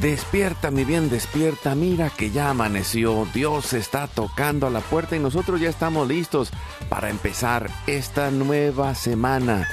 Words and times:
Despierta, 0.00 0.70
mi 0.70 0.84
bien, 0.84 1.10
despierta. 1.10 1.74
Mira 1.74 2.08
que 2.08 2.30
ya 2.30 2.50
amaneció. 2.50 3.26
Dios 3.34 3.72
está 3.72 4.06
tocando 4.06 4.68
a 4.68 4.70
la 4.70 4.78
puerta 4.78 5.16
y 5.16 5.18
nosotros 5.18 5.60
ya 5.60 5.68
estamos 5.68 6.06
listos 6.06 6.50
para 6.88 7.10
empezar 7.10 7.68
esta 7.88 8.30
nueva 8.30 8.94
semana. 8.94 9.66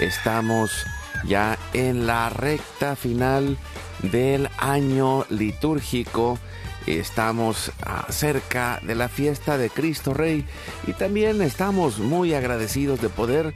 Estamos 0.00 0.84
ya 1.24 1.56
en 1.72 2.08
la 2.08 2.30
recta 2.30 2.96
final 2.96 3.58
del 4.02 4.48
año 4.58 5.24
litúrgico. 5.28 6.40
Estamos 6.88 7.70
ah, 7.84 8.06
cerca 8.08 8.80
de 8.82 8.96
la 8.96 9.08
fiesta 9.08 9.56
de 9.56 9.70
Cristo 9.70 10.14
Rey 10.14 10.44
y 10.88 10.94
también 10.94 11.42
estamos 11.42 12.00
muy 12.00 12.34
agradecidos 12.34 13.00
de 13.00 13.08
poder 13.08 13.54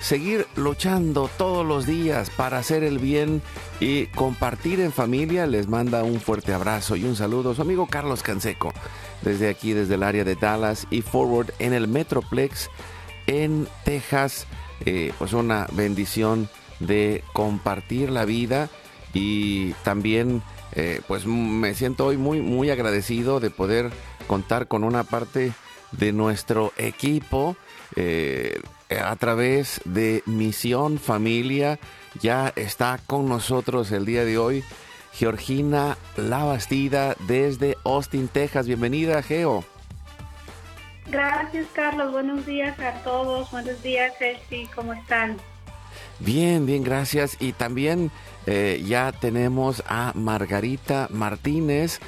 seguir 0.00 0.46
luchando 0.56 1.30
todos 1.38 1.66
los 1.66 1.86
días 1.86 2.30
para 2.30 2.58
hacer 2.58 2.82
el 2.82 2.98
bien 2.98 3.42
y 3.80 4.06
compartir 4.06 4.80
en 4.80 4.92
familia. 4.92 5.46
Les 5.46 5.68
manda 5.68 6.02
un 6.02 6.20
fuerte 6.20 6.52
abrazo 6.52 6.96
y 6.96 7.04
un 7.04 7.16
saludo 7.16 7.54
su 7.54 7.62
amigo 7.62 7.86
Carlos 7.86 8.22
Canseco, 8.22 8.72
desde 9.22 9.48
aquí, 9.48 9.72
desde 9.72 9.94
el 9.94 10.02
área 10.02 10.24
de 10.24 10.36
Dallas 10.36 10.86
y 10.90 11.02
Forward 11.02 11.52
en 11.58 11.72
el 11.72 11.88
Metroplex 11.88 12.70
en 13.26 13.66
Texas. 13.84 14.46
Eh, 14.84 15.12
pues 15.18 15.32
una 15.32 15.66
bendición 15.72 16.50
de 16.80 17.24
compartir 17.32 18.10
la 18.10 18.26
vida 18.26 18.68
y 19.14 19.72
también 19.84 20.42
eh, 20.72 21.00
pues 21.08 21.24
me 21.26 21.74
siento 21.74 22.04
hoy 22.04 22.18
muy 22.18 22.42
muy 22.42 22.68
agradecido 22.68 23.40
de 23.40 23.48
poder 23.48 23.90
contar 24.26 24.68
con 24.68 24.84
una 24.84 25.04
parte 25.04 25.52
de 25.92 26.12
nuestro 26.12 26.74
equipo 26.76 27.56
eh, 27.94 28.60
a 28.90 29.14
través 29.16 29.80
de 29.84 30.22
Misión 30.26 30.98
Familia. 30.98 31.78
Ya 32.20 32.52
está 32.56 32.98
con 33.06 33.28
nosotros 33.28 33.92
el 33.92 34.06
día 34.06 34.24
de 34.24 34.38
hoy 34.38 34.64
Georgina 35.12 35.96
Labastida 36.16 37.16
desde 37.26 37.76
Austin, 37.84 38.28
Texas. 38.28 38.66
Bienvenida, 38.66 39.22
Geo. 39.22 39.64
Gracias, 41.06 41.66
Carlos. 41.72 42.12
Buenos 42.12 42.44
días 42.44 42.78
a 42.80 42.92
todos. 43.02 43.50
Buenos 43.50 43.82
días, 43.82 44.12
Elsie. 44.20 44.68
¿Cómo 44.74 44.92
están? 44.92 45.36
Bien, 46.18 46.66
bien, 46.66 46.82
gracias. 46.82 47.36
Y 47.40 47.52
también 47.52 48.10
eh, 48.46 48.82
ya 48.86 49.12
tenemos 49.12 49.82
a 49.88 50.12
Margarita 50.14 51.08
Martínez, 51.10 52.00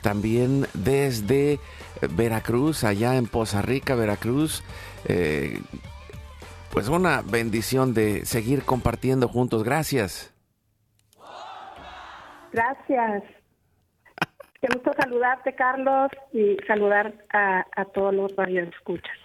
también 0.00 0.66
desde 0.72 1.58
Veracruz, 2.10 2.84
allá 2.84 3.16
en 3.16 3.26
Poza 3.26 3.60
Rica, 3.60 3.94
Veracruz. 3.94 4.62
Eh, 5.06 5.60
pues 6.74 6.88
una 6.88 7.22
bendición 7.22 7.94
de 7.94 8.26
seguir 8.26 8.64
compartiendo 8.64 9.28
juntos. 9.28 9.62
Gracias. 9.62 10.34
Gracias. 12.52 13.22
Qué 14.60 14.68
gusto 14.74 14.90
saludarte, 14.98 15.54
Carlos, 15.54 16.10
y 16.32 16.56
saludar 16.66 17.14
a, 17.32 17.84
todos 17.94 18.12
los 18.12 18.32
escuchas. 18.32 19.16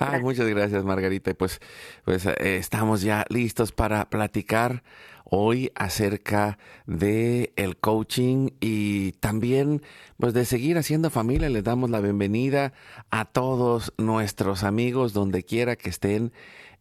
Ah, 0.00 0.18
muchas 0.20 0.48
gracias, 0.48 0.82
Margarita. 0.82 1.34
Pues, 1.34 1.60
pues 2.06 2.24
eh, 2.24 2.56
estamos 2.56 3.02
ya 3.02 3.26
listos 3.28 3.70
para 3.72 4.08
platicar 4.08 4.82
hoy 5.24 5.72
acerca 5.74 6.58
de 6.86 7.52
el 7.56 7.76
coaching 7.76 8.50
y 8.60 9.12
también 9.12 9.82
pues 10.18 10.32
de 10.32 10.44
seguir 10.46 10.78
haciendo 10.78 11.10
familia. 11.10 11.50
Les 11.50 11.64
damos 11.64 11.90
la 11.90 12.00
bienvenida 12.00 12.72
a 13.10 13.24
todos 13.26 13.92
nuestros 13.98 14.64
amigos 14.64 15.12
donde 15.12 15.42
quiera 15.44 15.76
que 15.76 15.90
estén 15.90 16.32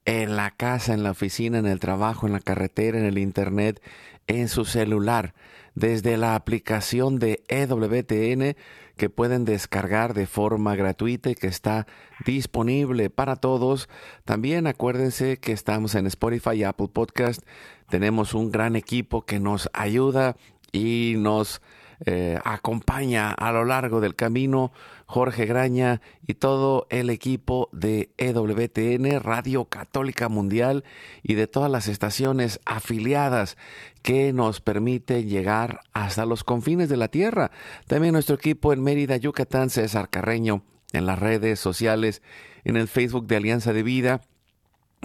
en 0.06 0.36
la 0.36 0.52
casa, 0.52 0.94
en 0.94 1.04
la 1.04 1.12
oficina, 1.12 1.60
en 1.60 1.66
el 1.66 1.80
trabajo, 1.80 2.28
en 2.28 2.34
la 2.34 2.40
carretera, 2.40 3.00
en 3.00 3.06
el 3.06 3.18
internet, 3.18 3.82
en 4.28 4.48
su 4.48 4.66
celular, 4.66 5.34
desde 5.76 6.18
la 6.18 6.36
aplicación 6.36 7.20
de 7.20 7.44
EWTN 7.48 8.56
que 8.98 9.10
pueden 9.10 9.44
descargar 9.44 10.14
de 10.14 10.28
forma 10.28 10.76
gratuita 10.76 11.30
y 11.30 11.36
que 11.36 11.48
está 11.48 11.88
disponible 12.26 13.10
para 13.10 13.36
todos. 13.36 13.90
También 14.24 14.68
acuérdense 14.68 15.38
que 15.38 15.52
estamos 15.52 15.96
en 15.96 16.06
Spotify 16.08 16.58
y 16.58 16.64
Apple 16.64 16.90
Podcast. 16.94 17.42
Tenemos 17.90 18.34
un 18.34 18.52
gran 18.52 18.76
equipo 18.76 19.26
que 19.26 19.40
nos 19.40 19.70
ayuda 19.74 20.36
y 20.72 21.16
nos 21.18 21.62
eh, 22.06 22.40
acompaña 22.44 23.32
a 23.32 23.52
lo 23.52 23.66
largo 23.66 24.02
del 24.02 24.16
camino 24.16 24.72
Jorge 25.06 25.46
Graña 25.46 26.02
y 26.26 26.34
todo 26.34 26.88
el 26.90 27.10
equipo 27.10 27.70
de 27.72 28.12
EWTN, 28.18 29.22
Radio 29.22 29.66
Católica 29.66 30.30
Mundial 30.30 30.84
y 31.22 31.36
de 31.36 31.48
todas 31.48 31.70
las 31.70 31.88
estaciones 31.88 32.60
afiliadas 32.66 33.58
que 34.02 34.34
nos 34.34 34.60
permite 34.60 35.24
llegar 35.24 35.82
hasta 35.94 36.26
los 36.26 36.44
confines 36.44 36.90
de 36.90 36.98
la 36.98 37.10
tierra. 37.10 37.52
También 37.88 38.14
nuestro 38.14 38.36
equipo 38.36 38.74
en 38.74 38.82
Mérida, 38.82 39.18
Yucatán, 39.18 39.70
César 39.70 40.10
Carreño, 40.10 40.64
en 40.94 41.06
las 41.06 41.20
redes 41.20 41.60
sociales, 41.60 42.24
en 42.64 42.78
el 42.78 42.88
Facebook 42.88 43.28
de 43.28 43.36
Alianza 43.36 43.72
de 43.72 43.84
Vida. 43.84 44.22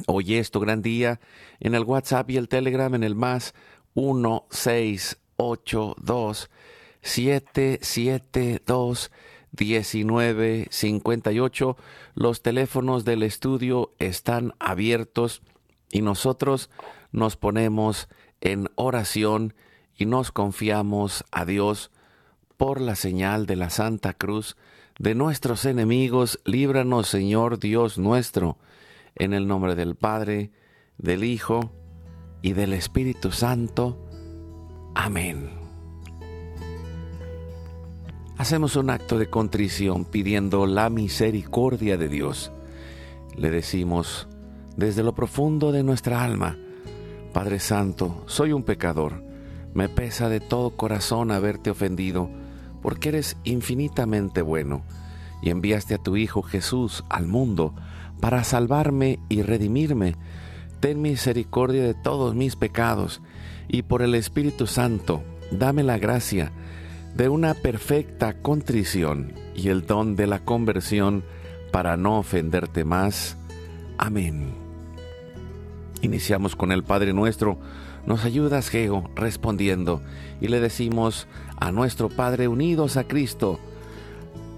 Hoy 0.07 0.37
es 0.37 0.51
tu 0.51 0.61
gran 0.61 0.81
día, 0.81 1.21
en 1.61 1.75
el 1.75 1.85
WhatsApp 1.85 2.31
y 2.31 2.37
el 2.37 2.49
Telegram 2.49 2.95
en 2.95 3.05
el 3.05 3.15
más 3.15 3.55
1682 3.95 6.51
772 7.09 9.11
1958. 9.59 11.77
Los 12.15 12.43
teléfonos 12.43 13.05
del 13.05 13.23
estudio 13.23 13.93
están 13.99 14.55
abiertos 14.59 15.43
y 15.91 16.03
nosotros 16.03 16.71
nos 17.11 17.37
ponemos 17.37 18.09
en 18.41 18.69
oración 18.75 19.55
y 19.97 20.07
nos 20.07 20.33
confiamos 20.33 21.25
a 21.33 21.45
Dios 21.45 21.91
por 22.57 22.81
la 22.81 22.95
señal 22.95 23.47
de 23.47 23.57
la 23.57 23.71
Santa 23.71 24.13
Cruz 24.13 24.57
de 24.99 25.15
nuestros 25.15 25.65
enemigos. 25.65 26.41
Líbranos, 26.45 27.09
Señor 27.09 27.59
Dios 27.59 27.99
nuestro, 27.99 28.59
en 29.15 29.33
el 29.33 29.47
nombre 29.47 29.75
del 29.75 29.97
Padre, 29.97 30.51
del 30.99 31.25
Hijo 31.25 31.73
y 32.43 32.53
del 32.53 32.75
Espíritu 32.75 33.33
Santo. 33.33 34.05
Amén 34.95 35.58
hacemos 38.39 38.77
un 38.77 38.89
acto 38.89 39.19
de 39.19 39.29
contrición 39.29 40.05
pidiendo 40.05 40.65
la 40.67 40.91
misericordia 40.91 41.99
de 41.99 42.09
Dios. 42.09 42.53
Le 43.37 43.51
decimos 43.51 44.29
desde 44.77 45.03
lo 45.03 45.13
profundo 45.13 45.73
de 45.73 45.83
nuestra 45.83 46.23
alma, 46.23 46.57
Padre 47.33 47.59
Santo, 47.59 48.23
soy 48.27 48.53
un 48.53 48.63
pecador, 48.63 49.25
me 49.75 49.89
pesa 49.89 50.29
de 50.29 50.39
todo 50.39 50.77
corazón 50.77 51.33
haberte 51.33 51.71
ofendido, 51.71 52.31
porque 52.81 53.09
eres 53.09 53.37
infinitamente 53.43 54.41
bueno, 54.41 54.83
y 55.43 55.51
enviaste 55.51 55.95
a 55.95 55.99
tu 55.99 56.17
Hijo 56.17 56.43
Jesús 56.43 57.05
al 57.11 57.27
mundo 57.27 57.75
para 58.21 58.45
salvarme 58.45 59.19
y 59.29 59.43
redimirme. 59.43 60.15
Ten 60.79 61.03
misericordia 61.03 61.83
de 61.83 61.95
todos 61.95 62.37
mis 62.37 62.55
pecados, 62.55 63.21
y 63.67 63.83
por 63.83 64.01
el 64.01 64.15
Espíritu 64.15 64.69
Santo, 64.69 65.25
dame 65.51 65.83
la 65.83 65.99
gracia 65.99 66.53
de 67.15 67.29
una 67.29 67.55
perfecta 67.55 68.35
contrición 68.35 69.33
y 69.55 69.69
el 69.69 69.87
don 69.87 70.17
de 70.17 70.27
la 70.27 70.41
conversión 70.41 71.25
para 71.73 71.97
no 71.97 72.19
ofenderte 72.19 72.85
más. 72.85 73.37
Amén. 73.99 74.55
Iniciamos 76.03 76.55
con 76.55 76.73
el 76.73 76.85
Padre 76.85 77.13
nuestro. 77.13 77.59
Nos 78.07 78.25
ayudas, 78.25 78.69
Geo, 78.69 79.11
respondiendo, 79.15 80.01
y 80.41 80.49
le 80.49 80.61
decimos 80.61 81.27
a 81.59 81.73
nuestro 81.73 82.09
Padre 82.09 82.49
unidos 82.49 82.97
a 82.97 83.05
Cristo, 83.05 83.59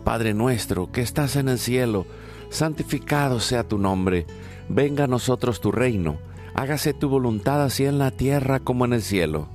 Padre 0.04 0.34
nuestro 0.34 0.92
que 0.92 1.00
estás 1.00 1.36
en 1.36 1.48
el 1.48 1.58
cielo, 1.58 2.06
santificado 2.50 3.40
sea 3.40 3.66
tu 3.66 3.78
nombre, 3.78 4.26
venga 4.68 5.04
a 5.04 5.08
nosotros 5.08 5.60
tu 5.60 5.72
reino, 5.72 6.18
hágase 6.54 6.94
tu 6.94 7.08
voluntad 7.08 7.62
así 7.64 7.86
en 7.86 7.98
la 7.98 8.10
tierra 8.10 8.60
como 8.60 8.84
en 8.84 8.92
el 8.92 9.02
cielo. 9.02 9.48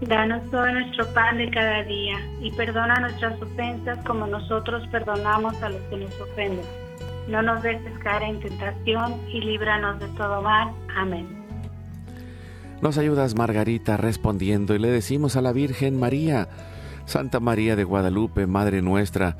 Danos 0.00 0.50
todo 0.50 0.70
nuestro 0.70 1.06
pan 1.14 1.38
de 1.38 1.50
cada 1.50 1.82
día 1.84 2.16
y 2.40 2.50
perdona 2.52 3.00
nuestras 3.00 3.40
ofensas 3.40 3.98
como 4.04 4.26
nosotros 4.26 4.86
perdonamos 4.88 5.54
a 5.62 5.70
los 5.70 5.80
que 5.82 5.96
nos 5.96 6.20
ofenden. 6.20 6.66
No 7.28 7.40
nos 7.42 7.62
dejes 7.62 7.98
caer 8.00 8.22
en 8.24 8.40
tentación 8.40 9.20
y 9.32 9.40
líbranos 9.40 9.98
de 10.00 10.08
todo 10.08 10.42
mal. 10.42 10.72
Amén. 10.96 11.44
Nos 12.82 12.98
ayudas, 12.98 13.34
Margarita, 13.34 13.96
respondiendo 13.96 14.74
y 14.74 14.78
le 14.78 14.90
decimos 14.90 15.36
a 15.36 15.42
la 15.42 15.52
Virgen 15.52 15.98
María, 15.98 16.48
Santa 17.06 17.40
María 17.40 17.76
de 17.76 17.84
Guadalupe, 17.84 18.46
Madre 18.46 18.82
nuestra, 18.82 19.38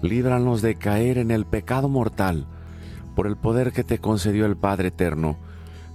líbranos 0.00 0.62
de 0.62 0.76
caer 0.76 1.18
en 1.18 1.30
el 1.30 1.44
pecado 1.44 1.90
mortal, 1.90 2.46
por 3.14 3.26
el 3.26 3.36
poder 3.36 3.72
que 3.72 3.84
te 3.84 3.98
concedió 3.98 4.46
el 4.46 4.56
Padre 4.56 4.88
Eterno. 4.88 5.36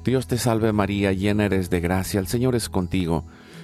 Dios 0.03 0.27
te 0.27 0.37
salve 0.37 0.73
María, 0.73 1.11
llena 1.11 1.45
eres 1.45 1.71
de 1.71 1.79
gracia, 1.79 2.19
el 2.19 2.27
Señor 2.27 2.55
es 2.55 2.69
contigo. 2.69 3.25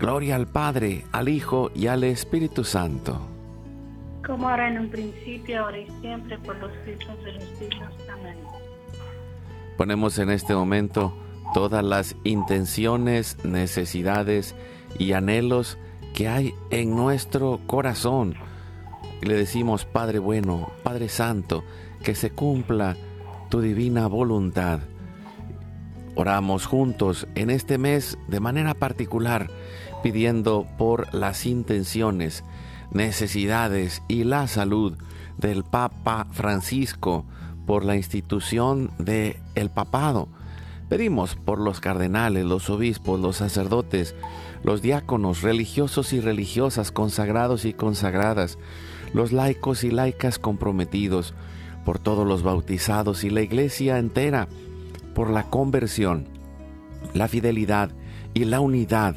Gloria 0.00 0.36
al 0.36 0.46
Padre, 0.46 1.04
al 1.12 1.28
Hijo 1.28 1.70
y 1.74 1.86
al 1.86 2.04
Espíritu 2.04 2.64
Santo. 2.64 3.20
Como 4.26 4.48
ahora 4.48 4.68
en 4.68 4.78
un 4.78 4.88
principio, 4.88 5.62
ahora 5.62 5.78
y 5.78 5.86
siempre, 6.00 6.38
por 6.38 6.56
los 6.56 6.72
siglos 6.86 7.22
de 7.22 7.32
los 7.32 7.44
siglos. 7.58 7.92
Amén. 8.10 8.38
Ponemos 9.76 10.18
en 10.18 10.30
este 10.30 10.54
momento 10.54 11.12
todas 11.52 11.84
las 11.84 12.16
intenciones, 12.24 13.44
necesidades 13.44 14.54
y 14.98 15.12
anhelos 15.12 15.76
que 16.14 16.28
hay 16.28 16.54
en 16.70 16.96
nuestro 16.96 17.60
corazón. 17.66 18.36
Y 19.20 19.26
le 19.26 19.34
decimos, 19.34 19.84
Padre 19.84 20.18
bueno, 20.18 20.70
Padre 20.82 21.10
Santo, 21.10 21.62
que 22.02 22.14
se 22.14 22.30
cumpla 22.30 22.96
tu 23.50 23.60
divina 23.60 24.06
voluntad. 24.06 24.80
Oramos 26.14 26.64
juntos 26.64 27.26
en 27.34 27.50
este 27.50 27.76
mes 27.76 28.16
de 28.28 28.40
manera 28.40 28.72
particular 28.72 29.50
pidiendo 30.02 30.66
por 30.78 31.12
las 31.14 31.46
intenciones, 31.46 32.44
necesidades 32.92 34.02
y 34.08 34.24
la 34.24 34.46
salud 34.48 34.96
del 35.38 35.64
Papa 35.64 36.26
Francisco, 36.32 37.24
por 37.66 37.84
la 37.84 37.96
institución 37.96 38.90
del 38.98 39.36
el 39.54 39.70
papado. 39.70 40.28
Pedimos 40.88 41.36
por 41.36 41.60
los 41.60 41.78
cardenales, 41.78 42.44
los 42.44 42.68
obispos, 42.68 43.20
los 43.20 43.36
sacerdotes, 43.36 44.16
los 44.64 44.82
diáconos, 44.82 45.42
religiosos 45.42 46.12
y 46.12 46.20
religiosas, 46.20 46.90
consagrados 46.90 47.64
y 47.64 47.72
consagradas, 47.72 48.58
los 49.14 49.30
laicos 49.30 49.84
y 49.84 49.90
laicas 49.90 50.38
comprometidos, 50.38 51.34
por 51.84 51.98
todos 51.98 52.26
los 52.26 52.42
bautizados 52.42 53.24
y 53.24 53.30
la 53.30 53.42
iglesia 53.42 53.98
entera, 53.98 54.48
por 55.14 55.30
la 55.30 55.44
conversión, 55.44 56.26
la 57.14 57.28
fidelidad 57.28 57.90
y 58.34 58.44
la 58.44 58.60
unidad 58.60 59.16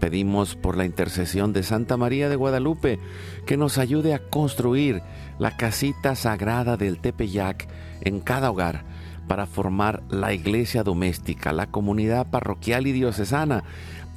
Pedimos 0.00 0.56
por 0.56 0.76
la 0.76 0.84
intercesión 0.84 1.52
de 1.52 1.62
Santa 1.62 1.96
María 1.96 2.28
de 2.28 2.36
Guadalupe 2.36 2.98
que 3.46 3.56
nos 3.56 3.78
ayude 3.78 4.14
a 4.14 4.18
construir 4.18 5.02
la 5.38 5.56
casita 5.56 6.14
sagrada 6.14 6.76
del 6.76 6.98
Tepeyac 6.98 7.68
en 8.02 8.20
cada 8.20 8.50
hogar 8.50 8.84
para 9.26 9.46
formar 9.46 10.02
la 10.08 10.32
iglesia 10.32 10.82
doméstica, 10.82 11.52
la 11.52 11.66
comunidad 11.66 12.30
parroquial 12.30 12.86
y 12.86 12.92
diocesana, 12.92 13.64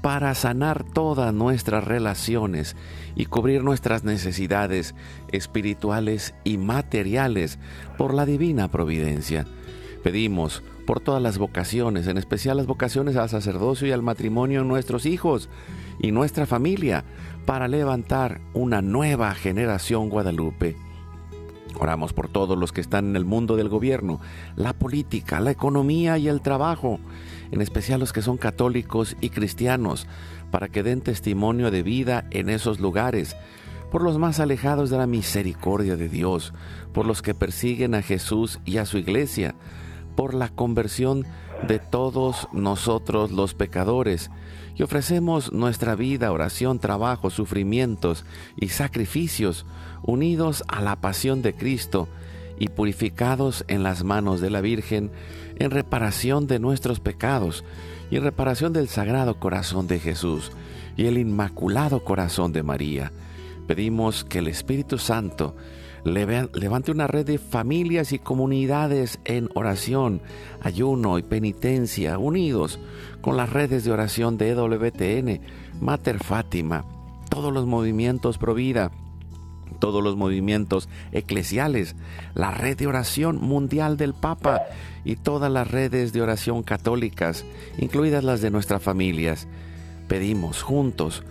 para 0.01 0.33
sanar 0.33 0.83
todas 0.83 1.33
nuestras 1.33 1.83
relaciones 1.83 2.75
y 3.15 3.25
cubrir 3.25 3.63
nuestras 3.63 4.03
necesidades 4.03 4.95
espirituales 5.31 6.33
y 6.43 6.57
materiales 6.57 7.59
por 7.97 8.13
la 8.13 8.25
divina 8.25 8.69
providencia. 8.69 9.45
Pedimos 10.03 10.63
por 10.89 11.01
todas 11.01 11.21
las 11.21 11.37
vocaciones, 11.37 12.07
en 12.07 12.17
especial 12.17 12.57
las 12.57 12.65
vocaciones 12.65 13.15
al 13.15 13.29
sacerdocio 13.29 13.87
y 13.87 13.91
al 13.91 14.01
matrimonio 14.01 14.61
en 14.61 14.67
nuestros 14.67 15.05
hijos 15.05 15.47
y 15.99 16.11
nuestra 16.11 16.47
familia, 16.47 17.05
para 17.45 17.67
levantar 17.67 18.41
una 18.55 18.81
nueva 18.81 19.35
generación 19.35 20.09
Guadalupe. 20.09 20.75
Oramos 21.79 22.11
por 22.11 22.27
todos 22.27 22.57
los 22.57 22.71
que 22.71 22.81
están 22.81 23.09
en 23.09 23.15
el 23.15 23.23
mundo 23.23 23.55
del 23.55 23.69
gobierno, 23.69 24.19
la 24.55 24.73
política, 24.73 25.39
la 25.39 25.51
economía 25.51 26.17
y 26.17 26.27
el 26.27 26.41
trabajo, 26.41 26.99
en 27.51 27.61
especial 27.61 27.99
los 27.99 28.11
que 28.11 28.23
son 28.23 28.37
católicos 28.37 29.15
y 29.21 29.29
cristianos, 29.29 30.07
para 30.49 30.69
que 30.69 30.81
den 30.81 31.01
testimonio 31.01 31.69
de 31.69 31.83
vida 31.83 32.25
en 32.31 32.49
esos 32.49 32.79
lugares, 32.79 33.35
por 33.91 34.01
los 34.01 34.17
más 34.17 34.39
alejados 34.39 34.89
de 34.89 34.97
la 34.97 35.05
misericordia 35.05 35.97
de 35.97 36.09
Dios, 36.09 36.51
por 36.93 37.05
los 37.05 37.21
que 37.21 37.35
persiguen 37.35 37.93
a 37.93 38.01
Jesús 38.01 38.59
y 38.65 38.77
a 38.77 38.87
su 38.87 38.97
iglesia, 38.97 39.53
por 40.19 40.33
la 40.33 40.49
conversión 40.49 41.25
de 41.65 41.79
todos 41.79 42.49
nosotros 42.51 43.31
los 43.31 43.53
pecadores 43.53 44.29
y 44.75 44.83
ofrecemos 44.83 45.53
nuestra 45.53 45.95
vida, 45.95 46.33
oración, 46.33 46.79
trabajo, 46.79 47.29
sufrimientos 47.29 48.25
y 48.57 48.67
sacrificios 48.67 49.65
unidos 50.03 50.65
a 50.67 50.81
la 50.81 50.97
pasión 50.97 51.41
de 51.41 51.53
Cristo 51.53 52.09
y 52.57 52.67
purificados 52.67 53.63
en 53.69 53.81
las 53.81 54.03
manos 54.03 54.41
de 54.41 54.49
la 54.49 54.59
Virgen 54.59 55.09
en 55.55 55.71
reparación 55.71 56.47
de 56.47 56.59
nuestros 56.59 56.99
pecados 56.99 57.63
y 58.11 58.17
en 58.17 58.23
reparación 58.23 58.73
del 58.73 58.89
Sagrado 58.89 59.39
Corazón 59.39 59.87
de 59.87 60.01
Jesús 60.01 60.51
y 60.97 61.05
el 61.05 61.17
Inmaculado 61.17 62.03
Corazón 62.03 62.51
de 62.51 62.61
María. 62.61 63.13
Pedimos 63.67 64.25
que 64.25 64.39
el 64.39 64.49
Espíritu 64.49 64.97
Santo 64.97 65.55
Levante 66.03 66.91
una 66.91 67.07
red 67.07 67.25
de 67.25 67.37
familias 67.37 68.13
y 68.13 68.19
comunidades 68.19 69.19
en 69.25 69.49
oración, 69.55 70.21
ayuno 70.61 71.17
y 71.17 71.23
penitencia, 71.23 72.17
unidos 72.17 72.79
con 73.21 73.37
las 73.37 73.51
redes 73.51 73.83
de 73.83 73.91
oración 73.91 74.37
de 74.37 74.49
EWTN, 74.49 75.41
Mater 75.81 76.19
Fátima, 76.19 76.85
todos 77.29 77.53
los 77.53 77.65
movimientos 77.65 78.37
pro 78.37 78.53
vida, 78.53 78.91
todos 79.79 80.03
los 80.03 80.15
movimientos 80.15 80.89
eclesiales, 81.11 81.95
la 82.33 82.51
red 82.51 82.77
de 82.77 82.87
oración 82.87 83.37
mundial 83.37 83.97
del 83.97 84.13
Papa 84.13 84.61
y 85.03 85.15
todas 85.15 85.51
las 85.51 85.69
redes 85.69 86.13
de 86.13 86.21
oración 86.21 86.63
católicas, 86.63 87.45
incluidas 87.77 88.23
las 88.23 88.41
de 88.41 88.51
nuestras 88.51 88.81
familias. 88.81 89.47
Pedimos 90.07 90.63
juntos 90.63 91.23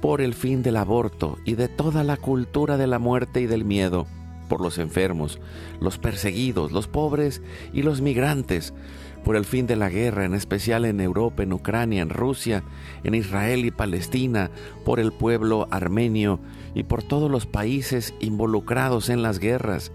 por 0.00 0.20
el 0.20 0.34
fin 0.34 0.62
del 0.62 0.76
aborto 0.76 1.38
y 1.44 1.54
de 1.54 1.68
toda 1.68 2.04
la 2.04 2.16
cultura 2.16 2.76
de 2.76 2.86
la 2.86 2.98
muerte 2.98 3.40
y 3.40 3.46
del 3.46 3.64
miedo, 3.64 4.06
por 4.48 4.60
los 4.60 4.78
enfermos, 4.78 5.40
los 5.80 5.98
perseguidos, 5.98 6.72
los 6.72 6.88
pobres 6.88 7.42
y 7.72 7.82
los 7.82 8.00
migrantes, 8.00 8.72
por 9.24 9.34
el 9.34 9.44
fin 9.44 9.66
de 9.66 9.74
la 9.74 9.88
guerra, 9.88 10.24
en 10.24 10.34
especial 10.34 10.84
en 10.84 11.00
Europa, 11.00 11.42
en 11.42 11.52
Ucrania, 11.52 12.00
en 12.00 12.10
Rusia, 12.10 12.62
en 13.02 13.14
Israel 13.14 13.64
y 13.64 13.72
Palestina, 13.72 14.50
por 14.84 15.00
el 15.00 15.12
pueblo 15.12 15.66
armenio 15.72 16.38
y 16.74 16.84
por 16.84 17.02
todos 17.02 17.28
los 17.28 17.44
países 17.44 18.14
involucrados 18.20 19.08
en 19.08 19.22
las 19.22 19.40
guerras. 19.40 19.90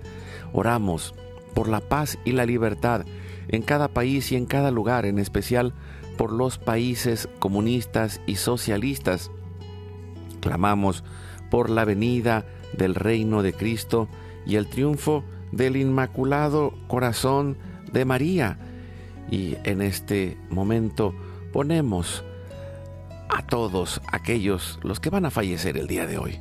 Oramos 0.51 1.13
por 1.53 1.69
la 1.69 1.79
paz 1.79 2.17
y 2.25 2.33
la 2.33 2.45
libertad 2.45 3.05
en 3.47 3.61
cada 3.61 3.87
país 3.87 4.31
y 4.31 4.35
en 4.35 4.45
cada 4.45 4.69
lugar, 4.69 5.05
en 5.05 5.17
especial 5.17 5.73
por 6.17 6.31
los 6.33 6.57
países 6.57 7.29
comunistas 7.39 8.21
y 8.25 8.35
socialistas. 8.35 9.31
Clamamos 10.41 11.03
por 11.49 11.69
la 11.69 11.85
venida 11.85 12.45
del 12.73 12.95
reino 12.95 13.43
de 13.43 13.53
Cristo 13.53 14.09
y 14.45 14.55
el 14.55 14.67
triunfo 14.67 15.23
del 15.51 15.75
Inmaculado 15.75 16.73
Corazón 16.87 17.57
de 17.91 18.05
María. 18.05 18.57
Y 19.29 19.55
en 19.63 19.81
este 19.81 20.37
momento 20.49 21.13
ponemos 21.51 22.23
a 23.29 23.45
todos 23.45 24.01
aquellos 24.11 24.79
los 24.83 24.99
que 24.99 25.09
van 25.09 25.25
a 25.25 25.31
fallecer 25.31 25.77
el 25.77 25.87
día 25.87 26.05
de 26.05 26.17
hoy. 26.17 26.39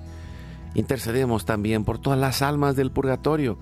Intercedemos 0.74 1.44
también 1.44 1.84
por 1.84 1.98
todas 1.98 2.18
las 2.18 2.42
almas 2.42 2.76
del 2.76 2.90
purgatorio, 2.90 3.58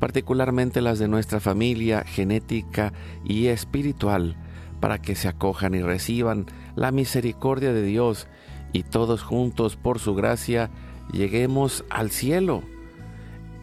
particularmente 0.00 0.80
las 0.80 0.98
de 0.98 1.08
nuestra 1.08 1.40
familia 1.40 2.04
genética 2.04 2.92
y 3.24 3.46
espiritual, 3.46 4.36
para 4.80 4.98
que 4.98 5.14
se 5.14 5.28
acojan 5.28 5.74
y 5.74 5.82
reciban 5.82 6.46
la 6.76 6.92
misericordia 6.92 7.72
de 7.72 7.82
Dios 7.82 8.28
y 8.72 8.84
todos 8.84 9.22
juntos 9.22 9.76
por 9.76 9.98
su 9.98 10.14
gracia 10.14 10.70
lleguemos 11.12 11.84
al 11.90 12.10
cielo. 12.10 12.62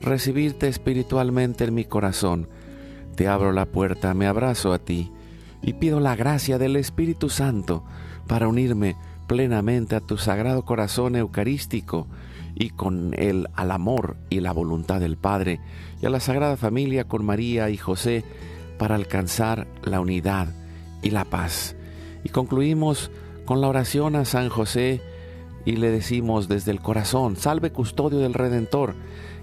recibirte 0.00 0.68
espiritualmente 0.68 1.64
en 1.64 1.74
mi 1.74 1.84
corazón 1.84 2.48
te 3.20 3.28
abro 3.28 3.52
la 3.52 3.66
puerta, 3.66 4.14
me 4.14 4.26
abrazo 4.26 4.72
a 4.72 4.78
ti 4.78 5.12
y 5.60 5.74
pido 5.74 6.00
la 6.00 6.16
gracia 6.16 6.56
del 6.56 6.76
Espíritu 6.76 7.28
Santo 7.28 7.84
para 8.26 8.48
unirme 8.48 8.96
plenamente 9.26 9.94
a 9.94 10.00
tu 10.00 10.16
sagrado 10.16 10.64
corazón 10.64 11.16
eucarístico 11.16 12.06
y 12.54 12.70
con 12.70 13.12
él 13.18 13.48
al 13.54 13.72
amor 13.72 14.16
y 14.30 14.40
la 14.40 14.52
voluntad 14.52 15.00
del 15.00 15.18
Padre 15.18 15.60
y 16.00 16.06
a 16.06 16.08
la 16.08 16.18
Sagrada 16.18 16.56
Familia 16.56 17.04
con 17.04 17.22
María 17.22 17.68
y 17.68 17.76
José 17.76 18.24
para 18.78 18.94
alcanzar 18.94 19.66
la 19.82 20.00
unidad 20.00 20.48
y 21.02 21.10
la 21.10 21.26
paz. 21.26 21.76
Y 22.24 22.30
concluimos 22.30 23.10
con 23.44 23.60
la 23.60 23.68
oración 23.68 24.16
a 24.16 24.24
San 24.24 24.48
José 24.48 25.02
y 25.66 25.76
le 25.76 25.90
decimos 25.90 26.48
desde 26.48 26.70
el 26.70 26.80
corazón, 26.80 27.36
salve 27.36 27.70
custodio 27.70 28.20
del 28.20 28.32
Redentor, 28.32 28.94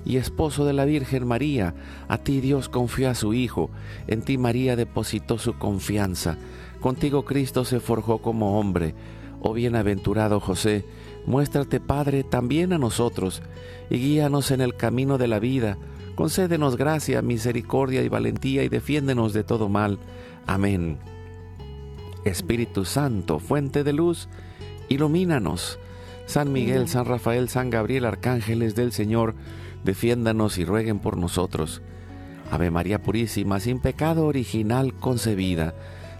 y 0.07 0.15
esposo 0.15 0.63
de 0.63 0.71
la 0.71 0.85
Virgen 0.85 1.27
María. 1.27 1.75
A 2.07 2.17
ti 2.17 2.39
Dios 2.39 2.69
confió 2.69 3.09
a 3.09 3.15
su 3.15 3.33
Hijo, 3.33 3.69
en 4.07 4.21
ti 4.21 4.37
María 4.37 4.77
depositó 4.77 5.37
su 5.37 5.57
confianza. 5.57 6.37
Contigo 6.79 7.25
Cristo 7.25 7.65
se 7.65 7.81
forjó 7.81 8.19
como 8.19 8.57
hombre. 8.57 8.95
Oh 9.41 9.51
bienaventurado 9.51 10.39
José, 10.39 10.85
muéstrate 11.25 11.81
Padre 11.81 12.23
también 12.23 12.71
a 12.71 12.77
nosotros, 12.77 13.41
y 13.89 13.97
guíanos 13.97 14.51
en 14.51 14.61
el 14.61 14.77
camino 14.77 15.17
de 15.17 15.27
la 15.27 15.39
vida. 15.39 15.77
Concédenos 16.15 16.77
gracia, 16.77 17.21
misericordia 17.21 18.01
y 18.01 18.07
valentía, 18.07 18.63
y 18.63 18.69
defiéndenos 18.69 19.33
de 19.33 19.43
todo 19.43 19.67
mal. 19.67 19.99
Amén. 20.45 20.99
Espíritu 22.23 22.85
Santo, 22.85 23.39
fuente 23.39 23.83
de 23.83 23.91
luz, 23.91 24.29
ilumínanos. 24.87 25.79
San 26.27 26.51
Miguel, 26.51 26.87
San 26.87 27.05
Rafael, 27.05 27.47
San 27.47 27.69
Gabriel, 27.69 28.05
arcángeles 28.05 28.75
del 28.75 28.91
Señor, 28.91 29.35
defiéndanos 29.87 30.57
y 30.57 30.65
rueguen 30.65 30.99
por 30.99 31.17
nosotros. 31.17 31.81
Ave 32.51 32.69
María 32.69 33.01
Purísima, 33.01 33.59
sin 33.59 33.79
pecado 33.79 34.27
original 34.27 34.93
concebida. 34.93 35.73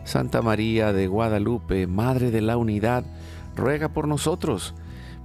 Santa 0.05 0.41
María 0.41 0.93
de 0.93 1.07
Guadalupe, 1.07 1.85
Madre 1.85 2.31
de 2.31 2.41
la 2.41 2.55
Unidad, 2.55 3.03
ruega 3.55 3.89
por 3.89 4.07
nosotros. 4.07 4.73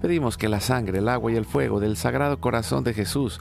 Pedimos 0.03 0.37
que 0.37 0.49
la 0.49 0.61
sangre, 0.61 0.99
el 0.99 1.09
agua 1.09 1.31
y 1.31 1.37
el 1.37 1.45
fuego 1.45 1.79
del 1.79 1.97
Sagrado 1.97 2.41
Corazón 2.41 2.83
de 2.83 2.95
Jesús, 2.95 3.41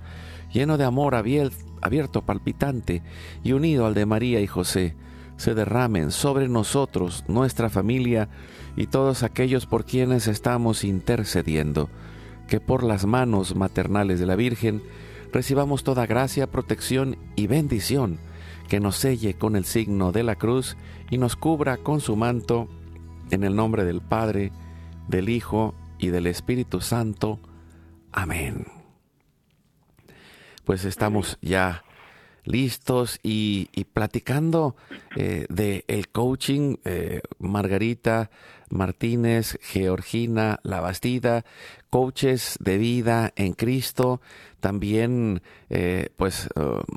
lleno 0.53 0.77
de 0.77 0.85
amor 0.85 1.15
abierto, 1.15 2.21
palpitante 2.21 3.01
y 3.43 3.53
unido 3.53 3.87
al 3.87 3.95
de 3.95 4.05
María 4.05 4.39
y 4.39 4.47
José, 4.47 4.95
se 5.35 5.55
derramen 5.55 6.11
sobre 6.11 6.47
nosotros, 6.47 7.23
nuestra 7.27 7.71
familia 7.71 8.29
y 8.75 8.85
todos 8.85 9.23
aquellos 9.23 9.65
por 9.65 9.85
quienes 9.85 10.27
estamos 10.27 10.83
intercediendo 10.83 11.89
que 12.51 12.59
por 12.59 12.83
las 12.83 13.05
manos 13.05 13.55
maternales 13.55 14.19
de 14.19 14.25
la 14.25 14.35
Virgen 14.35 14.83
recibamos 15.31 15.85
toda 15.85 16.05
gracia, 16.05 16.51
protección 16.51 17.15
y 17.37 17.47
bendición, 17.47 18.19
que 18.67 18.81
nos 18.81 18.97
selle 18.97 19.35
con 19.35 19.55
el 19.55 19.63
signo 19.63 20.11
de 20.11 20.23
la 20.23 20.35
cruz 20.35 20.75
y 21.09 21.17
nos 21.17 21.37
cubra 21.37 21.77
con 21.77 22.01
su 22.01 22.17
manto, 22.17 22.67
en 23.29 23.45
el 23.45 23.55
nombre 23.55 23.85
del 23.85 24.01
Padre, 24.01 24.51
del 25.07 25.29
Hijo 25.29 25.75
y 25.97 26.07
del 26.07 26.27
Espíritu 26.27 26.81
Santo. 26.81 27.39
Amén. 28.11 28.65
Pues 30.65 30.83
estamos 30.83 31.37
ya 31.41 31.85
listos 32.43 33.19
y, 33.23 33.67
platicando 33.93 34.75
eh, 35.15 35.45
de 35.49 35.85
el 35.87 36.09
coaching, 36.09 36.77
eh, 36.85 37.21
Margarita 37.39 38.29
Martínez, 38.69 39.57
Georgina 39.61 40.59
Labastida, 40.63 41.43
coaches 41.89 42.57
de 42.59 42.77
vida 42.77 43.33
en 43.35 43.53
Cristo, 43.53 44.21
también 44.59 45.41
eh, 45.69 46.09
pues 46.15 46.47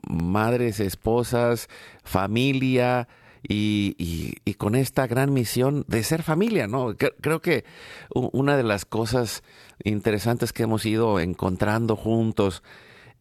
madres, 0.08 0.78
esposas, 0.80 1.68
familia, 2.04 3.08
y, 3.46 4.54
con 4.56 4.74
esta 4.74 5.06
gran 5.06 5.32
misión 5.32 5.84
de 5.86 6.02
ser 6.02 6.22
familia, 6.22 6.66
¿no? 6.66 6.96
Creo 6.96 7.42
que 7.42 7.64
una 8.10 8.56
de 8.56 8.62
las 8.62 8.84
cosas 8.84 9.42
interesantes 9.82 10.52
que 10.52 10.62
hemos 10.62 10.86
ido 10.86 11.20
encontrando 11.20 11.96
juntos 11.96 12.62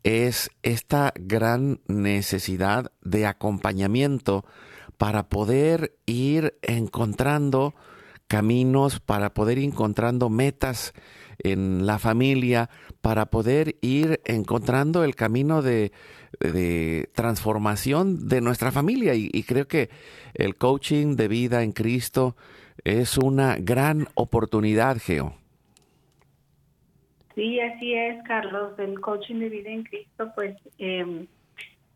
es 0.03 0.51
esta 0.61 1.13
gran 1.15 1.81
necesidad 1.87 2.91
de 3.01 3.25
acompañamiento 3.25 4.45
para 4.97 5.29
poder 5.29 5.97
ir 6.05 6.57
encontrando 6.61 7.73
caminos, 8.27 8.99
para 8.99 9.33
poder 9.33 9.57
ir 9.57 9.65
encontrando 9.65 10.29
metas 10.29 10.93
en 11.39 11.85
la 11.85 11.99
familia 11.99 12.69
para 13.01 13.25
poder 13.27 13.75
ir 13.81 14.21
encontrando 14.25 15.03
el 15.03 15.15
camino 15.15 15.61
de, 15.61 15.91
transformación 17.13 18.27
de 18.27 18.41
nuestra 18.41 18.71
familia. 18.71 19.13
Y, 19.13 19.43
creo 19.43 19.67
que 19.67 19.89
el 20.33 20.55
coaching 20.55 21.15
de 21.15 21.27
vida 21.27 21.63
en 21.63 21.73
Cristo 21.73 22.35
es 22.83 23.17
una 23.17 23.57
gran 23.57 24.07
oportunidad, 24.15 24.97
Geo. 24.99 25.35
Sí, 27.35 27.59
así 27.59 27.93
es, 27.93 28.23
Carlos. 28.23 28.77
El 28.77 28.99
coaching 28.99 29.39
de 29.39 29.49
vida 29.49 29.69
en 29.69 29.83
Cristo, 29.83 30.31
pues, 30.35 30.55
em, 30.77 31.27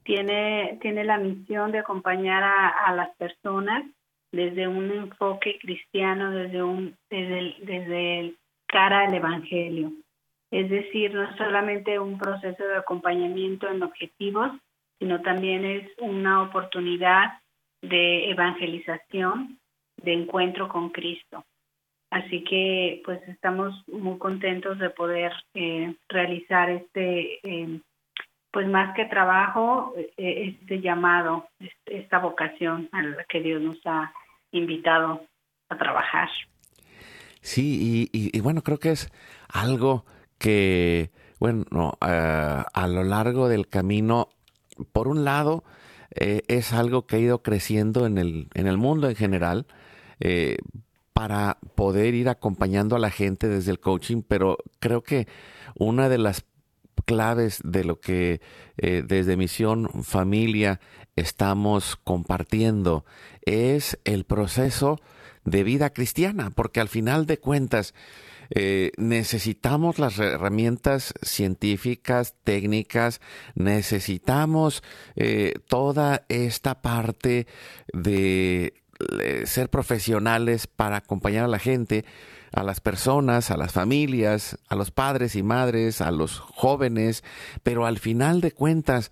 tiene, 0.04 0.78
tiene 0.82 1.04
la 1.04 1.18
misión 1.18 1.72
de 1.72 1.80
acompañar 1.80 2.44
a, 2.44 2.94
las 2.96 3.16
personas 3.18 3.84
desde 4.32 4.68
un 4.68 4.90
enfoque 4.92 5.60
cristiano, 5.60 6.32
desde 6.32 6.64
un, 6.64 6.96
desde 7.10 7.56
desde 7.62 8.20
el 8.20 8.38
cara 8.68 9.02
al 9.02 9.14
Evangelio. 9.14 9.92
Es 10.50 10.70
decir, 10.70 11.14
no 11.14 11.36
solamente 11.36 12.00
un 12.00 12.18
proceso 12.18 12.64
de 12.64 12.78
acompañamiento 12.78 13.68
en 13.68 13.84
objetivos, 13.84 14.52
sino 15.00 15.22
también 15.22 15.66
es 15.66 15.90
una 16.00 16.42
oportunidad 16.44 17.40
de 17.82 18.32
evangelización, 18.32 19.60
de 19.98 20.14
encuentro 20.14 20.70
con 20.70 20.90
Cristo. 20.90 21.44
Así 22.10 22.44
que 22.44 23.02
pues 23.04 23.22
estamos 23.28 23.74
muy 23.88 24.18
contentos 24.18 24.80
de 24.80 24.90
poder 24.90 25.34
eh, 25.54 25.94
realizar 26.08 26.70
este, 26.70 27.40
eh, 27.44 27.82
pues 28.52 28.68
más 28.68 28.96
que 28.96 29.06
trabajo, 29.06 29.94
eh, 29.98 30.56
este 30.62 30.80
llamado, 30.80 31.50
este, 31.60 32.00
esta 32.00 32.20
vocación 32.20 32.88
a 32.94 33.02
la 33.02 33.26
que 33.26 33.42
Dios 33.42 33.62
nos 33.62 33.78
ha 33.86 34.14
invitado 34.52 35.26
a 35.70 35.78
trabajar. 35.78 36.30
Sí, 37.42 38.10
y, 38.12 38.40
bueno, 38.42 38.62
creo 38.62 38.78
que 38.78 38.92
es 38.92 39.10
algo 39.48 40.06
que, 40.38 41.12
bueno, 41.40 41.66
a 42.02 42.88
lo 42.88 43.04
largo 43.04 43.48
del 43.48 43.68
camino, 43.68 44.30
por 44.92 45.08
un 45.08 45.24
lado, 45.24 45.64
es 46.12 46.74
algo 46.74 47.06
que 47.06 47.18
ha 47.18 47.20
ido 47.20 47.44
creciendo 47.44 48.06
en 48.06 48.18
el, 48.18 48.48
en 48.54 48.68
el 48.68 48.78
mundo 48.78 49.08
en 49.08 49.16
general, 49.16 49.66
eh, 50.20 50.58
para 51.18 51.58
poder 51.74 52.14
ir 52.14 52.30
acompañando 52.30 52.96
a 52.96 53.00
la 53.00 53.10
gente 53.10 53.48
desde 53.48 53.72
el 53.72 53.80
coaching, 53.80 54.22
pero 54.22 54.60
creo 54.78 55.02
que 55.02 55.28
una 55.74 56.10
de 56.10 56.20
las 56.20 56.46
claves 57.06 57.60
de 57.64 57.84
lo 57.84 58.00
que 58.00 58.40
eh, 58.78 59.02
desde 59.04 59.36
Misión 59.36 60.04
Familia 60.04 60.80
estamos 61.16 61.96
compartiendo 61.96 63.04
es 63.42 63.98
el 64.04 64.26
proceso 64.26 65.02
de 65.44 65.64
vida 65.64 65.90
cristiana, 65.90 66.52
porque 66.52 66.82
al 66.82 66.88
final 66.88 67.26
de 67.26 67.40
cuentas 67.40 67.96
eh, 68.52 68.92
necesitamos 68.98 69.98
las 69.98 70.20
herramientas 70.20 71.16
científicas, 71.24 72.36
técnicas, 72.44 73.22
necesitamos 73.56 74.84
toda 75.68 76.28
esta 76.30 76.80
parte 76.84 77.48
de 77.92 78.76
ser 79.46 79.70
profesionales 79.70 80.68
para 80.68 80.98
acompañar 80.98 81.46
a 81.46 81.50
la 81.50 81.60
gente, 81.60 82.06
a 82.54 82.64
las 82.64 82.80
personas, 82.80 83.52
a 83.52 83.58
las 83.58 83.72
familias, 83.72 84.58
a 84.68 84.76
los 84.76 84.92
padres 84.92 85.36
y 85.36 85.44
madres, 85.44 86.02
a 86.02 86.12
los 86.12 86.40
jóvenes, 86.40 87.24
pero 87.64 87.86
al 87.86 88.00
final 88.00 88.42
de 88.42 88.52
cuentas, 88.52 89.12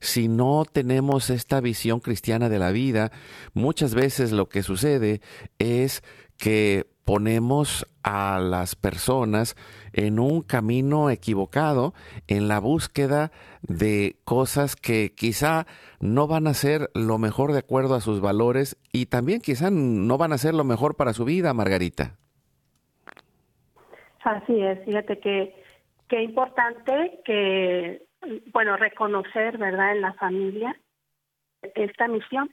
si 0.00 0.28
no 0.28 0.64
tenemos 0.70 1.30
esta 1.30 1.60
visión 1.60 2.00
cristiana 2.00 2.48
de 2.48 2.58
la 2.58 2.70
vida, 2.70 3.12
muchas 3.54 3.94
veces 3.94 4.32
lo 4.32 4.48
que 4.48 4.62
sucede 4.62 5.20
es 5.58 6.02
que 6.36 6.86
ponemos 7.04 7.86
a 8.02 8.40
las 8.40 8.74
personas 8.74 9.56
en 9.96 10.20
un 10.20 10.42
camino 10.42 11.10
equivocado 11.10 11.92
en 12.28 12.46
la 12.46 12.60
búsqueda 12.60 13.32
de 13.62 14.16
cosas 14.24 14.76
que 14.76 15.12
quizá 15.16 15.66
no 16.00 16.28
van 16.28 16.46
a 16.46 16.54
ser 16.54 16.90
lo 16.94 17.18
mejor 17.18 17.52
de 17.52 17.58
acuerdo 17.58 17.94
a 17.96 18.00
sus 18.00 18.20
valores 18.20 18.76
y 18.92 19.06
también 19.06 19.40
quizá 19.40 19.70
no 19.70 20.18
van 20.18 20.32
a 20.32 20.38
ser 20.38 20.54
lo 20.54 20.62
mejor 20.62 20.96
para 20.96 21.12
su 21.12 21.24
vida, 21.24 21.52
Margarita. 21.52 22.16
Así 24.22 24.60
es, 24.60 24.84
fíjate 24.84 25.18
que 25.18 25.54
qué 26.08 26.22
importante 26.22 27.20
que, 27.24 28.02
bueno, 28.52 28.76
reconocer, 28.76 29.58
¿verdad?, 29.58 29.92
en 29.92 30.02
la 30.02 30.12
familia 30.14 30.76
esta 31.74 32.06
misión. 32.06 32.52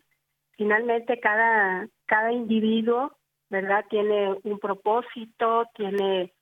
Finalmente, 0.55 1.19
cada, 1.19 1.87
cada 2.05 2.31
individuo 2.31 3.11
¿verdad? 3.53 3.85
Tiene 3.87 4.35
un 4.43 4.57
propósito, 4.57 5.65
tiene 5.75 6.33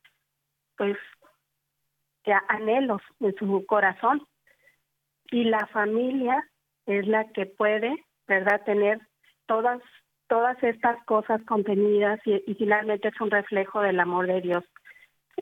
pues 0.81 0.97
anhelos 2.47 3.03
en 3.19 3.35
su 3.35 3.63
corazón 3.67 4.25
y 5.29 5.43
la 5.43 5.67
familia 5.67 6.43
es 6.87 7.05
la 7.05 7.25
que 7.33 7.45
puede, 7.45 8.03
¿verdad? 8.27 8.63
Tener 8.65 8.99
todas 9.45 9.79
todas 10.25 10.57
estas 10.63 10.97
cosas 11.05 11.39
contenidas 11.43 12.19
y, 12.25 12.55
finalmente 12.55 13.09
es 13.09 13.21
un 13.21 13.29
reflejo 13.29 13.81
del 13.81 13.99
amor 13.99 14.25
de 14.25 14.41
Dios. 14.41 14.63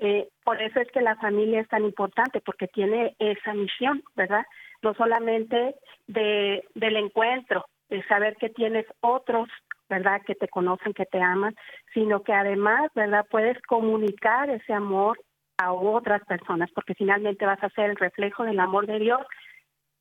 Eh, 0.01 0.27
por 0.43 0.61
eso 0.61 0.81
es 0.81 0.91
que 0.91 0.99
la 0.99 1.15
familia 1.15 1.61
es 1.61 1.69
tan 1.69 1.85
importante, 1.85 2.41
porque 2.41 2.67
tiene 2.67 3.15
esa 3.19 3.53
misión, 3.53 4.03
¿verdad? 4.17 4.45
No 4.81 4.93
solamente 4.95 5.75
de, 6.07 6.65
del 6.75 6.97
encuentro, 6.97 7.65
de 7.87 8.03
saber 8.07 8.35
que 8.35 8.49
tienes 8.49 8.85
otros 8.99 9.47
¿verdad? 9.89 10.21
Que 10.25 10.35
te 10.35 10.47
conocen, 10.47 10.93
que 10.93 11.05
te 11.05 11.19
aman, 11.19 11.55
sino 11.93 12.21
que 12.21 12.31
además, 12.31 12.91
¿verdad? 12.93 13.25
Puedes 13.29 13.59
comunicar 13.63 14.49
ese 14.49 14.71
amor 14.71 15.19
a 15.59 15.73
otras 15.73 16.23
personas, 16.25 16.69
porque 16.73 16.95
finalmente 16.95 17.45
vas 17.45 17.61
a 17.61 17.69
ser 17.71 17.89
el 17.89 17.97
reflejo 17.97 18.43
del 18.43 18.59
amor 18.59 18.87
de 18.87 18.97
Dios 18.97 19.21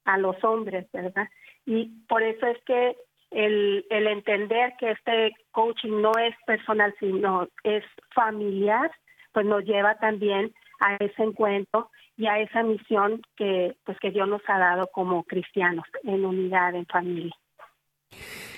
a 0.04 0.16
los 0.16 0.42
hombres, 0.44 0.86
¿verdad? 0.92 1.28
Y 1.66 1.86
por 2.08 2.22
eso 2.22 2.46
es 2.46 2.56
que 2.64 2.96
el, 3.32 3.84
entender 3.90 4.74
que 4.78 4.92
este 4.92 5.32
coaching 5.50 6.00
no 6.00 6.12
es 6.12 6.34
personal, 6.46 6.94
sino 7.00 7.48
es 7.64 7.84
familiar, 8.14 8.90
pues 9.32 9.46
nos 9.46 9.64
lleva 9.64 9.96
también 9.96 10.52
a 10.80 10.94
ese 10.94 11.24
encuentro 11.24 11.90
y 12.16 12.26
a 12.28 12.38
esa 12.38 12.62
misión 12.62 13.20
que 13.36 13.76
pues 13.84 13.98
que 13.98 14.12
Dios 14.12 14.28
nos 14.28 14.42
ha 14.46 14.58
dado 14.58 14.88
como 14.92 15.24
cristianos 15.24 15.84
en 16.04 16.24
unidad 16.24 16.74
en 16.76 16.86
familia. 16.86 17.34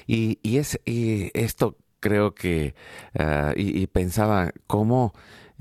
Y, 0.06 0.38
y, 0.42 0.58
es, 0.58 0.78
y 0.84 1.30
esto 1.32 1.76
creo 1.98 2.34
que, 2.34 2.74
uh, 3.18 3.52
y, 3.56 3.86
pensaba 3.86 4.50
cómo 4.66 5.12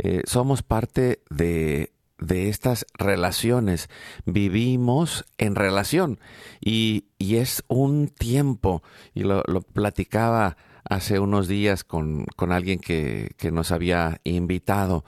eh, 0.02 0.22
somos 0.26 0.64
parte 0.64 1.22
de, 1.30 1.92
de 2.20 2.50
estas 2.50 2.86
relaciones, 2.98 3.90
vivimos 4.26 5.26
en 5.38 5.56
relación 5.56 6.20
y, 6.62 7.06
y 7.18 7.36
es 7.36 7.64
un 7.68 8.08
tiempo, 8.08 8.82
y 9.14 9.24
lo, 9.24 9.44
platicaba 9.74 10.58
hace 10.86 11.20
unos 11.20 11.48
días 11.48 11.84
con, 11.84 12.26
con 12.36 12.52
alguien 12.52 12.80
que, 12.80 13.32
que, 13.38 13.52
nos 13.52 13.72
había 13.72 14.22
invitado 14.24 15.04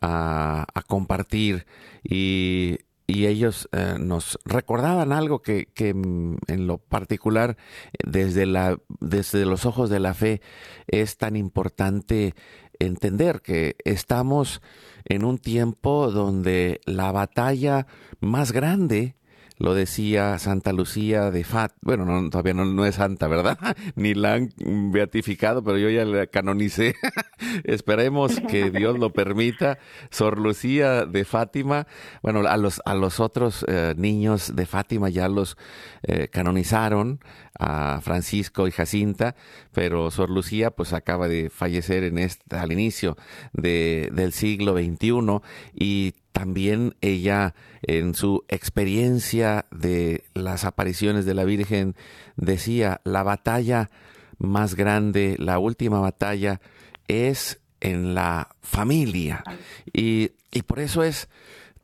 a, 0.00 0.66
compartir 0.86 1.66
y 2.02 2.78
y 3.06 3.26
ellos 3.26 3.68
eh, 3.72 3.96
nos 3.98 4.38
recordaban 4.44 5.12
algo 5.12 5.42
que, 5.42 5.66
que, 5.66 5.92
mm, 5.92 6.36
en 6.46 6.66
lo 6.66 6.78
particular 6.78 7.56
desde, 8.02 8.46
la, 8.46 8.78
desde 9.00 9.44
los 9.44 9.66
ojos 9.66 9.90
de 9.90 10.00
la 10.00 10.14
fe 10.14 10.40
es 10.86 11.18
tan 11.18 11.36
importante 11.36 12.34
entender 12.78 13.40
que 13.42 13.76
estamos 13.84 14.62
en 15.04 15.24
un 15.24 15.38
tiempo 15.38 16.10
donde 16.10 16.80
la 16.86 17.12
batalla 17.12 17.86
más 18.20 18.52
grande 18.52 19.16
lo 19.56 19.74
decía 19.74 20.38
Santa 20.38 20.72
Lucía 20.72 21.30
de 21.30 21.44
Fat, 21.44 21.72
bueno, 21.80 22.04
no, 22.04 22.28
todavía 22.28 22.54
no, 22.54 22.84
es 22.84 22.96
santa, 22.96 23.28
¿verdad? 23.28 23.56
Ni 23.94 24.14
la 24.14 24.34
han 24.34 24.50
beatificado, 24.90 25.62
pero 25.62 25.78
yo 25.78 25.88
ya 25.90 26.04
la 26.04 26.26
canonicé. 26.26 26.96
Esperemos 27.64 28.40
que 28.48 28.70
Dios 28.70 28.98
lo 28.98 29.10
permita. 29.10 29.78
Sor 30.10 30.38
Lucía 30.38 31.06
de 31.06 31.24
Fátima, 31.24 31.86
bueno, 32.22 32.40
a 32.48 32.56
los, 32.56 32.82
a 32.84 32.94
los 32.94 33.20
otros 33.20 33.64
eh, 33.68 33.94
niños 33.96 34.56
de 34.56 34.66
Fátima 34.66 35.08
ya 35.08 35.28
los 35.28 35.56
eh, 36.02 36.28
canonizaron, 36.28 37.20
a 37.58 38.00
Francisco 38.02 38.66
y 38.66 38.72
Jacinta, 38.72 39.36
pero 39.72 40.10
Sor 40.10 40.30
Lucía 40.30 40.70
pues 40.70 40.92
acaba 40.92 41.28
de 41.28 41.50
fallecer 41.50 42.04
en 42.04 42.18
este, 42.18 42.56
al 42.56 42.72
inicio 42.72 43.16
de, 43.52 44.10
del 44.12 44.32
siglo 44.32 44.74
XXI 44.74 45.40
y 45.74 46.14
también 46.32 46.96
ella 47.00 47.54
en 47.82 48.14
su 48.14 48.44
experiencia 48.48 49.66
de 49.70 50.24
las 50.34 50.64
apariciones 50.64 51.26
de 51.26 51.34
la 51.34 51.44
Virgen 51.44 51.94
decía, 52.36 53.00
la 53.04 53.22
batalla 53.22 53.90
más 54.38 54.74
grande, 54.74 55.36
la 55.38 55.58
última 55.58 56.00
batalla 56.00 56.60
es 57.06 57.60
en 57.80 58.14
la 58.14 58.56
familia. 58.62 59.44
Y, 59.92 60.32
y 60.50 60.62
por 60.62 60.80
eso 60.80 61.04
es 61.04 61.28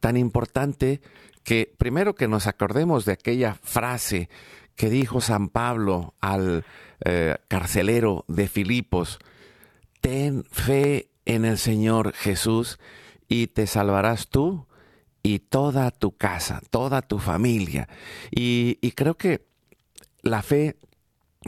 tan 0.00 0.16
importante 0.16 1.00
que 1.44 1.72
primero 1.78 2.14
que 2.14 2.28
nos 2.28 2.46
acordemos 2.46 3.04
de 3.04 3.12
aquella 3.12 3.54
frase 3.62 4.28
que 4.80 4.88
dijo 4.88 5.20
San 5.20 5.50
Pablo 5.50 6.14
al 6.22 6.64
eh, 7.04 7.36
carcelero 7.48 8.24
de 8.28 8.48
Filipos, 8.48 9.18
ten 10.00 10.42
fe 10.50 11.10
en 11.26 11.44
el 11.44 11.58
Señor 11.58 12.14
Jesús 12.14 12.78
y 13.28 13.48
te 13.48 13.66
salvarás 13.66 14.28
tú 14.28 14.68
y 15.22 15.40
toda 15.40 15.90
tu 15.90 16.16
casa, 16.16 16.62
toda 16.70 17.02
tu 17.02 17.18
familia. 17.18 17.90
Y, 18.30 18.78
y 18.80 18.92
creo 18.92 19.18
que 19.18 19.44
la 20.22 20.40
fe 20.40 20.78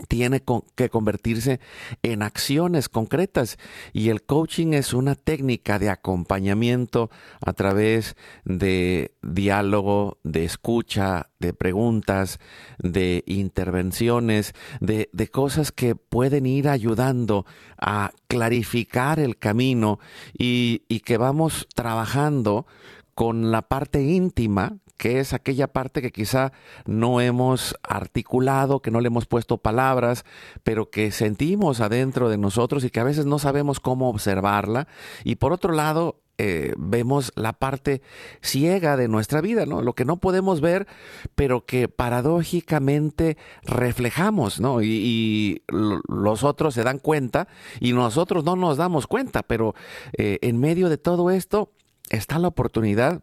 tiene 0.09 0.43
que 0.75 0.89
convertirse 0.89 1.61
en 2.03 2.23
acciones 2.23 2.89
concretas. 2.89 3.59
Y 3.93 4.09
el 4.09 4.23
coaching 4.23 4.73
es 4.73 4.95
una 4.95 5.15
técnica 5.15 5.79
de 5.79 5.91
acompañamiento 5.91 7.11
a 7.45 7.53
través 7.53 8.17
de 8.45 9.15
diálogo, 9.23 10.19
de 10.23 10.45
escucha, 10.45 11.31
de 11.39 11.53
preguntas, 11.53 12.41
de 12.79 13.23
intervenciones, 13.27 14.55
de, 14.81 15.11
de 15.13 15.29
cosas 15.29 15.73
que 15.73 15.95
pueden 15.95 16.47
ir 16.47 16.69
ayudando 16.69 17.45
a 17.77 18.13
clarificar 18.29 19.21
el 19.21 19.37
camino 19.37 19.99
y, 20.33 20.85
y 20.89 21.01
que 21.01 21.19
vamos 21.19 21.69
trabajando 21.75 22.67
con 23.15 23.51
la 23.51 23.63
parte 23.63 24.03
íntima, 24.03 24.79
que 25.03 25.19
es 25.19 25.33
aquella 25.33 25.67
parte 25.67 26.01
que 26.01 26.13
quizá 26.13 26.53
no 26.87 27.21
hemos 27.21 27.75
articulado, 27.83 28.83
que 28.83 28.93
no 28.93 29.01
le 29.01 29.09
hemos 29.09 29.27
puesto 29.27 29.59
palabras, 29.59 30.25
pero 30.63 30.91
que 30.91 31.11
sentimos 31.11 31.81
adentro 31.81 32.29
de 32.29 32.39
nosotros 32.39 32.85
y 32.85 32.91
que 32.91 33.01
a 33.01 33.05
veces 33.05 33.27
no 33.27 33.41
sabemos 33.41 33.81
cómo 33.81 34.09
observarla. 34.09 34.87
Y 35.25 35.35
por 35.35 35.53
otro 35.53 35.73
lado, 35.73 36.21
eh, 36.39 36.73
vemos 36.79 37.33
la 37.35 37.53
parte 37.53 38.01
ciega 38.43 38.97
de 38.97 39.09
nuestra 39.09 39.41
vida, 39.41 39.67
¿no? 39.67 39.83
Lo 39.83 39.95
que 39.95 40.05
no 40.05 40.19
podemos 40.19 40.61
ver, 40.61 40.87
pero 41.35 41.67
que 41.67 41.89
paradójicamente 41.89 43.37
reflejamos, 43.65 44.61
¿no? 44.61 44.83
Y, 44.83 45.65
los 45.67 46.45
otros 46.45 46.75
se 46.75 46.85
dan 46.85 47.01
cuenta 47.01 47.49
y 47.81 47.93
nosotros 47.93 48.45
no 48.45 48.55
nos 48.55 48.77
damos 48.77 49.09
cuenta, 49.09 49.43
pero 49.43 49.75
eh, 50.17 50.39
en 50.43 50.61
medio 50.61 50.89
de 50.89 50.97
todo 50.97 51.33
esto 51.33 51.73
está 52.09 52.39
la 52.39 52.47
oportunidad 52.47 53.21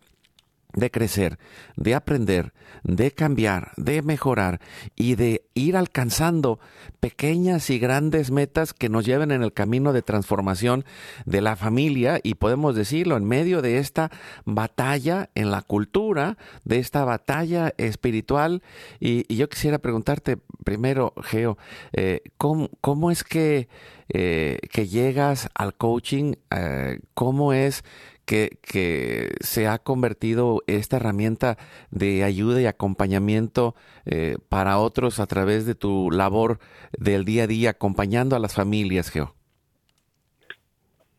de 0.73 0.91
crecer, 0.91 1.39
de 1.75 1.95
aprender, 1.95 2.53
de 2.84 3.12
cambiar, 3.12 3.71
de 3.75 4.03
mejorar 4.03 4.62
y 4.95 5.15
de 5.15 5.43
ir 5.55 5.75
alcanzando 5.75 6.60
pequeñas 6.99 7.71
y 7.71 7.79
grandes 7.79 8.29
metas 8.29 8.73
que 8.73 8.88
nos 8.88 9.03
lleven 9.03 9.32
en 9.32 9.41
el 9.41 9.51
camino 9.51 9.93
de 9.93 10.03
transformación 10.03 10.86
de 11.25 11.41
la 11.41 11.55
familia 11.55 12.19
y 12.21 12.36
podemos 12.36 12.75
decirlo 12.75 13.17
en 13.17 13.25
medio 13.25 13.63
de 13.63 13.79
esta 13.79 14.12
batalla 14.45 15.29
en 15.34 15.49
la 15.49 15.63
cultura, 15.63 16.38
de 16.65 16.77
esta 16.77 17.03
batalla 17.03 17.73
espiritual. 17.77 18.62
Y, 18.99 19.34
yo 19.34 19.49
quisiera 19.49 19.79
preguntarte 19.79 20.38
primero, 20.63 21.13
Geo, 21.23 21.58
eh, 21.93 22.21
¿cómo, 22.38 23.12
es 23.12 23.23
que, 23.23 23.69
eh, 24.10 24.60
que 24.71 24.88
llegas 24.88 25.49
al 25.55 25.73
coaching? 25.73 26.34
Eh, 26.51 26.99
¿Cómo 27.13 27.53
es 27.53 27.84
que, 28.29 29.29
se 29.39 29.67
ha 29.67 29.79
convertido 29.79 30.61
esta 30.67 30.97
herramienta 30.97 31.57
de 31.89 32.23
ayuda 32.23 32.61
y 32.61 32.67
acompañamiento 32.67 33.75
eh, 34.05 34.37
para 34.49 34.77
otros 34.77 35.19
a 35.19 35.25
través 35.25 35.65
de 35.65 35.75
tu 35.75 36.11
labor 36.11 36.59
del 36.97 37.25
día 37.25 37.43
a 37.43 37.47
día 37.47 37.71
acompañando 37.71 38.35
a 38.35 38.39
las 38.39 38.55
familias, 38.55 39.09
Geo? 39.09 39.33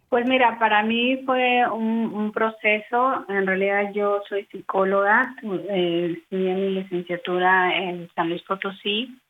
Pues 0.09 0.27
mira, 0.27 0.59
para 0.59 0.83
mí 0.83 1.23
fue 1.25 1.69
un, 1.71 2.33
proceso. 2.33 3.25
En 3.29 3.47
realidad 3.47 3.93
yo 3.93 4.23
soy 4.29 4.45
psicóloga, 4.47 5.35
eh, 5.43 6.17
estudié 6.17 6.55
mi 6.55 6.71
licenciatura 6.71 7.77
en 7.77 8.09
San 8.15 8.29
Luis 8.29 8.43
Potosí 8.43 9.21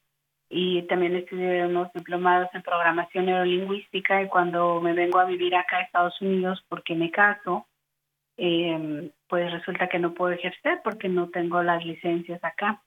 y 0.48 0.82
también 0.82 1.16
estudié 1.16 1.64
unos 1.66 1.92
diplomados 1.92 2.48
en 2.54 2.62
programación 2.62 3.26
neurolingüística 3.26 4.22
y 4.22 4.28
cuando 4.28 4.80
me 4.80 4.92
vengo 4.92 5.18
a 5.18 5.24
vivir 5.24 5.54
acá 5.54 5.78
a 5.78 5.82
Estados 5.82 6.20
Unidos 6.20 6.62
porque 6.68 6.94
me 6.94 7.10
caso, 7.10 7.66
eh, 8.42 9.10
pues 9.28 9.52
resulta 9.52 9.88
que 9.88 9.98
no 9.98 10.14
puedo 10.14 10.32
ejercer 10.32 10.80
porque 10.82 11.10
no 11.10 11.28
tengo 11.28 11.62
las 11.62 11.84
licencias 11.84 12.42
acá. 12.42 12.82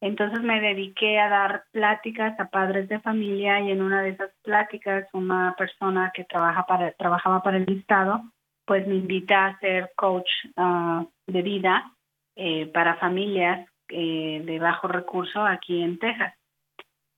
Entonces 0.00 0.40
me 0.42 0.60
dediqué 0.60 1.18
a 1.18 1.28
dar 1.28 1.64
pláticas 1.72 2.38
a 2.38 2.48
padres 2.48 2.88
de 2.88 3.00
familia 3.00 3.60
y 3.60 3.72
en 3.72 3.82
una 3.82 4.02
de 4.02 4.10
esas 4.10 4.30
pláticas 4.42 5.08
una 5.12 5.54
persona 5.58 6.12
que 6.14 6.24
trabaja 6.24 6.64
para, 6.66 6.92
trabajaba 6.92 7.42
para 7.42 7.56
el 7.56 7.68
Estado 7.68 8.22
pues 8.66 8.86
me 8.86 8.94
invita 8.94 9.46
a 9.46 9.58
ser 9.58 9.90
coach 9.96 10.30
ah, 10.56 11.04
de 11.26 11.42
vida 11.42 11.92
eh, 12.36 12.66
para 12.66 12.96
familias 12.96 13.68
eh, 13.88 14.42
de 14.44 14.58
bajo 14.58 14.88
recurso 14.88 15.44
aquí 15.44 15.82
en 15.82 15.98
Texas. 15.98 16.34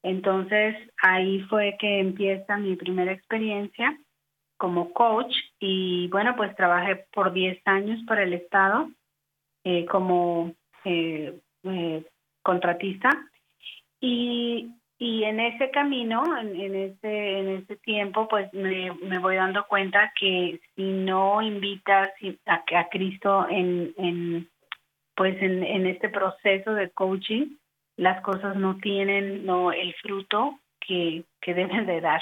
Entonces 0.03 0.77
ahí 1.03 1.41
fue 1.51 1.77
que 1.79 2.01
empieza 2.01 2.57
mi 2.57 2.75
primera 2.77 3.13
experiencia 3.13 3.97
como 4.57 4.93
coach 4.93 5.35
y 5.61 6.09
bueno, 6.09 6.35
pues 6.37 6.55
trabajé 6.57 7.07
por 7.13 7.33
10 7.33 7.61
años 7.67 8.01
para 8.07 8.23
el 8.23 8.33
Estado 8.33 8.89
eh, 9.65 9.85
como 9.87 10.53
eh, 10.85 11.39
eh, 11.65 12.05
contratista 12.43 13.11
y, 14.01 14.71
y 14.99 15.25
en 15.25 15.41
ese 15.41 15.71
camino, 15.71 16.25
en, 16.39 16.61
en, 16.61 16.75
ese, 16.75 17.39
en 17.39 17.49
ese 17.49 17.77
tiempo, 17.77 18.29
pues 18.29 18.53
me, 18.53 18.93
me 19.03 19.19
voy 19.19 19.37
dando 19.37 19.67
cuenta 19.67 20.13
que 20.19 20.61
si 20.75 20.83
no 20.83 21.43
invitas 21.43 22.11
a, 22.47 22.63
a 22.79 22.89
Cristo 22.89 23.47
en, 23.51 23.93
en 23.99 24.49
pues 25.17 25.41
en, 25.43 25.65
en 25.65 25.87
este 25.87 26.11
proceso 26.11 26.75
de 26.75 26.91
coaching, 26.91 27.57
las 27.97 28.21
cosas 28.21 28.55
no 28.57 28.77
tienen 28.77 29.47
no 29.47 29.73
el 29.73 29.95
fruto 29.95 30.61
que, 30.79 31.25
que 31.41 31.55
deben 31.55 31.87
de 31.87 32.01
dar. 32.01 32.21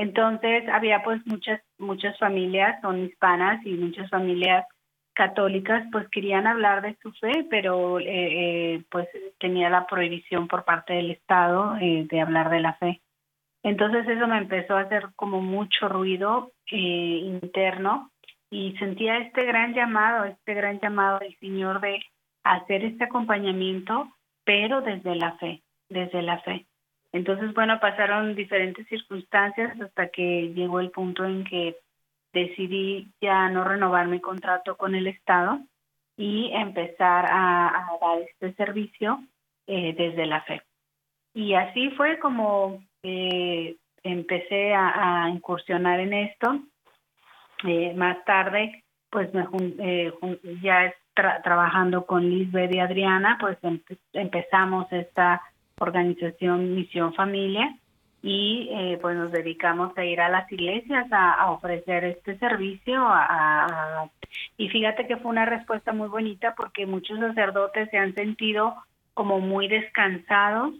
Entonces 0.00 0.66
había 0.70 1.02
pues 1.02 1.20
muchas 1.26 1.60
muchas 1.76 2.18
familias 2.18 2.80
son 2.80 3.04
hispanas 3.04 3.60
y 3.66 3.74
muchas 3.74 4.08
familias 4.08 4.64
católicas 5.12 5.86
pues 5.92 6.08
querían 6.08 6.46
hablar 6.46 6.80
de 6.80 6.96
su 7.02 7.12
fe, 7.12 7.46
pero 7.50 8.00
eh, 8.00 8.06
eh, 8.06 8.84
pues 8.90 9.08
tenía 9.38 9.68
la 9.68 9.86
prohibición 9.86 10.48
por 10.48 10.64
parte 10.64 10.94
del 10.94 11.10
Estado 11.10 11.76
eh, 11.82 12.06
de 12.10 12.18
hablar 12.18 12.48
de 12.48 12.60
la 12.60 12.72
fe. 12.76 13.02
Entonces 13.62 14.08
eso 14.08 14.26
me 14.26 14.38
empezó 14.38 14.78
a 14.78 14.82
hacer 14.82 15.08
como 15.16 15.42
mucho 15.42 15.86
ruido 15.86 16.52
interno 16.70 18.10
y 18.48 18.74
sentía 18.78 19.18
este 19.18 19.44
gran 19.44 19.74
llamado, 19.74 20.24
este 20.24 20.54
gran 20.54 20.80
llamado 20.80 21.18
del 21.18 21.36
Señor 21.40 21.82
de 21.82 22.00
hacer 22.42 22.86
este 22.86 23.04
acompañamiento, 23.04 24.08
pero 24.44 24.80
desde 24.80 25.14
la 25.14 25.32
fe, 25.32 25.62
desde 25.90 26.22
la 26.22 26.38
fe. 26.38 26.69
Entonces, 27.12 27.52
bueno, 27.54 27.80
pasaron 27.80 28.34
diferentes 28.34 28.86
circunstancias 28.88 29.80
hasta 29.80 30.08
que 30.08 30.52
llegó 30.54 30.80
el 30.80 30.90
punto 30.90 31.24
en 31.24 31.44
que 31.44 31.76
decidí 32.32 33.08
ya 33.20 33.48
no 33.48 33.64
renovar 33.64 34.06
mi 34.06 34.20
contrato 34.20 34.76
con 34.76 34.94
el 34.94 35.08
Estado 35.08 35.60
y 36.16 36.50
empezar 36.52 37.26
a, 37.28 37.88
dar 38.00 38.18
este 38.20 38.52
servicio 38.54 39.20
eh, 39.66 39.94
desde 39.96 40.26
la 40.26 40.42
fe. 40.42 40.62
Y 41.34 41.54
así 41.54 41.90
fue 41.90 42.18
como 42.18 42.82
eh, 43.02 43.76
empecé 44.02 44.74
a, 44.74 45.28
incursionar 45.30 46.00
en 46.00 46.12
esto. 46.12 46.60
Eh, 47.64 47.92
más 47.94 48.24
tarde, 48.24 48.84
pues 49.10 49.30
ya 50.62 50.94
trabajando 51.42 52.06
con 52.06 52.28
Lisbeth 52.28 52.72
y 52.72 52.78
Adriana, 52.78 53.36
pues 53.40 53.58
empezamos 54.12 54.90
esta 54.92 55.42
organización 55.80 56.74
Misión 56.74 57.14
Familia 57.14 57.76
y 58.22 58.68
eh, 58.70 58.98
pues 59.00 59.16
nos 59.16 59.32
dedicamos 59.32 59.96
a 59.96 60.04
ir 60.04 60.20
a 60.20 60.28
las 60.28 60.50
iglesias 60.52 61.06
a, 61.10 61.50
ofrecer 61.50 62.04
este 62.04 62.38
servicio 62.38 63.02
y 64.58 64.68
fíjate 64.68 65.06
que 65.06 65.16
fue 65.16 65.30
una 65.30 65.46
respuesta 65.46 65.92
muy 65.92 66.08
bonita 66.08 66.54
porque 66.54 66.86
muchos 66.86 67.18
sacerdotes 67.18 67.88
se 67.90 67.96
han 67.96 68.14
sentido 68.14 68.74
como 69.14 69.40
muy 69.40 69.68
descansados 69.68 70.74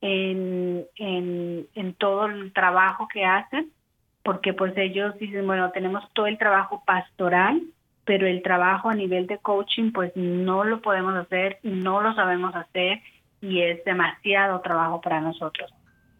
en, 0.00 0.86
en, 0.96 1.66
en 1.74 1.94
todo 1.94 2.26
el 2.26 2.52
trabajo 2.52 3.06
que 3.12 3.24
hacen 3.24 3.70
porque 4.22 4.54
pues 4.54 4.72
ellos 4.76 5.16
dicen 5.18 5.46
bueno 5.46 5.70
tenemos 5.72 6.04
todo 6.14 6.26
el 6.26 6.38
trabajo 6.38 6.82
pastoral 6.86 7.60
pero 8.06 8.26
el 8.26 8.42
trabajo 8.42 8.88
a 8.88 8.94
nivel 8.94 9.26
de 9.26 9.36
coaching 9.36 9.92
pues 9.92 10.12
no 10.16 10.64
lo 10.64 10.80
podemos 10.80 11.14
hacer 11.14 11.58
no 11.62 12.00
lo 12.00 12.14
sabemos 12.14 12.54
hacer 12.54 13.02
y 13.40 13.62
es 13.62 13.84
demasiado 13.84 14.60
trabajo 14.60 15.00
para 15.00 15.20
nosotros. 15.20 15.72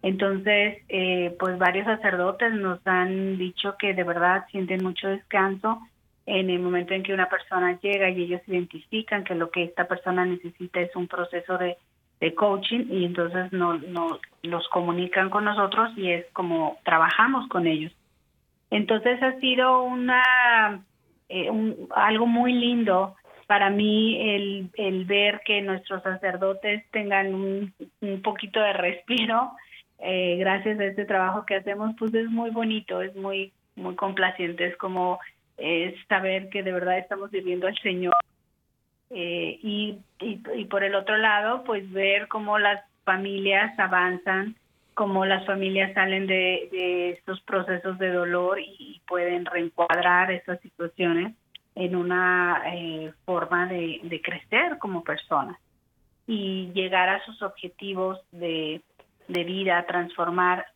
Entonces, 0.03 0.83
eh, 0.89 1.37
pues 1.39 1.59
varios 1.59 1.87
sacerdotes 1.87 2.53
nos 2.55 2.85
han 2.87 3.37
dicho 3.37 3.77
que 3.79 3.95
de 3.95 4.05
verdad 4.05 4.47
sienten 4.51 4.85
mucho 4.85 5.09
descanso 5.09 5.81
en 6.27 6.51
el 6.51 6.61
momento 6.61 6.95
en 6.95 7.03
que 7.03 7.15
una 7.15 7.29
persona 7.29 7.79
llega 7.81 8.11
y 8.11 8.23
ellos 8.23 8.43
identifican 8.47 9.25
que 9.25 9.35
lo 9.35 9.51
que 9.51 9.65
esta 9.65 9.89
persona 9.89 10.25
necesita 10.25 10.81
es 10.81 10.95
un 10.95 11.09
proceso 11.09 11.59
de, 11.59 11.79
de 12.21 12.35
coaching 12.35 12.87
y 12.91 13.05
entonces 13.07 13.53
no, 13.53 13.79
no 13.79 14.21
los 14.43 14.69
comunican 14.69 15.31
con 15.31 15.45
nosotros 15.45 15.91
y 15.97 16.13
es 16.13 16.27
como 16.33 16.79
trabajamos 16.85 17.49
con 17.49 17.67
ellos. 17.67 17.93
Entonces 18.71 19.21
ha 19.23 19.41
sido 19.41 19.83
una 19.83 20.85
eh, 21.29 21.51
un, 21.51 21.89
algo 21.95 22.27
muy 22.27 22.53
lindo 22.53 23.17
para 23.49 23.71
mí 23.71 24.21
el, 24.21 24.71
el 24.75 25.05
ver 25.07 25.41
que 25.45 25.63
nuestros 25.63 26.05
sacerdotes 26.05 26.85
tengan 26.93 27.35
un, 27.35 27.75
un 28.03 28.23
poquito 28.23 28.61
de 28.61 28.75
respiro 28.75 29.53
eh, 29.99 30.37
gracias 30.39 30.79
a 30.79 30.85
este 30.85 31.05
trabajo 31.05 31.45
que 31.45 31.57
hacemos, 31.57 31.95
pues 31.99 32.15
es 32.15 32.29
muy 32.29 32.51
bonito, 32.51 33.03
es 33.03 33.15
muy, 33.17 33.53
muy 33.75 33.97
complaciente, 33.97 34.67
es 34.67 34.77
como 34.77 35.19
es 35.57 35.95
saber 36.09 36.49
que 36.51 36.63
de 36.63 36.73
verdad 36.73 36.99
estamos 36.99 37.31
viviendo 37.31 37.67
al 37.67 37.77
Señor. 37.79 38.15
Eh, 39.11 39.59
y, 39.63 39.99
y, 40.21 40.65
por 40.67 40.85
el 40.85 40.95
otro 40.95 41.17
lado, 41.17 41.65
pues 41.65 41.91
ver 41.91 42.29
cómo 42.29 42.59
las 42.59 42.85
familias 43.05 43.77
avanzan, 43.79 44.55
cómo 44.95 45.25
las 45.25 45.45
familias 45.47 45.95
salen 45.95 46.27
de, 46.27 46.69
de 46.71 47.11
estos 47.11 47.41
procesos 47.41 47.99
de 47.99 48.13
dolor 48.13 48.61
y 48.61 49.01
pueden 49.09 49.47
reencuadrar 49.47 50.31
esas 50.31 50.61
situaciones 50.61 51.35
en 51.79 51.95
una 51.95 52.61
eh, 52.75 53.13
forma 53.25 53.67
de, 53.67 54.21
crecer 54.23 54.79
como 54.79 55.05
personas 55.05 55.57
y 56.27 56.73
llegar 56.75 57.09
a 57.09 57.25
sus 57.25 57.41
objetivos 57.41 58.19
de, 58.33 58.83
vida, 59.29 59.87
transformar. 59.87 60.67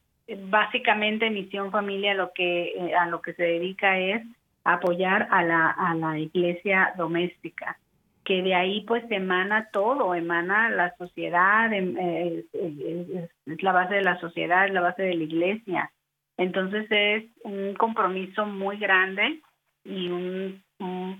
Básicamente 0.45 1.29
Misión 1.29 1.73
Familia 1.73 2.15
lo 2.15 2.33
que, 2.33 2.69
eh, 2.69 2.95
a 2.95 3.07
lo 3.07 3.21
que 3.21 3.35
se 3.35 3.43
dedica 3.43 3.99
es 3.99 4.23
apoyar 4.63 5.27
a 5.33 5.43
la, 5.43 5.71
a 5.71 5.93
la 5.97 6.19
iglesia 6.21 6.95
doméstica, 6.97 7.77
que 8.25 8.41
de 8.41 8.55
ahí 8.55 8.83
pues 8.87 9.03
emana 9.11 9.71
todo, 9.73 10.15
emana 10.15 10.71
la 10.71 10.95
sociedad, 10.97 11.73
em, 11.73 11.97
eh, 11.99 12.45
es, 12.53 13.63
la 13.63 13.73
base 13.73 13.97
de 13.97 14.03
la 14.03 14.21
sociedad, 14.21 14.67
es 14.67 14.73
la 14.73 14.83
base 14.83 15.03
de 15.03 15.15
la 15.15 15.25
iglesia. 15.25 15.91
Entonces 16.37 16.87
es 16.91 17.25
un 17.43 17.75
compromiso 17.75 18.47
muy 18.47 18.77
grande 18.77 19.41
y 19.85 20.09
un, 20.09 20.63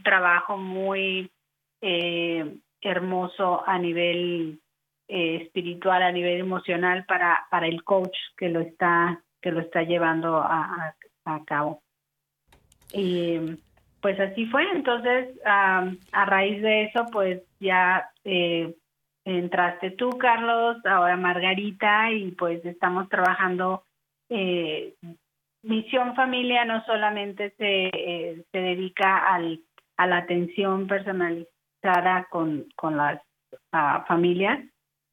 trabajo 0.03 0.57
muy 0.57 1.31
eh, 1.81 2.57
hermoso 2.81 3.63
a 3.67 3.79
nivel 3.79 4.61
eh, 5.09 5.37
espiritual, 5.43 6.03
a 6.03 6.13
nivel 6.13 6.41
emocional 6.41 7.05
para, 7.07 7.47
para 7.51 7.67
el 7.67 7.83
coach 7.85 8.17
que 8.37 8.49
lo 8.49 8.61
está, 8.61 9.23
que 9.41 9.51
lo 9.51 9.61
está 9.61 9.83
llevando 9.83 10.37
a, 10.37 10.95
a 11.25 11.45
cabo. 11.45 11.83
Y 12.93 13.39
pues 14.01 14.19
así 14.21 14.47
fue. 14.47 14.65
Entonces, 14.73 15.29
a 15.45 16.25
raíz 16.27 16.61
de 16.61 16.85
eso, 16.85 17.07
pues 17.13 17.43
ya 17.61 18.11
eh, 18.25 18.75
entraste 19.25 19.93
tú, 19.93 20.11
Carlos, 20.19 20.85
ahora 20.85 21.17
Margarita, 21.17 22.11
y 22.11 22.33
pues 22.33 22.65
estamos 22.65 23.09
trabajando. 23.09 23.85
Misión 25.63 26.15
Familia 26.15 26.65
no 26.65 26.85
solamente 26.85 27.55
se, 27.57 27.91
eh, 27.93 28.45
se 28.51 28.59
dedica 28.59 29.33
al, 29.33 29.61
a 29.97 30.07
la 30.07 30.19
atención 30.19 30.87
personalizada 30.87 32.27
con, 32.31 32.67
con 32.77 32.97
las 32.97 33.21
familias, 34.07 34.61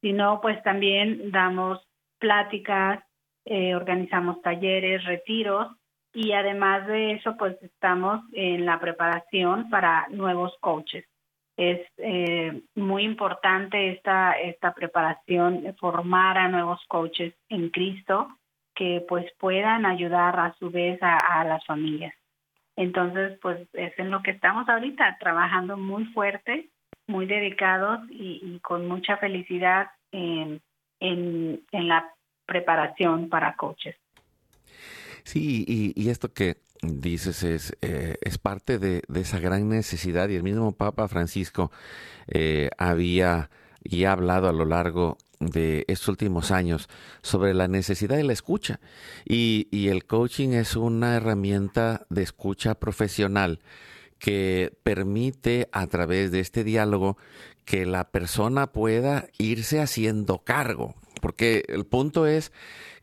sino 0.01 0.39
pues 0.41 0.62
también 0.63 1.31
damos 1.31 1.85
pláticas, 2.19 3.03
organizamos 3.45 4.41
talleres, 4.41 5.03
retiros 5.05 5.67
y 6.13 6.31
además 6.31 6.88
de 6.88 7.13
eso, 7.13 7.35
pues 7.38 7.62
estamos 7.62 8.21
en 8.33 8.65
la 8.65 8.79
preparación 8.79 9.69
para 9.69 10.07
nuevos 10.09 10.55
coaches. 10.59 11.05
Es 11.57 11.85
eh, 11.97 12.62
muy 12.75 13.03
importante 13.03 13.91
esta, 13.91 14.33
esta 14.33 14.73
preparación, 14.73 15.75
formar 15.79 16.38
a 16.38 16.47
nuevos 16.47 16.81
coaches 16.88 17.33
en 17.49 17.69
Cristo 17.69 18.38
que 18.80 19.06
pues 19.10 19.26
puedan 19.38 19.86
ayudar 19.86 20.39
a 20.39 20.56
su 20.58 20.72
vez 20.72 20.98
a, 21.02 21.44
las 21.44 21.65
familias. 21.65 22.15
Entonces, 22.78 23.38
pues 23.42 23.68
es 23.74 23.92
en 24.00 24.10
lo 24.10 24.24
que 24.24 24.32
estamos 24.32 24.70
ahorita, 24.70 25.18
trabajando 25.20 25.76
muy 25.76 26.06
fuerte, 26.06 26.70
muy 27.06 27.26
dedicados 27.26 28.00
y, 28.10 28.58
con 28.60 28.88
mucha 28.88 29.18
felicidad 29.18 29.88
en, 30.13 30.62
en, 31.02 31.60
la 31.74 32.10
preparación 32.46 33.28
para 33.28 33.58
coaches. 33.58 33.98
Sí, 35.24 35.65
y, 35.68 36.10
esto 36.10 36.34
que 36.34 36.56
dices 36.82 37.44
es, 37.44 37.78
eh, 37.82 38.15
es 38.22 38.38
parte 38.38 38.80
de, 38.80 39.02
esa 39.13 39.42
gran 39.42 39.68
necesidad 39.68 40.30
y 40.30 40.38
el 40.38 40.44
mismo 40.44 40.72
Papa 40.72 41.10
Francisco 41.10 41.70
eh, 42.30 42.70
había 42.78 43.50
y 43.84 44.06
ha 44.06 44.13
hablado 44.13 44.48
a 44.48 44.54
lo 44.54 44.63
largo 44.63 45.18
de 45.39 45.86
estos 45.88 46.10
últimos 46.10 46.52
años 46.52 46.89
sobre 47.21 47.54
la 47.54 47.67
necesidad 47.67 48.17
de 48.17 48.23
la 48.23 48.34
escucha 48.34 48.80
y, 49.25 49.67
y 49.71 49.88
el 49.88 50.06
coaching 50.06 50.49
es 50.49 50.75
una 50.75 51.15
herramienta 51.15 52.06
de 52.10 52.23
escucha 52.23 52.75
profesional 52.75 53.60
que 54.17 54.78
permite 54.84 55.69
a 55.71 55.88
través 55.88 56.32
de 56.32 56.41
este 56.41 56.63
diálogo 56.63 57.17
que 57.63 57.86
la 57.86 58.10
persona 58.10 58.67
pueda 58.67 59.28
irse 59.38 59.80
haciendo 59.80 60.39
cargo 60.39 60.95
porque 61.21 61.63
el 61.67 61.86
punto 61.86 62.25
es 62.25 62.52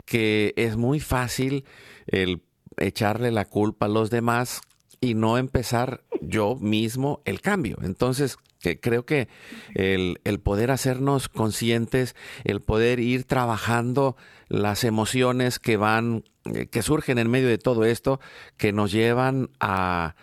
que 0.05 0.53
es 0.55 0.77
muy 0.77 0.99
fácil 0.99 1.65
el 2.07 2.41
echarle 2.77 3.31
la 3.31 3.45
culpa 3.45 3.87
a 3.87 3.89
los 3.89 4.09
demás 4.09 4.61
y 4.99 5.13
no 5.13 5.37
empezar 5.37 6.03
yo 6.21 6.55
mismo 6.55 7.21
el 7.25 7.41
cambio. 7.41 7.77
Entonces, 7.83 8.37
que 8.59 8.79
creo 8.79 9.05
que 9.05 9.27
el, 9.75 10.19
el, 10.23 10.39
poder 10.39 10.71
hacernos 10.71 11.29
conscientes, 11.29 12.15
el 12.43 12.61
poder 12.61 12.99
ir 12.99 13.23
trabajando 13.25 14.15
las 14.49 14.83
emociones 14.83 15.59
que 15.59 15.77
van, 15.77 16.23
eh, 16.45 16.67
que 16.67 16.81
surgen 16.81 17.17
en 17.17 17.29
medio 17.29 17.47
de 17.47 17.57
todo 17.57 17.85
esto, 17.85 18.19
que 18.57 18.71
nos 18.71 18.91
llevan 18.91 19.49
a, 19.59 20.15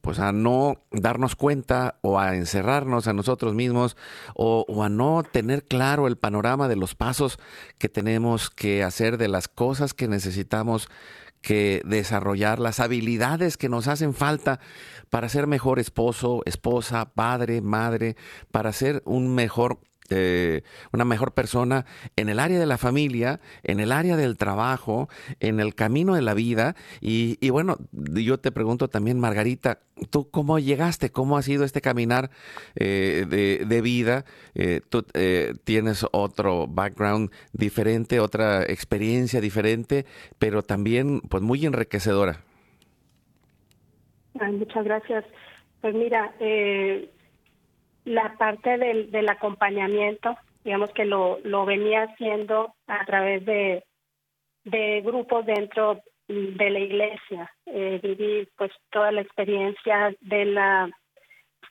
pues 0.00 0.18
a 0.18 0.32
no 0.32 0.82
darnos 0.90 1.36
cuenta 1.36 1.98
o 2.02 2.18
a 2.18 2.36
encerrarnos 2.36 3.06
a 3.06 3.12
nosotros 3.12 3.54
mismos 3.54 3.96
o, 4.34 4.64
o, 4.68 4.82
a 4.82 4.88
no 4.88 5.22
tener 5.22 5.64
claro 5.64 6.06
el 6.06 6.16
panorama 6.16 6.68
de 6.68 6.76
los 6.76 6.94
pasos 6.94 7.38
que 7.78 7.88
tenemos 7.88 8.50
que 8.50 8.82
hacer, 8.82 9.16
de 9.16 9.28
las 9.28 9.48
cosas 9.48 9.94
que 9.94 10.08
necesitamos 10.08 10.88
que 11.44 11.82
desarrollar, 11.84 12.58
las 12.58 12.80
habilidades 12.80 13.58
que 13.58 13.68
nos 13.68 13.86
hacen 13.86 14.14
falta 14.14 14.60
para 15.10 15.28
ser 15.28 15.46
mejor 15.46 15.78
esposo, 15.78 16.40
esposa, 16.46 17.12
padre, 17.14 17.60
madre, 17.60 18.16
para 18.50 18.72
ser 18.72 19.02
un 19.04 19.34
mejor 19.34 19.78
eh, 20.10 20.62
una 20.92 21.04
mejor 21.04 21.32
persona 21.32 21.86
en 22.16 22.28
el 22.28 22.38
área 22.38 22.58
de 22.58 22.66
la 22.66 22.78
familia, 22.78 23.40
en 23.62 23.80
el 23.80 23.92
área 23.92 24.16
del 24.16 24.36
trabajo, 24.36 25.08
en 25.40 25.60
el 25.60 25.74
camino 25.74 26.14
de 26.14 26.22
la 26.22 26.34
vida. 26.34 26.76
Y, 27.00 27.50
bueno, 27.50 27.78
yo 27.92 28.38
te 28.38 28.52
pregunto 28.52 28.88
también, 28.88 29.18
Margarita, 29.18 29.80
¿tú 30.10 30.30
cómo 30.30 30.58
llegaste? 30.58 31.10
¿Cómo 31.10 31.38
ha 31.38 31.42
sido 31.42 31.64
este 31.64 31.80
caminar 31.80 32.30
eh, 32.76 33.64
de, 33.66 33.80
vida? 33.80 34.24
Eh, 34.54 34.80
tú 34.88 35.04
tienes 35.64 36.06
otro 36.12 36.66
background 36.66 37.30
diferente, 37.52 38.20
otra 38.20 38.62
experiencia 38.62 39.40
diferente, 39.40 40.06
pero 40.38 40.62
también 40.62 41.20
pues 41.20 41.42
muy 41.42 41.64
enriquecedora. 41.64 42.44
muchas 44.34 44.84
gracias. 44.84 45.24
Pues 45.84 45.94
mira, 45.94 46.34
eh, 46.40 47.10
la 48.04 48.36
parte 48.36 48.78
del, 48.78 49.28
acompañamiento, 49.28 50.36
digamos 50.62 50.90
que 50.92 51.04
lo, 51.04 51.40
venía 51.64 52.04
haciendo 52.04 52.74
a 52.86 53.04
través 53.04 53.44
de, 53.44 53.82
grupos 55.02 55.46
dentro 55.46 56.00
de 56.28 56.70
la 56.70 56.78
iglesia, 56.78 57.52
eh, 57.66 58.00
vivir 58.02 58.48
pues 58.56 58.72
toda 58.90 59.12
la 59.12 59.20
experiencia 59.20 60.14
de 60.20 60.44
la 60.46 60.90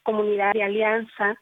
comunidad 0.04 0.54
de 0.54 0.64
alianza 0.64 1.36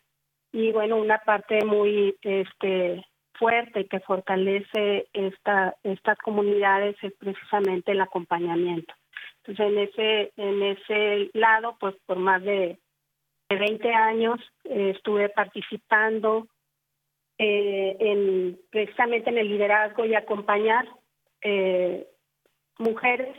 y 0.54 0.72
bueno 0.72 0.98
una 0.98 1.18
parte 1.20 1.66
muy 1.66 2.16
este 2.22 3.06
fuerte 3.34 3.88
que 3.88 4.00
fortalece 4.02 5.08
esta 5.14 5.76
estas 5.84 6.18
comunidades 6.20 6.96
es 7.02 7.14
precisamente 7.18 7.92
el 7.92 8.02
acompañamiento. 8.02 8.94
Entonces 9.44 9.66
en 9.66 9.78
ese 9.80 10.32
en 10.38 10.64
ese 10.64 11.30
lado 11.34 11.76
pues 11.80 11.96
por 12.06 12.18
más 12.18 12.42
de 12.44 12.78
20 13.56 13.94
años 13.94 14.40
eh, 14.66 14.94
estuve 14.96 15.30
participando 15.30 16.48
eh, 17.38 17.96
en 18.00 18.60
precisamente 18.70 19.30
en 19.30 19.38
el 19.38 19.50
liderazgo 19.50 20.06
y 20.06 20.16
acompañar 20.16 20.88
eh, 21.42 22.08
mujeres 22.78 23.36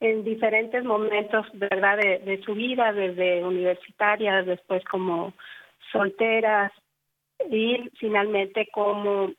en 0.00 0.24
diferentes 0.24 0.84
momentos 0.84 1.46
verdad 1.54 1.98
de, 1.98 2.40
su 2.44 2.54
vida 2.54 2.92
desde 2.92 3.44
universitarias 3.44 4.46
después 4.46 4.84
como 4.84 5.32
solteras 5.92 6.72
y 7.50 7.90
finalmente 7.98 8.68
como 8.72 9.32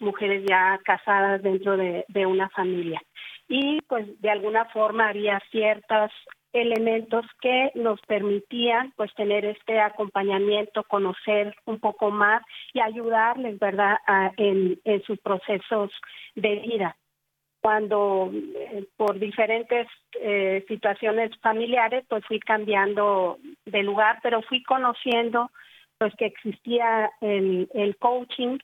mujeres 0.00 0.44
ya 0.48 0.78
casadas 0.84 1.42
dentro 1.42 1.76
de, 1.76 2.04
de 2.08 2.26
una 2.26 2.48
familia. 2.50 3.00
Y 3.48 3.80
pues 3.82 4.20
de 4.20 4.30
alguna 4.30 4.66
forma 4.66 5.08
había 5.08 5.40
ciertas 5.50 6.10
elementos 6.52 7.24
que 7.40 7.70
nos 7.74 8.00
permitían 8.02 8.92
pues 8.96 9.12
tener 9.14 9.44
este 9.44 9.80
acompañamiento, 9.80 10.84
conocer 10.84 11.54
un 11.66 11.78
poco 11.78 12.10
más 12.10 12.42
y 12.72 12.80
ayudarles, 12.80 13.58
¿verdad?, 13.58 13.98
en, 14.36 14.78
en 14.84 15.02
sus 15.02 15.18
procesos 15.20 15.90
de 16.34 16.56
vida. 16.56 16.96
Cuando 17.62 18.30
eh, 18.32 18.86
por 18.96 19.18
diferentes 19.18 19.86
eh, 20.18 20.64
situaciones 20.66 21.30
familiares 21.42 22.04
pues 22.08 22.24
fui 22.26 22.40
cambiando 22.40 23.38
de 23.66 23.82
lugar, 23.82 24.18
pero 24.22 24.40
fui 24.42 24.62
conociendo 24.62 25.50
pues 26.00 26.14
que 26.16 26.24
existía 26.24 27.10
el, 27.20 27.96
coaching, 27.98 28.56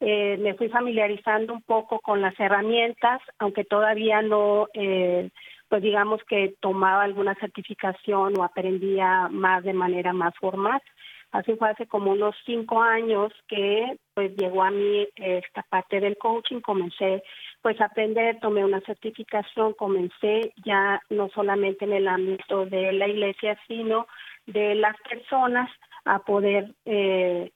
eh, 0.00 0.36
me 0.36 0.52
fui 0.52 0.68
familiarizando 0.68 1.54
un 1.54 1.62
poco 1.62 2.00
con 2.00 2.20
las 2.20 2.38
herramientas, 2.38 3.22
aunque 3.38 3.64
todavía 3.64 4.20
no 4.20 4.68
eh, 4.74 5.30
pues 5.72 5.82
digamos 5.82 6.20
que 6.24 6.54
tomaba 6.60 7.02
alguna 7.02 7.34
certificación 7.36 8.38
o 8.38 8.44
aprendía 8.44 9.28
más 9.30 9.64
de 9.64 9.72
manera 9.72 10.12
más 10.12 10.34
formal. 10.36 10.82
Así 11.30 11.56
fue 11.56 11.70
hace 11.70 11.86
como 11.86 12.10
unos 12.10 12.36
cinco 12.44 12.82
años 12.82 13.32
que 13.48 13.96
pues 14.12 14.36
llegó 14.36 14.64
a 14.64 14.70
mí 14.70 15.08
esta 15.16 15.62
parte 15.62 15.98
del 15.98 16.18
coaching, 16.18 16.60
comencé 16.60 17.22
pues 17.62 17.80
a 17.80 17.86
aprender, 17.86 18.38
tomé 18.40 18.62
una 18.66 18.82
certificación, 18.82 19.72
comencé 19.72 20.52
ya 20.62 21.00
no 21.08 21.30
solamente 21.30 21.86
en 21.86 21.94
el 21.94 22.06
ámbito 22.06 22.66
de 22.66 22.92
la 22.92 23.08
iglesia, 23.08 23.58
sino 23.66 24.06
de 24.44 24.74
las 24.74 24.94
personas 25.08 25.70
a 26.04 26.18
poder 26.18 26.74
eh, 26.84 27.50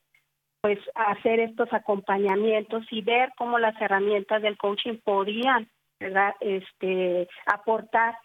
pues 0.63 0.79
hacer 0.95 1.41
estos 1.41 1.71
acompañamientos 1.71 2.83
y 2.91 3.03
ver 3.03 3.35
cómo 3.37 3.59
las 3.59 3.79
herramientas 3.79 4.41
del 4.41 4.57
coaching 4.57 5.01
podían 5.05 5.69
¿verdad? 5.99 6.35
Este, 6.41 7.29
aportar 7.47 8.17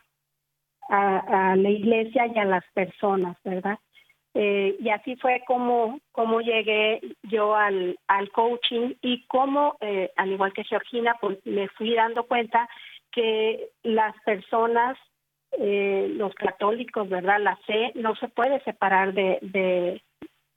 a, 0.89 1.55
la 1.55 1.69
iglesia 1.69 2.27
y 2.27 2.38
a 2.38 2.45
las 2.45 2.63
personas, 2.73 3.38
¿verdad? 3.43 3.79
Eh, 4.34 4.75
y 4.79 4.89
así 4.89 5.15
fue 5.17 5.41
como, 5.45 5.99
como 6.12 6.41
llegué 6.41 7.01
yo 7.23 7.55
al, 7.55 7.97
al 8.07 8.31
coaching 8.31 8.93
y 9.01 9.25
como, 9.27 9.77
eh, 9.81 10.12
al 10.15 10.31
igual 10.31 10.53
que 10.53 10.63
Georgina, 10.63 11.15
pues 11.19 11.38
me 11.45 11.67
fui 11.69 11.93
dando 11.93 12.25
cuenta 12.25 12.69
que 13.12 13.69
las 13.84 14.15
personas, 14.23 14.97
eh, 15.53 16.10
los 16.15 16.34
católicos, 16.36 17.10
¿verdad? 17.10 17.41
La 17.41 17.57
fe 17.57 17.91
no 17.95 18.15
se 18.15 18.29
puede 18.29 18.62
separar 18.63 19.13
de, 19.13 19.38
de, 19.41 20.01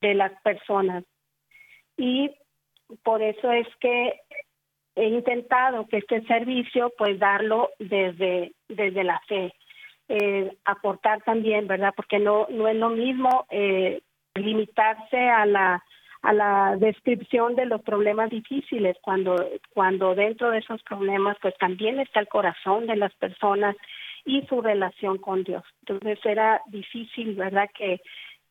de 0.01 0.13
las 0.13 0.31
personas. 0.41 1.03
Y 1.97 2.31
por 3.03 3.21
eso 3.21 3.51
es 3.51 3.67
que 3.79 4.21
he 4.95 5.05
intentado 5.05 5.87
que 5.87 5.97
este 5.97 6.21
servicio, 6.23 6.91
pues 6.97 7.19
darlo 7.19 7.69
desde, 7.79 8.53
desde 8.67 9.03
la 9.03 9.19
fe 9.27 9.53
eh, 10.07 10.55
aportar 10.65 11.21
también, 11.23 11.67
¿verdad? 11.67 11.93
Porque 11.95 12.19
no, 12.19 12.47
no 12.49 12.67
es 12.67 12.75
lo 12.75 12.89
mismo 12.89 13.45
eh, 13.49 14.01
limitarse 14.35 15.17
a 15.29 15.45
la 15.45 15.83
a 16.21 16.33
la 16.33 16.75
descripción 16.77 17.53
de 17.53 17.67
los 17.67 17.83
problemas 17.83 18.31
difíciles 18.31 18.97
cuando 19.01 19.35
cuando 19.75 20.15
dentro 20.15 20.49
de 20.49 20.57
esos 20.57 20.81
problemas 20.81 21.37
pues 21.39 21.55
también 21.59 21.99
está 21.99 22.19
el 22.19 22.27
corazón 22.27 22.87
de 22.87 22.95
las 22.95 23.13
personas 23.15 23.75
y 24.25 24.41
su 24.47 24.61
relación 24.61 25.19
con 25.19 25.43
Dios. 25.43 25.63
Entonces 25.81 26.19
era 26.25 26.61
difícil, 26.67 27.35
¿verdad? 27.35 27.69
Que, 27.77 28.01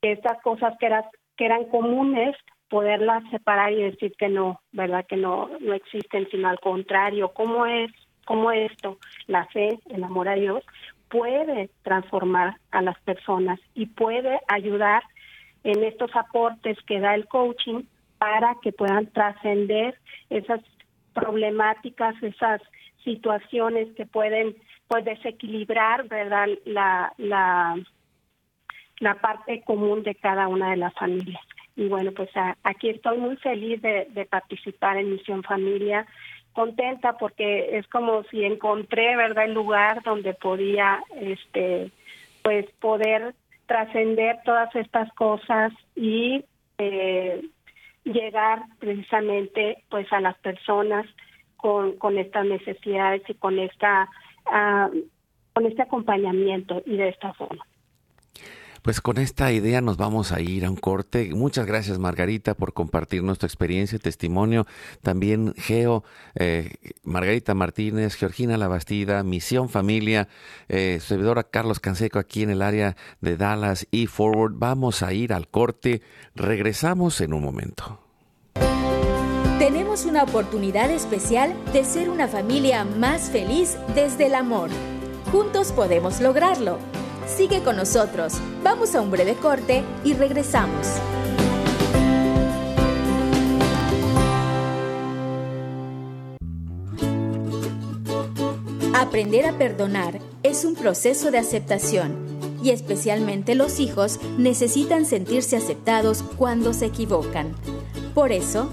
estas 0.02 0.40
cosas 0.42 0.74
que, 0.78 0.87
eran 0.87 1.04
que 1.37 1.46
eran 1.46 1.64
comunes 1.64 2.37
poderlas 2.68 3.22
separar 3.31 3.72
y 3.72 3.83
decir 3.83 4.14
que 4.18 4.29
no, 4.29 4.61
¿verdad? 4.72 5.07
Que 5.07 5.16
no 5.16 5.50
no 5.61 5.74
existen, 5.74 6.29
sino 6.31 6.48
al 6.48 6.61
contrario, 6.61 7.33
¿cómo 7.35 7.66
es 7.66 7.90
cómo 8.24 8.50
esto, 8.50 8.98
la 9.27 9.46
fe, 9.46 9.79
el 9.90 10.03
amor 10.03 10.29
a 10.29 10.35
Dios, 10.35 10.64
puede 11.09 11.70
transformar 11.83 12.57
a 12.70 12.83
las 12.83 12.98
personas 13.00 13.61
y 13.74 13.87
puede 13.87 14.40
ayudar 14.48 15.03
en 15.62 15.83
estos 15.85 16.14
aportes 16.16 16.79
que 16.87 17.00
da 17.00 17.14
el 17.14 17.27
coaching 17.27 17.83
para 18.18 18.57
que 18.62 18.72
puedan 18.72 19.07
trascender 19.07 19.98
esas 20.31 20.61
problemáticas, 21.12 22.20
esas 22.22 22.61
situaciones 23.05 23.94
que 23.94 24.07
pueden 24.07 24.57
pues 24.88 25.05
desequilibrar, 25.05 26.09
¿verdad? 26.09 26.48
La, 26.64 27.12
la, 27.16 27.77
la 28.98 29.14
parte 29.16 29.62
común 29.62 30.03
de 30.03 30.14
cada 30.14 30.48
una 30.48 30.70
de 30.70 30.77
las 30.77 30.94
familias. 30.94 31.42
Y 31.76 31.88
bueno, 31.88 32.12
pues 32.12 32.30
aquí 32.62 32.90
estoy 32.90 33.18
muy 33.18 33.37
feliz 33.37 33.82
de, 33.82 34.26
participar 34.30 34.96
en 34.96 35.10
Misión 35.10 35.42
Familia 35.42 36.06
contenta 36.52 37.18
porque 37.18 37.76
es 37.78 37.87
como 37.88 38.22
si 38.24 38.44
encontré 38.44 39.16
verdad 39.16 39.46
el 39.46 39.54
lugar 39.54 40.02
donde 40.04 40.34
podía 40.34 41.02
este 41.20 41.90
pues 42.42 42.70
poder 42.78 43.34
trascender 43.66 44.37
todas 44.44 44.72
estas 44.76 45.12
cosas 45.14 45.72
y 45.96 46.44
eh, 46.78 47.42
llegar 48.04 48.62
precisamente 48.78 49.82
pues 49.88 50.12
a 50.12 50.20
las 50.20 50.38
personas 50.38 51.06
con, 51.56 51.96
con 51.96 52.18
estas 52.18 52.46
necesidades 52.46 53.22
y 53.28 53.34
con 53.34 53.58
esta 53.58 54.08
uh, 54.46 54.96
con 55.54 55.66
este 55.66 55.82
acompañamiento 55.82 56.82
y 56.84 56.96
de 56.96 57.08
esta 57.08 57.32
forma. 57.32 57.64
Pues 58.85 59.01
con 59.01 59.16
esta 59.16 59.51
idea 59.51 59.81
nos 59.81 59.97
vamos 59.97 60.31
a 60.31 60.42
ir 60.42 60.66
a 60.66 60.70
un 60.70 60.77
corte. 60.77 61.31
Muchas 61.35 61.64
gracias 61.64 61.99
Margarita 61.99 62.53
por 62.53 62.75
compartir 62.75 63.23
nuestra 63.23 63.47
experiencia 63.47 63.97
y 63.97 63.99
testimonio. 63.99 64.66
También 65.01 65.55
Geo, 65.57 66.05
eh, 66.35 66.75
Margarita 67.03 67.55
Martínez, 67.55 68.14
Georgina 68.14 68.59
Labastida, 68.59 69.23
Misión 69.23 69.70
Familia, 69.70 70.29
eh, 70.68 70.99
servidora 71.01 71.44
Carlos 71.44 71.81
Canseco 71.81 72.18
aquí 72.18 72.42
en 72.42 72.51
el 72.51 72.61
área 72.61 72.94
de 73.23 73.38
Dallas 73.38 73.87
y 73.90 74.07
Forward. 74.07 74.53
Vamos 74.57 75.03
a 75.03 75.14
ir 75.14 75.33
al 75.33 75.49
corte. 75.49 76.03
Regresamos 76.35 77.23
en 77.23 77.33
un 77.33 77.42
momento. 77.42 78.01
Tenemos 79.59 80.05
una 80.05 80.25
oportunidad 80.25 80.90
especial 80.90 81.55
de 81.73 81.87
ser 81.87 82.11
una 82.11 82.29
familia 82.29 82.85
más 82.85 83.31
feliz 83.31 83.79
desde 83.94 84.27
el 84.27 84.35
amor. 84.35 84.68
Juntos 85.33 85.73
podemos 85.73 86.20
lograrlo. 86.20 86.79
Sigue 87.26 87.62
con 87.62 87.76
nosotros. 87.76 88.34
Vamos 88.62 88.94
a 88.94 89.00
un 89.00 89.10
breve 89.10 89.34
corte 89.34 89.82
y 90.04 90.14
regresamos. 90.14 90.87
Aprender 98.94 99.46
a 99.46 99.58
perdonar 99.58 100.20
es 100.42 100.64
un 100.64 100.74
proceso 100.74 101.30
de 101.30 101.38
aceptación 101.38 102.14
y 102.62 102.70
especialmente 102.70 103.54
los 103.54 103.80
hijos 103.80 104.18
necesitan 104.38 105.04
sentirse 105.04 105.56
aceptados 105.56 106.22
cuando 106.37 106.72
se 106.72 106.87
equivocan. 106.87 107.54
Por 108.14 108.32
eso, 108.32 108.72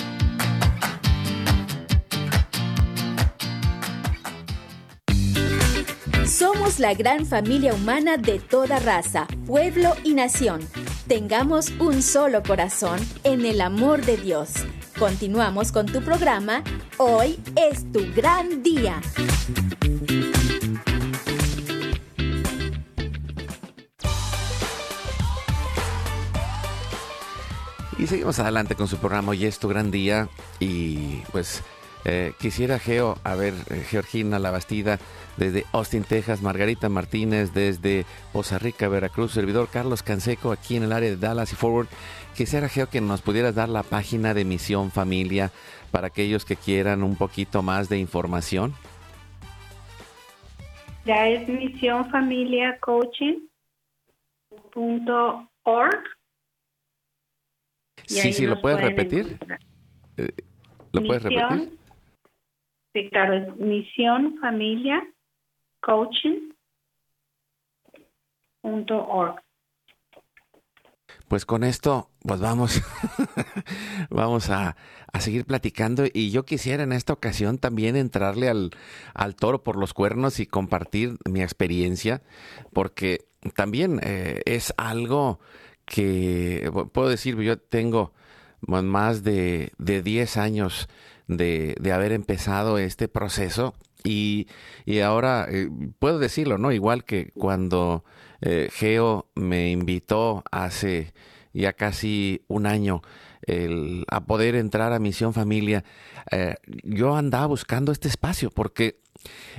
Somos 6.26 6.80
la 6.80 6.92
gran 6.94 7.24
familia 7.24 7.72
humana 7.72 8.16
de 8.16 8.40
toda 8.40 8.78
raza, 8.80 9.26
pueblo 9.46 9.94
y 10.02 10.14
nación. 10.14 10.60
Tengamos 11.06 11.70
un 11.78 12.02
solo 12.02 12.42
corazón 12.42 12.98
en 13.22 13.46
el 13.46 13.60
amor 13.60 14.04
de 14.04 14.16
Dios. 14.16 14.50
Continuamos 14.98 15.70
con 15.70 15.86
tu 15.86 16.02
programa. 16.02 16.64
Hoy 16.98 17.38
es 17.54 17.90
tu 17.92 18.00
gran 18.14 18.62
día. 18.62 19.00
Y 27.98 28.06
seguimos 28.06 28.38
adelante 28.38 28.74
con 28.74 28.88
su 28.88 28.98
programa 28.98 29.30
Hoy 29.30 29.46
es 29.46 29.58
tu 29.58 29.68
gran 29.68 29.90
día. 29.90 30.28
Y 30.60 31.22
pues 31.32 31.64
eh, 32.04 32.34
quisiera, 32.38 32.78
Geo, 32.78 33.16
a 33.24 33.34
ver, 33.34 33.54
eh, 33.70 33.82
Georgina 33.88 34.38
Labastida, 34.38 34.98
desde 35.38 35.64
Austin, 35.72 36.04
Texas, 36.04 36.42
Margarita 36.42 36.90
Martínez, 36.90 37.54
desde 37.54 38.04
Poza 38.34 38.58
Rica, 38.58 38.88
Veracruz, 38.88 39.32
servidor 39.32 39.68
Carlos 39.72 40.02
Canseco, 40.02 40.52
aquí 40.52 40.76
en 40.76 40.82
el 40.82 40.92
área 40.92 41.08
de 41.08 41.16
Dallas 41.16 41.52
y 41.52 41.56
Forward. 41.56 41.88
Quisiera, 42.36 42.68
Geo, 42.68 42.90
que 42.90 43.00
nos 43.00 43.22
pudieras 43.22 43.54
dar 43.54 43.70
la 43.70 43.82
página 43.82 44.34
de 44.34 44.44
Misión 44.44 44.90
Familia 44.90 45.50
para 45.90 46.08
aquellos 46.08 46.44
que 46.44 46.56
quieran 46.56 47.02
un 47.02 47.16
poquito 47.16 47.62
más 47.62 47.88
de 47.88 47.98
información. 47.98 48.74
Ya 51.06 51.28
es 51.28 51.48
Misión 51.48 52.10
Familia 52.10 52.78
Sí, 58.06 58.32
sí, 58.32 58.46
¿lo 58.46 58.60
puedes 58.60 58.80
repetir? 58.80 59.38
Eh, 60.16 60.30
¿Lo 60.92 61.02
puedes 61.02 61.22
repetir? 61.24 61.78
Sí, 62.92 63.10
claro, 63.10 63.34
es 63.34 63.56
Misión 63.56 64.38
Familia 64.40 65.06
Coaching.org. 65.80 66.56
pues 71.28 71.44
con 71.44 71.64
esto, 71.64 72.08
pues 72.20 72.40
vamos, 72.40 72.82
vamos 74.10 74.48
a, 74.50 74.76
a, 75.12 75.20
seguir 75.20 75.44
platicando 75.44 76.04
y 76.12 76.30
yo 76.30 76.44
quisiera 76.44 76.84
en 76.84 76.92
esta 76.92 77.12
ocasión 77.12 77.58
también 77.58 77.96
entrarle 77.96 78.48
al, 78.48 78.70
al 79.12 79.34
toro 79.36 79.62
por 79.62 79.76
los 79.76 79.92
cuernos 79.92 80.40
y 80.40 80.46
compartir 80.46 81.16
mi 81.28 81.42
experiencia, 81.42 82.22
porque 82.72 83.26
también 83.54 84.00
eh, 84.02 84.40
es 84.46 84.72
algo 84.76 85.40
que, 85.86 86.70
puedo 86.92 87.08
decir, 87.08 87.36
yo 87.40 87.58
tengo 87.58 88.12
más 88.60 89.22
de, 89.22 89.72
de 89.78 90.02
10 90.02 90.36
años 90.36 90.88
de, 91.28 91.76
de 91.80 91.92
haber 91.92 92.12
empezado 92.12 92.78
este 92.78 93.08
proceso 93.08 93.74
y, 94.04 94.48
y 94.84 95.00
ahora 95.00 95.46
eh, 95.50 95.68
puedo 95.98 96.18
decirlo, 96.18 96.58
¿no? 96.58 96.72
Igual 96.72 97.04
que 97.04 97.30
cuando 97.34 98.04
eh, 98.40 98.68
Geo 98.72 99.28
me 99.34 99.70
invitó 99.70 100.44
hace 100.50 101.12
ya 101.52 101.72
casi 101.72 102.44
un 102.48 102.66
año 102.66 103.02
el, 103.42 104.04
a 104.08 104.24
poder 104.26 104.54
entrar 104.54 104.92
a 104.92 104.98
Misión 104.98 105.32
Familia, 105.32 105.84
eh, 106.30 106.54
yo 106.82 107.16
andaba 107.16 107.46
buscando 107.46 107.92
este 107.92 108.08
espacio 108.08 108.50
porque 108.50 109.00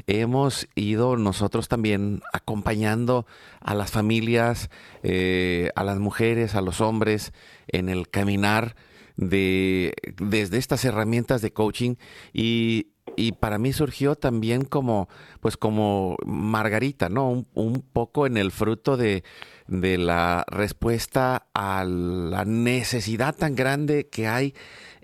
hemos 0.07 0.67
ido 0.75 1.17
nosotros 1.17 1.67
también 1.67 2.21
acompañando 2.33 3.25
a 3.59 3.73
las 3.73 3.91
familias, 3.91 4.69
a 5.03 5.83
las 5.83 5.99
mujeres, 5.99 6.55
a 6.55 6.61
los 6.61 6.81
hombres 6.81 7.33
en 7.67 7.89
el 7.89 8.09
caminar 8.09 8.75
de 9.15 9.93
desde 10.17 10.57
estas 10.57 10.85
herramientas 10.85 11.41
de 11.41 11.51
coaching 11.51 11.95
y 12.33 12.91
y 13.15 13.31
para 13.31 13.57
mí 13.57 13.73
surgió 13.73 14.15
también 14.15 14.63
como, 14.63 15.09
pues 15.39 15.57
como 15.57 16.17
Margarita, 16.25 17.09
¿no? 17.09 17.29
Un, 17.29 17.47
un 17.55 17.81
poco 17.81 18.27
en 18.27 18.37
el 18.37 18.51
fruto 18.51 18.95
de, 18.97 19.23
de, 19.67 19.97
la 19.97 20.45
respuesta 20.47 21.47
a 21.53 21.83
la 21.83 22.45
necesidad 22.45 23.35
tan 23.35 23.55
grande 23.55 24.07
que 24.07 24.27
hay 24.27 24.53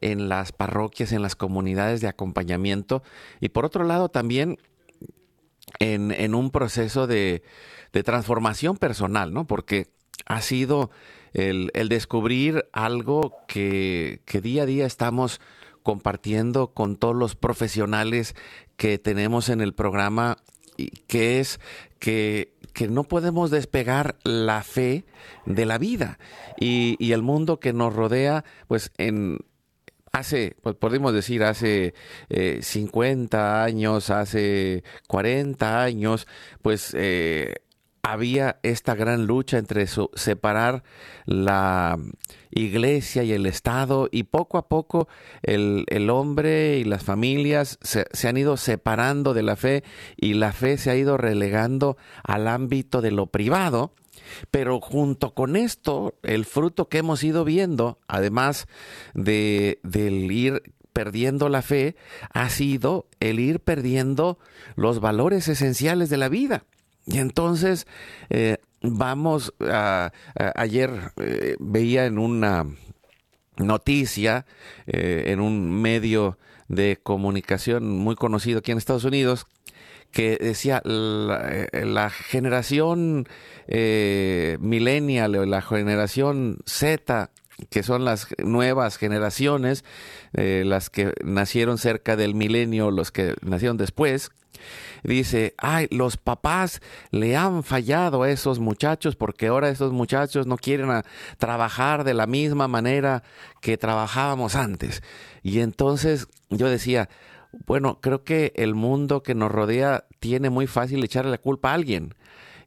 en 0.04 0.28
las 0.28 0.52
parroquias, 0.52 1.14
en 1.14 1.22
las 1.22 1.36
comunidades 1.36 2.02
de 2.02 2.10
acompañamiento. 2.10 3.04
Y 3.40 3.50
por 3.50 3.64
otro 3.64 3.86
lado 3.86 4.10
también 4.10 4.58
en, 5.80 6.12
en 6.12 6.36
un 6.36 6.52
proceso 6.52 7.08
de, 7.08 7.42
de, 7.94 8.04
transformación 8.04 8.78
personal, 8.78 9.34
¿no? 9.34 9.48
Porque 9.48 9.88
ha 10.26 10.42
sido 10.42 10.92
el, 11.34 11.72
el 11.74 11.88
descubrir 11.88 12.66
algo 12.74 13.34
que, 13.48 14.22
que 14.26 14.42
día 14.42 14.64
a 14.64 14.66
día 14.66 14.86
estamos 14.86 15.40
compartiendo 15.84 16.74
con 16.74 16.98
todos 16.98 17.16
los 17.16 17.36
profesionales 17.36 18.36
que 18.76 18.98
tenemos 18.98 19.48
en 19.48 19.62
el 19.62 19.74
programa, 19.74 20.38
que 21.08 21.40
es 21.40 21.62
que, 22.00 22.54
que 22.74 22.90
no 22.90 23.06
podemos 23.06 23.52
despegar 23.52 24.18
la 24.24 24.64
fe 24.64 25.06
de 25.46 25.66
la 25.66 25.78
vida 25.78 26.20
y, 26.60 26.98
y 27.00 27.14
el 27.14 27.22
mundo 27.22 27.60
que 27.60 27.72
nos 27.72 27.94
rodea, 27.94 28.44
pues 28.68 28.92
en, 28.98 29.40
hace, 30.14 30.56
pues 30.62 30.76
podemos 30.76 31.12
decir, 31.12 31.44
hace 31.44 31.96
eh, 32.30 32.60
50 32.62 33.64
años, 33.64 34.12
hace 34.12 34.84
40 35.08 35.82
años, 35.84 36.28
pues 36.62 36.94
eh, 36.96 37.56
había 38.04 38.60
esta 38.64 38.96
gran 38.96 39.26
lucha 39.26 39.58
entre 39.58 39.88
separar 39.88 40.84
la 41.26 41.98
iglesia 42.52 43.24
y 43.24 43.32
el 43.32 43.46
Estado 43.46 44.10
y 44.12 44.24
poco 44.24 44.58
a 44.58 44.68
poco 44.68 45.08
el, 45.42 45.86
el 45.88 46.10
hombre 46.10 46.78
y 46.80 46.84
las 46.84 47.04
familias 47.04 47.80
se, 47.82 48.06
se, 48.12 48.28
han 48.28 48.36
ido 48.36 48.58
separando 48.58 49.34
de 49.34 49.44
la 49.44 49.56
fe 49.56 49.86
y 50.18 50.34
la 50.34 50.52
fe 50.52 50.78
se 50.78 50.92
ha 50.92 50.98
ido 50.98 51.16
relegando 51.18 51.96
al 52.24 52.50
ámbito 52.50 53.02
de 53.02 53.12
lo 53.12 53.28
privado. 53.28 53.94
Pero 54.52 54.80
junto 54.82 55.34
con 55.34 55.56
esto, 55.56 56.16
el 56.24 56.46
fruto 56.46 56.90
que 56.90 57.00
hemos 57.00 57.24
ido 57.24 57.46
viendo, 57.46 58.00
además 58.08 58.68
de, 59.14 59.80
del 59.84 60.32
ir 60.32 60.76
perdiendo 60.92 61.50
la 61.50 61.62
fe, 61.62 61.96
ha 62.32 62.50
sido 62.50 63.08
el 63.20 63.40
ir 63.40 63.60
perdiendo 63.60 64.40
los 64.76 65.00
valores 65.00 65.48
esenciales 65.48 66.10
de 66.10 66.18
la 66.18 66.30
vida. 66.30 66.66
Y 67.06 67.18
entonces 67.18 67.88
eh, 68.30 68.58
vamos 68.84 69.54
a, 69.62 70.12
ayer 70.56 71.14
eh, 71.18 71.56
veía 71.60 72.06
en 72.06 72.20
una 72.20 72.66
noticia 73.58 74.46
eh, 74.88 75.26
en 75.28 75.40
un 75.40 75.82
medio 75.82 76.38
de 76.68 77.00
comunicación 77.02 77.90
muy 77.90 78.16
conocido 78.16 78.60
aquí 78.60 78.72
en 78.72 78.78
Estados 78.78 79.06
Unidos 79.06 79.48
que 80.12 80.38
decía 80.38 80.82
la, 80.84 81.68
eh, 81.72 82.10
generación 82.12 83.28
millennial 83.68 85.36
o 85.36 85.46
la 85.46 85.62
generación 85.62 86.60
Z 86.66 87.32
que 87.70 87.84
son 87.84 88.04
las 88.04 88.28
nuevas 88.40 88.98
generaciones, 88.98 89.86
las 90.34 90.90
que 90.90 91.14
nacieron 91.24 91.78
cerca 91.78 92.16
del 92.16 92.34
milenio, 92.34 92.90
los 92.90 93.12
que 93.12 93.36
nacieron 93.44 93.78
después, 93.78 94.32
dice, 95.04 95.54
ay, 95.58 95.88
los 95.92 96.18
papás 96.18 96.82
le 97.12 97.36
han 97.36 97.64
fallado 97.64 98.24
a 98.24 98.30
esos 98.30 98.60
muchachos 98.60 99.16
porque 99.16 99.48
ahora 99.48 99.70
esos 99.70 99.92
muchachos 99.92 100.48
no 100.48 100.58
quieren 100.58 100.90
trabajar 101.38 102.04
de 102.04 102.14
la 102.14 102.28
misma 102.28 102.68
manera 102.68 103.24
que 103.62 103.78
trabajábamos 103.78 104.56
antes. 104.56 105.04
Y 105.42 105.60
entonces 105.60 106.28
yo 106.50 106.70
decía, 106.70 107.10
bueno, 107.66 108.00
creo 108.02 108.24
que 108.24 108.52
el 108.56 108.76
mundo 108.76 109.24
que 109.24 109.36
nos 109.36 109.52
rodea 109.52 110.06
tiene 110.20 110.50
muy 110.50 110.68
fácil 110.68 111.04
echarle 111.04 111.32
la 111.32 111.38
culpa 111.38 111.72
a 111.72 111.76
alguien. 111.76 112.16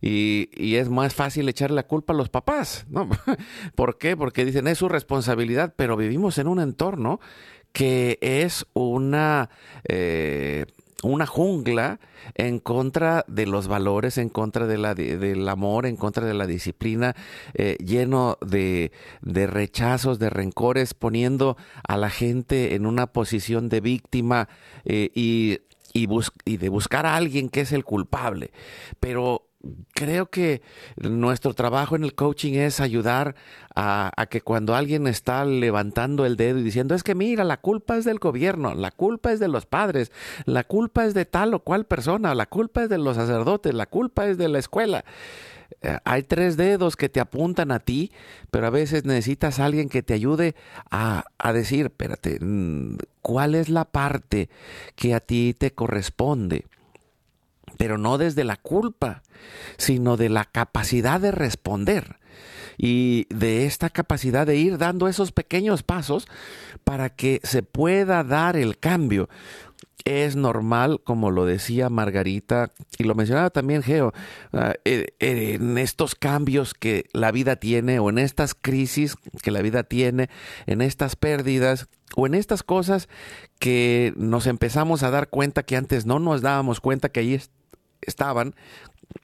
Y, 0.02 0.50
y, 0.52 0.76
es 0.76 0.90
más 0.90 1.14
fácil 1.14 1.48
echarle 1.48 1.76
la 1.76 1.86
culpa 1.86 2.12
a 2.12 2.16
los 2.16 2.28
papás, 2.28 2.84
¿no? 2.90 3.08
¿Por 3.74 3.96
qué? 3.96 4.14
Porque 4.14 4.44
dicen 4.44 4.68
es 4.68 4.78
su 4.78 4.90
responsabilidad, 4.90 5.72
pero 5.74 5.96
vivimos 5.96 6.36
en 6.36 6.48
un 6.48 6.60
entorno 6.60 7.18
que 7.76 8.18
es 8.22 8.66
una 8.72 9.50
eh, 9.88 10.64
una 11.02 11.26
jungla 11.26 12.00
en 12.34 12.58
contra 12.58 13.24
de 13.28 13.46
los 13.46 13.68
valores, 13.68 14.18
en 14.18 14.28
contra 14.28 14.66
de 14.66 14.78
la, 14.78 14.94
de, 14.94 15.18
del 15.18 15.48
amor, 15.48 15.86
en 15.86 15.96
contra 15.96 16.24
de 16.24 16.34
la 16.34 16.46
disciplina, 16.46 17.14
eh, 17.54 17.76
lleno 17.84 18.38
de, 18.40 18.92
de, 19.20 19.46
rechazos, 19.46 20.18
de 20.18 20.30
rencores, 20.30 20.94
poniendo 20.94 21.56
a 21.86 21.96
la 21.96 22.10
gente 22.10 22.74
en 22.74 22.86
una 22.86 23.06
posición 23.06 23.68
de 23.68 23.80
víctima 23.80 24.48
eh, 24.84 25.10
y, 25.14 25.60
y, 25.92 26.08
y 26.44 26.56
de 26.56 26.68
buscar 26.68 27.06
a 27.06 27.16
alguien 27.16 27.48
que 27.48 27.60
es 27.60 27.72
el 27.72 27.84
culpable. 27.84 28.50
Pero 29.00 29.45
creo 29.94 30.26
que 30.26 30.62
nuestro 30.96 31.54
trabajo 31.54 31.96
en 31.96 32.04
el 32.04 32.14
coaching 32.14 32.54
es 32.54 32.80
ayudar 32.80 33.34
a, 33.74 34.26
que 34.30 34.40
cuando 34.40 34.74
alguien 34.74 35.06
está 35.06 35.44
levantando 35.44 36.24
el 36.24 36.36
dedo 36.36 36.58
y 36.58 36.62
diciendo 36.62 36.94
es 36.94 37.02
que 37.02 37.14
mira, 37.14 37.44
la 37.44 37.58
culpa 37.58 37.96
es 37.96 38.04
del 38.04 38.18
gobierno, 38.18 38.74
la 38.74 38.90
culpa 38.90 39.32
es 39.32 39.40
de 39.40 39.48
los 39.48 39.66
padres, 39.66 40.10
la 40.44 40.64
culpa 40.64 41.04
es 41.04 41.14
de 41.14 41.26
tal 41.26 41.54
o 41.54 41.60
cual 41.60 41.84
persona, 41.84 42.34
la 42.34 42.46
culpa 42.46 42.84
es 42.84 42.88
de 42.88 42.98
los 42.98 43.16
sacerdotes, 43.16 43.74
la 43.74 43.86
culpa 43.86 44.26
es 44.26 44.38
de 44.38 44.48
la 44.48 44.58
escuela. 44.58 45.04
Eh, 45.82 45.98
hay 46.04 46.22
tres 46.22 46.56
dedos 46.56 46.96
que 46.96 47.08
te 47.08 47.20
apuntan 47.20 47.70
a 47.70 47.80
ti, 47.80 48.12
pero 48.50 48.66
a 48.66 48.70
veces 48.70 49.04
necesitas 49.04 49.58
a 49.58 49.66
alguien 49.66 49.88
que 49.88 50.02
te 50.02 50.14
ayude 50.14 50.54
a, 50.90 51.24
a 51.38 51.52
decir, 51.52 51.86
espérate, 51.86 52.38
mm, 52.40 52.96
¿cuál 53.20 53.54
es 53.54 53.68
la 53.68 53.84
parte 53.84 54.48
que 54.94 55.14
a 55.14 55.20
ti 55.20 55.54
te 55.58 55.72
corresponde? 55.72 56.64
Pero 57.76 57.98
no 57.98 58.18
desde 58.18 58.44
la 58.44 58.56
culpa, 58.56 59.22
sino 59.76 60.16
de 60.16 60.28
la 60.28 60.44
capacidad 60.44 61.20
de 61.20 61.30
responder 61.30 62.16
y 62.78 63.26
de 63.30 63.66
esta 63.66 63.90
capacidad 63.90 64.46
de 64.46 64.56
ir 64.56 64.78
dando 64.78 65.08
esos 65.08 65.32
pequeños 65.32 65.82
pasos 65.82 66.26
para 66.84 67.10
que 67.10 67.40
se 67.42 67.62
pueda 67.62 68.22
dar 68.24 68.56
el 68.56 68.78
cambio. 68.78 69.28
Es 70.04 70.36
normal, 70.36 71.00
como 71.02 71.32
lo 71.32 71.46
decía 71.46 71.88
Margarita 71.88 72.70
y 72.96 73.04
lo 73.04 73.16
mencionaba 73.16 73.50
también 73.50 73.82
Geo, 73.82 74.12
uh, 74.52 74.72
en 74.84 75.78
estos 75.78 76.14
cambios 76.14 76.74
que 76.74 77.06
la 77.12 77.32
vida 77.32 77.56
tiene 77.56 77.98
o 77.98 78.08
en 78.08 78.18
estas 78.18 78.54
crisis 78.54 79.16
que 79.42 79.50
la 79.50 79.62
vida 79.62 79.82
tiene, 79.82 80.28
en 80.66 80.80
estas 80.80 81.16
pérdidas 81.16 81.88
o 82.14 82.26
en 82.26 82.34
estas 82.34 82.62
cosas 82.62 83.08
que 83.58 84.12
nos 84.16 84.46
empezamos 84.46 85.02
a 85.02 85.10
dar 85.10 85.28
cuenta 85.28 85.64
que 85.64 85.76
antes 85.76 86.06
no 86.06 86.20
nos 86.20 86.40
dábamos 86.40 86.80
cuenta 86.80 87.08
que 87.08 87.20
ahí 87.20 87.40
estaban, 88.02 88.54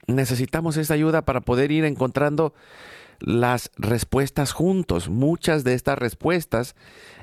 necesitamos 0.07 0.77
esa 0.77 0.95
ayuda 0.95 1.23
para 1.23 1.41
poder 1.41 1.73
ir 1.73 1.85
encontrando 1.85 2.55
las 3.21 3.71
respuestas 3.77 4.53
juntos. 4.53 5.09
Muchas 5.09 5.65
de 5.65 5.75
estas 5.75 5.99
respuestas 5.99 6.75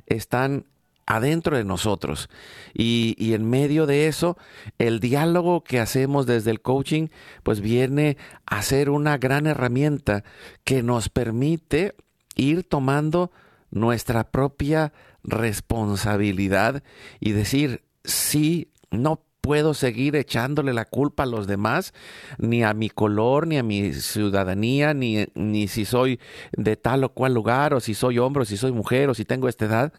están 0.07 0.65
adentro 1.05 1.57
de 1.57 1.65
nosotros. 1.65 2.29
Y, 2.73 3.15
y, 3.17 3.33
en 3.33 3.49
medio 3.49 3.85
de 3.87 4.07
eso, 4.07 4.37
el 4.77 4.99
diálogo 4.99 5.63
que 5.63 5.79
hacemos 5.79 6.25
desde 6.27 6.51
el 6.51 6.61
coaching, 6.61 7.07
pues 7.43 7.61
viene 7.61 8.15
a 8.45 8.61
ser 8.61 8.89
una 8.89 9.17
gran 9.17 9.47
herramienta 9.47 10.23
que 10.63 10.83
nos 10.83 11.09
permite 11.09 11.95
ir 12.35 12.63
tomando 12.63 13.31
nuestra 13.71 14.31
propia 14.31 14.93
responsabilidad 15.23 16.83
y 17.19 17.31
decir, 17.31 17.83
sí, 18.03 18.71
no 18.91 19.21
puedo 19.41 19.73
seguir 19.73 20.15
echándole 20.15 20.73
la 20.73 20.85
culpa 20.85 21.23
a 21.23 21.25
los 21.25 21.47
demás, 21.47 21.93
ni 22.37 22.63
a 22.63 22.73
mi 22.73 22.89
color, 22.89 23.47
ni 23.47 23.57
a 23.57 23.63
mi 23.63 23.93
ciudadanía, 23.93 24.93
ni, 24.93 25.25
ni 25.35 25.67
si 25.67 25.85
soy 25.85 26.19
de 26.51 26.75
tal 26.75 27.03
o 27.03 27.09
cual 27.09 27.33
lugar, 27.33 27.73
o 27.73 27.79
si 27.79 27.93
soy 27.93 28.19
hombre, 28.19 28.43
o 28.43 28.45
si 28.45 28.57
soy 28.57 28.71
mujer, 28.71 29.09
o 29.09 29.13
si 29.13 29.25
tengo 29.25 29.47
esta 29.47 29.65
edad. 29.65 29.93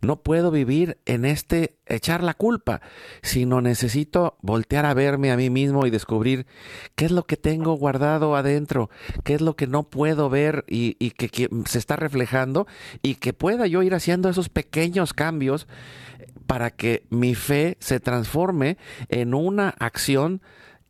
No 0.00 0.22
puedo 0.22 0.50
vivir 0.50 0.98
en 1.06 1.24
este 1.24 1.76
echar 1.86 2.22
la 2.22 2.34
culpa, 2.34 2.80
sino 3.22 3.60
necesito 3.60 4.36
voltear 4.42 4.86
a 4.86 4.94
verme 4.94 5.32
a 5.32 5.36
mí 5.36 5.50
mismo 5.50 5.86
y 5.86 5.90
descubrir 5.90 6.46
qué 6.94 7.06
es 7.06 7.10
lo 7.10 7.24
que 7.24 7.36
tengo 7.36 7.74
guardado 7.74 8.36
adentro, 8.36 8.90
qué 9.24 9.34
es 9.34 9.40
lo 9.40 9.56
que 9.56 9.66
no 9.66 9.84
puedo 9.84 10.30
ver 10.30 10.64
y, 10.68 10.96
y 10.98 11.10
que, 11.12 11.28
que 11.28 11.48
se 11.66 11.78
está 11.78 11.96
reflejando 11.96 12.66
y 13.02 13.16
que 13.16 13.32
pueda 13.32 13.66
yo 13.66 13.82
ir 13.82 13.94
haciendo 13.94 14.28
esos 14.28 14.48
pequeños 14.48 15.14
cambios 15.14 15.66
para 16.48 16.70
que 16.70 17.04
mi 17.10 17.34
fe 17.34 17.76
se 17.78 18.00
transforme 18.00 18.78
en 19.10 19.34
una 19.34 19.68
acción 19.78 20.40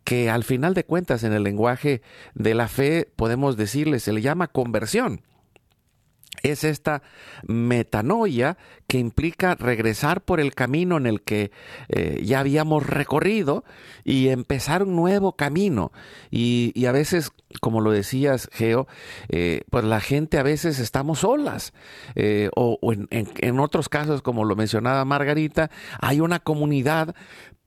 que 0.05 0.31
al 0.31 0.45
final 0.45 0.73
de 0.73 0.85
cuentas 0.85 1.25
en 1.25 1.33
el 1.33 1.43
lenguaje 1.43 2.01
de 2.35 2.55
la 2.55 2.69
fe 2.69 3.11
podemos 3.17 3.57
decirle, 3.57 3.99
se 3.99 4.13
le 4.13 4.23
llama 4.23 4.47
conversión 4.47 5.21
es 6.43 6.65
esta 6.65 7.03
metanoia 7.47 8.57
que 8.87 8.99
implica 8.99 9.55
regresar 9.55 10.23
por 10.23 10.41
el 10.41 10.55
camino 10.55 10.97
en 10.97 11.07
el 11.07 11.23
que 11.23 11.51
eh, 11.89 12.23
ya 12.25 12.41
habíamos 12.41 12.87
recorrido 12.87 13.65
y 14.05 14.29
empezar 14.29 14.83
un 14.83 14.97
nuevo 14.97 15.37
camino. 15.37 15.93
Y, 16.31 16.87
a 16.87 16.93
veces, 16.93 17.33
como 17.61 17.81
lo 17.81 17.91
decías, 17.91 18.49
Geo, 18.53 18.87
eh, 19.29 19.63
pues 19.71 19.85
la 19.85 20.01
gente 20.01 20.39
a 20.39 20.43
veces 20.43 20.79
estamos 20.79 21.21
solas. 21.21 21.75
Eh, 22.15 22.49
o, 22.57 22.79
en, 22.93 23.09
en, 23.11 23.61
otros 23.61 23.89
casos, 23.89 24.23
como 24.23 24.45
lo 24.45 24.57
mencionaba 24.57 25.05
Margarita, 25.05 25.71
hay 26.01 26.21
una 26.21 26.39
comunidad, 26.39 27.15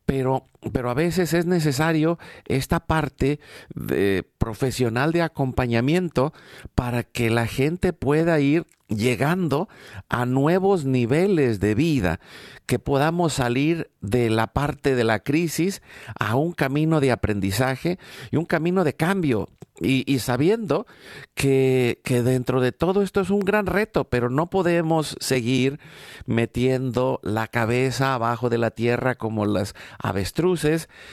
pero, 0.06 0.48
pero 0.72 0.90
a 0.90 0.94
veces 0.94 1.34
es 1.34 1.46
necesario 1.46 2.20
esta 2.46 2.82
parte 2.82 3.40
de, 3.74 4.24
profesional 4.38 5.12
de 5.12 5.24
acompañamiento 5.24 6.34
para 6.76 7.04
que 7.04 7.30
la 7.30 7.48
gente 7.48 7.94
pueda 7.94 8.40
ir 8.40 8.66
llegando 8.96 9.70
a 10.10 10.26
nuevos 10.26 10.86
niveles 10.86 11.60
de 11.60 11.76
vida, 11.76 12.20
que 12.66 12.80
podamos 12.80 13.34
salir 13.34 13.90
de 14.02 14.30
la 14.30 14.48
parte 14.48 14.96
de 14.96 15.04
la 15.04 15.20
crisis 15.20 15.82
a 16.20 16.36
un 16.36 16.52
camino 16.52 17.00
de 17.00 17.12
aprendizaje 17.12 17.98
y 18.32 18.38
un 18.38 18.46
camino 18.46 18.84
de 18.84 18.94
cambio. 18.94 19.50
Y, 19.84 20.20
sabiendo 20.20 20.86
que, 21.34 22.02
que 22.04 22.22
dentro 22.22 22.62
de 22.62 22.72
todo 22.72 23.02
esto 23.02 23.20
es 23.22 23.32
un 23.32 23.40
gran 23.40 23.66
reto, 23.66 24.04
pero 24.04 24.30
no 24.30 24.48
podemos 24.48 25.18
seguir 25.20 25.80
metiendo 26.28 27.20
la 27.24 27.48
cabeza 27.48 28.14
abajo 28.14 28.50
de 28.50 28.60
la 28.60 28.70
tierra 28.70 29.16
como 29.16 29.48
las 29.48 29.74
avestruces, 29.98 30.51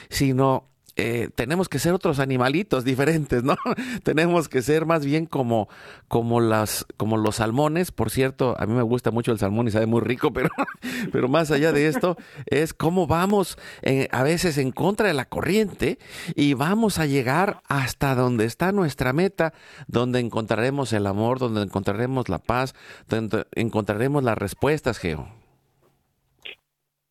sino 0.09 0.69
eh, 1.01 1.29
tenemos 1.33 1.69
que 1.69 1.79
ser 1.79 1.93
otros 1.93 2.19
animalitos 2.19 2.83
diferentes, 2.83 3.43
¿no? 3.43 3.55
tenemos 4.03 4.49
que 4.49 4.61
ser 4.61 4.85
más 4.85 5.05
bien 5.05 5.25
como, 5.25 5.69
como, 6.09 6.41
las, 6.41 6.85
como 6.97 7.15
los 7.15 7.37
salmones. 7.37 7.91
Por 7.91 8.09
cierto, 8.09 8.55
a 8.59 8.65
mí 8.65 8.73
me 8.73 8.81
gusta 8.81 9.09
mucho 9.09 9.31
el 9.31 9.39
salmón 9.39 9.67
y 9.67 9.71
sabe 9.71 9.85
muy 9.85 10.01
rico, 10.01 10.33
pero, 10.33 10.49
pero 11.11 11.29
más 11.29 11.51
allá 11.51 11.71
de 11.71 11.87
esto, 11.87 12.17
es 12.47 12.73
cómo 12.73 13.07
vamos 13.07 13.57
eh, 13.81 14.09
a 14.11 14.23
veces 14.23 14.57
en 14.57 14.71
contra 14.71 15.07
de 15.07 15.13
la 15.13 15.25
corriente 15.25 15.99
y 16.35 16.53
vamos 16.53 16.99
a 16.99 17.05
llegar 17.05 17.61
hasta 17.67 18.13
donde 18.13 18.43
está 18.45 18.73
nuestra 18.73 19.13
meta, 19.13 19.53
donde 19.87 20.19
encontraremos 20.19 20.91
el 20.91 21.07
amor, 21.07 21.39
donde 21.39 21.61
encontraremos 21.61 22.27
la 22.27 22.39
paz, 22.39 22.75
donde 23.07 23.45
encontraremos 23.55 24.23
las 24.23 24.37
respuestas, 24.37 24.97
Geo. 24.97 25.38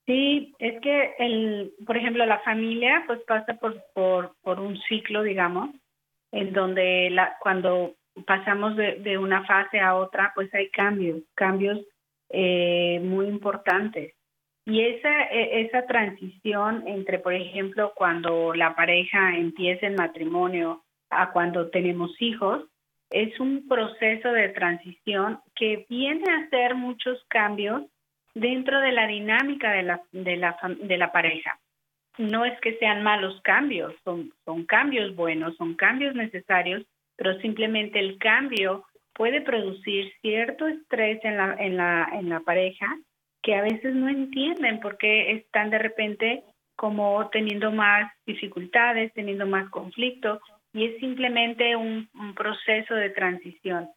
Sí, 0.09 0.55
es 0.59 0.81
que, 0.81 1.15
el, 1.19 1.75
por 1.85 1.99
ejemplo, 1.99 2.25
la 2.25 2.39
familia 2.39 3.05
pues 3.07 3.21
pasa 3.27 3.53
por, 3.61 3.85
por, 3.93 4.33
por 4.41 4.59
un 4.59 4.81
ciclo, 4.89 5.23
digamos, 5.23 5.69
en 6.33 6.55
donde 6.55 7.11
la, 7.11 7.37
cuando 7.41 7.95
pasamos 8.27 8.75
de, 8.77 8.95
de 9.01 9.19
una 9.19 9.45
fase 9.45 9.81
a 9.81 9.97
otra, 9.97 10.33
pues 10.35 10.53
hay 10.55 10.71
cambios, 10.71 11.21
cambios 11.35 11.81
eh, 12.31 13.01
muy 13.05 13.27
importantes. 13.27 14.15
Y 14.65 14.81
esa, 14.81 15.25
e, 15.25 15.61
esa 15.67 15.85
transición 15.85 16.89
entre, 16.89 17.19
por 17.19 17.35
ejemplo, 17.35 17.93
cuando 17.95 18.55
la 18.55 18.75
pareja 18.75 19.37
empieza 19.37 19.89
el 19.89 19.97
matrimonio 19.97 20.85
a 21.11 21.33
cuando 21.33 21.69
tenemos 21.69 22.11
hijos, 22.19 22.65
es 23.11 23.39
un 23.41 23.69
proceso 23.69 24.33
de 24.33 24.49
transición 24.49 25.41
que 25.55 25.85
viene 25.91 26.25
a 26.31 26.47
hacer 26.47 26.77
muchos 26.77 27.23
cambios 27.29 27.83
dentro 28.41 28.81
de 28.81 28.93
la 28.93 29.07
dinámica 29.07 29.73
de 29.73 29.83
la, 29.83 30.01
de 30.13 30.37
la, 30.37 30.57
de 30.81 30.97
la 30.97 31.13
pareja. 31.13 31.59
No 32.19 32.45
es 32.45 32.59
que 32.61 32.77
sean 32.79 33.03
malos 33.03 33.41
cambios, 33.43 33.95
son, 34.05 34.33
son 34.45 34.65
cambios 34.65 35.15
buenos, 35.15 35.57
son 35.57 35.75
cambios 35.75 36.15
necesarios, 36.15 36.85
pero 37.17 37.39
simplemente 37.41 37.99
el 37.99 38.19
cambio 38.19 38.85
puede 39.13 39.41
producir 39.41 40.13
cierto 40.21 40.67
estrés 40.67 41.25
en 41.25 41.37
la, 41.37 41.55
en 41.59 41.77
la, 41.77 42.09
en 42.13 42.29
la 42.29 42.41
pareja 42.41 42.87
que 43.43 43.55
a 43.55 43.63
veces 43.63 43.95
no 43.95 44.09
entienden 44.09 44.81
por 44.81 44.99
qué 44.99 45.33
están 45.33 45.71
de 45.71 45.79
repente 45.79 46.43
como 46.77 47.29
teniendo 47.31 47.73
más 47.73 48.13
dificultades, 48.25 49.13
teniendo 49.15 49.47
más 49.47 49.69
conflicto, 49.71 50.41
y 50.73 50.85
es 50.85 51.01
simplemente 51.01 51.75
un, 51.75 52.09
un 52.15 52.35
proceso 52.35 52.95
de 52.95 53.11
transición. 53.11 53.89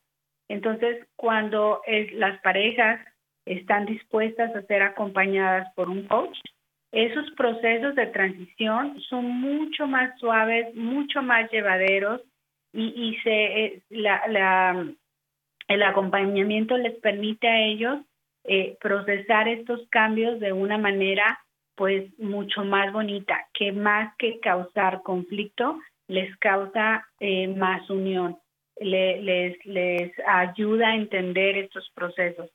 Entonces, 0.47 1.05
cuando 1.15 1.81
las 2.13 2.41
parejas 2.41 2.99
están 3.45 3.85
dispuestas 3.85 4.55
a 4.55 4.61
ser 4.63 4.81
acompañadas 4.83 5.73
por 5.75 5.89
un 5.89 6.07
coach, 6.07 6.37
esos 6.91 7.31
procesos 7.31 7.95
de 7.95 8.07
transición 8.07 8.99
son 9.01 9.25
mucho 9.25 9.87
más 9.87 10.17
suaves, 10.19 10.75
mucho 10.75 11.21
más 11.21 11.49
llevaderos 11.49 12.21
y, 12.73 12.87
y 12.87 13.17
se, 13.23 13.65
eh, 13.65 13.81
la, 13.89 14.21
la, 14.27 14.85
el 15.69 15.83
acompañamiento 15.83 16.77
les 16.77 16.99
permite 16.99 17.47
a 17.47 17.61
ellos 17.61 17.99
eh, 18.43 18.77
procesar 18.81 19.47
estos 19.47 19.87
cambios 19.89 20.39
de 20.39 20.51
una 20.51 20.77
manera 20.77 21.39
pues 21.75 22.11
mucho 22.19 22.63
más 22.65 22.91
bonita, 22.91 23.47
que 23.53 23.71
más 23.71 24.13
que 24.17 24.39
causar 24.39 25.01
conflicto, 25.01 25.79
les 26.07 26.35
causa 26.37 27.07
eh, 27.19 27.47
más 27.47 27.89
unión, 27.89 28.37
les, 28.79 29.65
les 29.65 30.11
ayuda 30.27 30.89
a 30.89 30.95
entender 30.95 31.57
estos 31.57 31.89
procesos. 31.95 32.49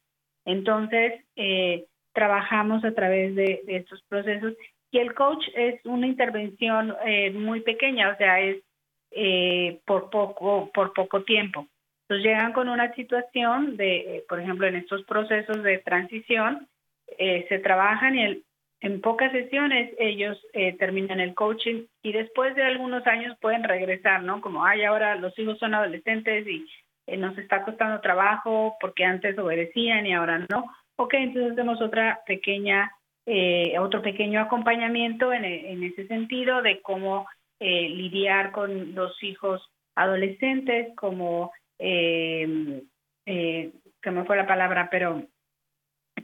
Entonces, 0.47 1.25
eh, 1.35 1.85
trabajamos 2.15 2.83
a 2.85 2.93
través 2.93 3.35
de, 3.35 3.63
estos 3.67 4.01
procesos 4.09 4.55
y 4.91 4.99
el 4.99 5.13
coach 5.13 5.45
es 5.55 5.85
una 5.85 6.07
intervención 6.07 6.95
eh, 7.05 7.31
muy 7.33 7.61
pequeña, 7.61 8.11
o 8.11 8.17
sea, 8.17 8.41
es 8.41 8.63
eh, 9.11 9.81
por 9.85 10.09
poco 10.09 10.71
por 10.73 10.95
poco 10.95 11.25
tiempo. 11.25 11.67
Entonces 12.03 12.25
llegan 12.25 12.53
con 12.53 12.69
una 12.69 12.95
situación 12.95 13.77
de, 13.77 14.25
por 14.29 14.41
ejemplo, 14.41 14.67
en 14.67 14.77
estos 14.77 15.03
procesos 15.05 15.63
de 15.63 15.79
transición, 15.79 16.69
se 17.19 17.59
trabajan 17.63 18.17
y 18.17 18.43
en 18.81 19.01
pocas 19.01 19.33
sesiones 19.33 19.93
ellos 19.99 20.41
terminan 20.79 21.19
el 21.19 21.35
coaching 21.35 21.87
y 22.03 22.13
después 22.13 22.55
de 22.55 22.63
algunos 22.63 23.05
años 23.07 23.37
pueden 23.41 23.65
regresar, 23.65 24.23
¿no? 24.23 24.41
Como, 24.41 24.65
ay, 24.65 24.85
ahora 24.85 25.17
los 25.17 25.37
hijos 25.39 25.59
son 25.59 25.75
adolescentes 25.75 26.47
y 26.47 26.67
eh, 27.07 27.17
nos 27.17 27.37
está 27.39 27.63
costando 27.65 28.01
trabajo 28.01 28.77
porque 28.81 29.05
antes 29.05 29.39
obedecían 29.39 30.07
y 30.07 30.15
ahora 30.15 30.45
no. 30.51 30.67
Ok, 30.97 31.15
entonces 31.15 31.53
hacemos 31.53 31.81
otra 31.81 32.21
pequeña, 32.27 32.91
eh, 33.27 33.79
otro 33.79 34.03
pequeño 34.03 34.41
acompañamiento 34.41 35.33
en, 35.33 35.45
en, 35.45 35.83
ese 35.85 36.07
sentido 36.07 36.63
de 36.63 36.81
cómo 36.81 37.27
eh, 37.61 37.89
lidiar 37.89 38.51
con 38.53 38.95
los 38.95 39.23
hijos 39.23 39.63
adolescentes, 39.95 40.95
como, 40.97 41.53
eh, 41.79 42.83
que 43.25 44.11
me 44.11 44.25
fue 44.25 44.37
la 44.37 44.47
palabra, 44.47 44.89
pero 44.91 45.23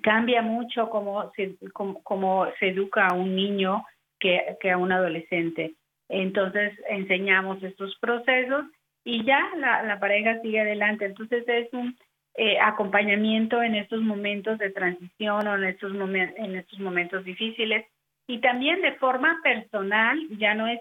cambia 0.02 0.42
mucho 0.42 0.88
cómo 0.90 1.30
se, 1.36 1.56
cómo, 1.72 2.46
se 2.58 2.68
educa 2.68 3.08
a 3.08 3.14
un 3.14 3.36
niño 3.36 3.84
que, 4.18 4.56
que 4.60 4.70
a 4.70 4.78
un 4.78 4.92
adolescente. 4.92 5.74
Entonces 6.08 6.78
enseñamos 6.88 7.62
estos 7.62 7.96
procesos 8.00 8.64
y 9.04 9.24
ya 9.24 9.50
la, 9.56 9.82
la 9.82 9.98
pareja 9.98 10.40
sigue 10.40 10.60
adelante. 10.60 11.06
Entonces 11.06 11.44
es 11.46 11.72
un 11.72 11.96
eh, 12.34 12.58
acompañamiento 12.60 13.62
en 13.62 13.74
estos 13.74 14.00
momentos 14.00 14.58
de 14.58 14.70
transición 14.70 15.46
o 15.46 15.54
en 15.56 15.64
estos, 15.64 15.92
en 15.92 16.56
estos 16.56 16.78
momentos 16.80 17.24
difíciles 17.24 17.86
y 18.26 18.38
también 18.40 18.80
de 18.82 18.92
forma 18.92 19.40
personal, 19.42 20.18
ya 20.38 20.54
no 20.54 20.66
es 20.66 20.80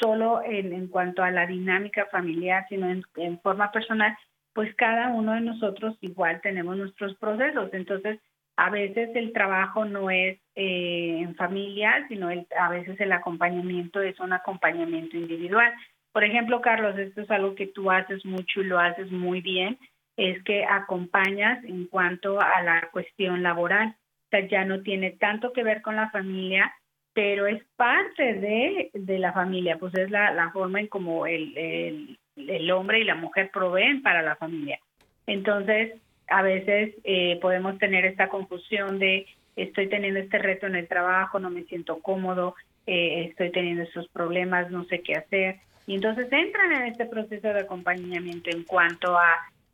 solo 0.00 0.42
en, 0.42 0.72
en 0.72 0.88
cuanto 0.88 1.22
a 1.22 1.30
la 1.30 1.46
dinámica 1.46 2.06
familiar, 2.06 2.66
sino 2.68 2.88
en, 2.88 3.04
en, 3.16 3.40
forma 3.40 3.70
personal, 3.70 4.16
pues 4.54 4.74
cada 4.74 5.08
uno 5.10 5.34
de 5.34 5.42
nosotros 5.42 5.96
igual 6.00 6.40
tenemos 6.40 6.76
nuestros 6.76 7.16
procesos. 7.16 7.72
Entonces, 7.74 8.18
a 8.56 8.70
veces 8.70 9.10
el 9.14 9.32
trabajo 9.32 9.84
no 9.84 10.10
es 10.10 10.38
eh, 10.54 11.18
en 11.20 11.34
familia, 11.36 12.06
sino 12.08 12.30
el, 12.30 12.46
a 12.58 12.68
veces 12.70 12.98
el 13.00 13.12
acompañamiento 13.12 14.02
es 14.02 14.18
un 14.20 14.32
acompañamiento 14.32 15.16
individual. 15.16 15.72
Por 16.12 16.24
ejemplo, 16.24 16.60
Carlos, 16.60 16.98
esto 16.98 17.22
es 17.22 17.30
algo 17.30 17.54
que 17.54 17.68
tú 17.68 17.90
haces 17.90 18.24
mucho 18.24 18.60
y 18.60 18.64
lo 18.64 18.78
haces 18.78 19.10
muy 19.12 19.40
bien, 19.40 19.78
es 20.16 20.42
que 20.44 20.64
acompañas 20.64 21.62
en 21.64 21.86
cuanto 21.86 22.40
a 22.40 22.62
la 22.62 22.88
cuestión 22.92 23.42
laboral. 23.42 23.94
O 24.26 24.28
sea, 24.30 24.46
ya 24.46 24.64
no 24.64 24.82
tiene 24.82 25.12
tanto 25.12 25.52
que 25.52 25.62
ver 25.62 25.82
con 25.82 25.96
la 25.96 26.10
familia, 26.10 26.72
pero 27.12 27.46
es 27.46 27.62
parte 27.76 28.34
de, 28.34 28.90
de 28.92 29.18
la 29.18 29.32
familia, 29.32 29.78
pues 29.78 29.94
es 29.94 30.10
la, 30.10 30.32
la 30.32 30.50
forma 30.50 30.80
en 30.80 30.86
como 30.88 31.26
el, 31.26 31.56
el, 31.56 32.18
el 32.36 32.70
hombre 32.70 33.00
y 33.00 33.04
la 33.04 33.14
mujer 33.14 33.50
proveen 33.52 34.02
para 34.02 34.22
la 34.22 34.36
familia. 34.36 34.78
Entonces, 35.26 36.00
a 36.28 36.42
veces 36.42 36.94
eh, 37.04 37.38
podemos 37.40 37.78
tener 37.78 38.04
esta 38.04 38.28
confusión 38.28 38.98
de 38.98 39.26
estoy 39.56 39.88
teniendo 39.88 40.20
este 40.20 40.38
reto 40.38 40.66
en 40.66 40.76
el 40.76 40.88
trabajo, 40.88 41.38
no 41.38 41.50
me 41.50 41.64
siento 41.64 42.00
cómodo, 42.00 42.54
eh, 42.92 43.26
estoy 43.30 43.52
teniendo 43.52 43.84
estos 43.84 44.08
problemas, 44.08 44.68
no 44.72 44.84
sé 44.86 45.00
qué 45.00 45.14
hacer. 45.14 45.60
Y 45.86 45.94
entonces 45.94 46.26
entran 46.32 46.72
en 46.72 46.88
este 46.88 47.06
proceso 47.06 47.46
de 47.46 47.60
acompañamiento 47.60 48.50
en 48.50 48.64
cuanto 48.64 49.16
a 49.16 49.28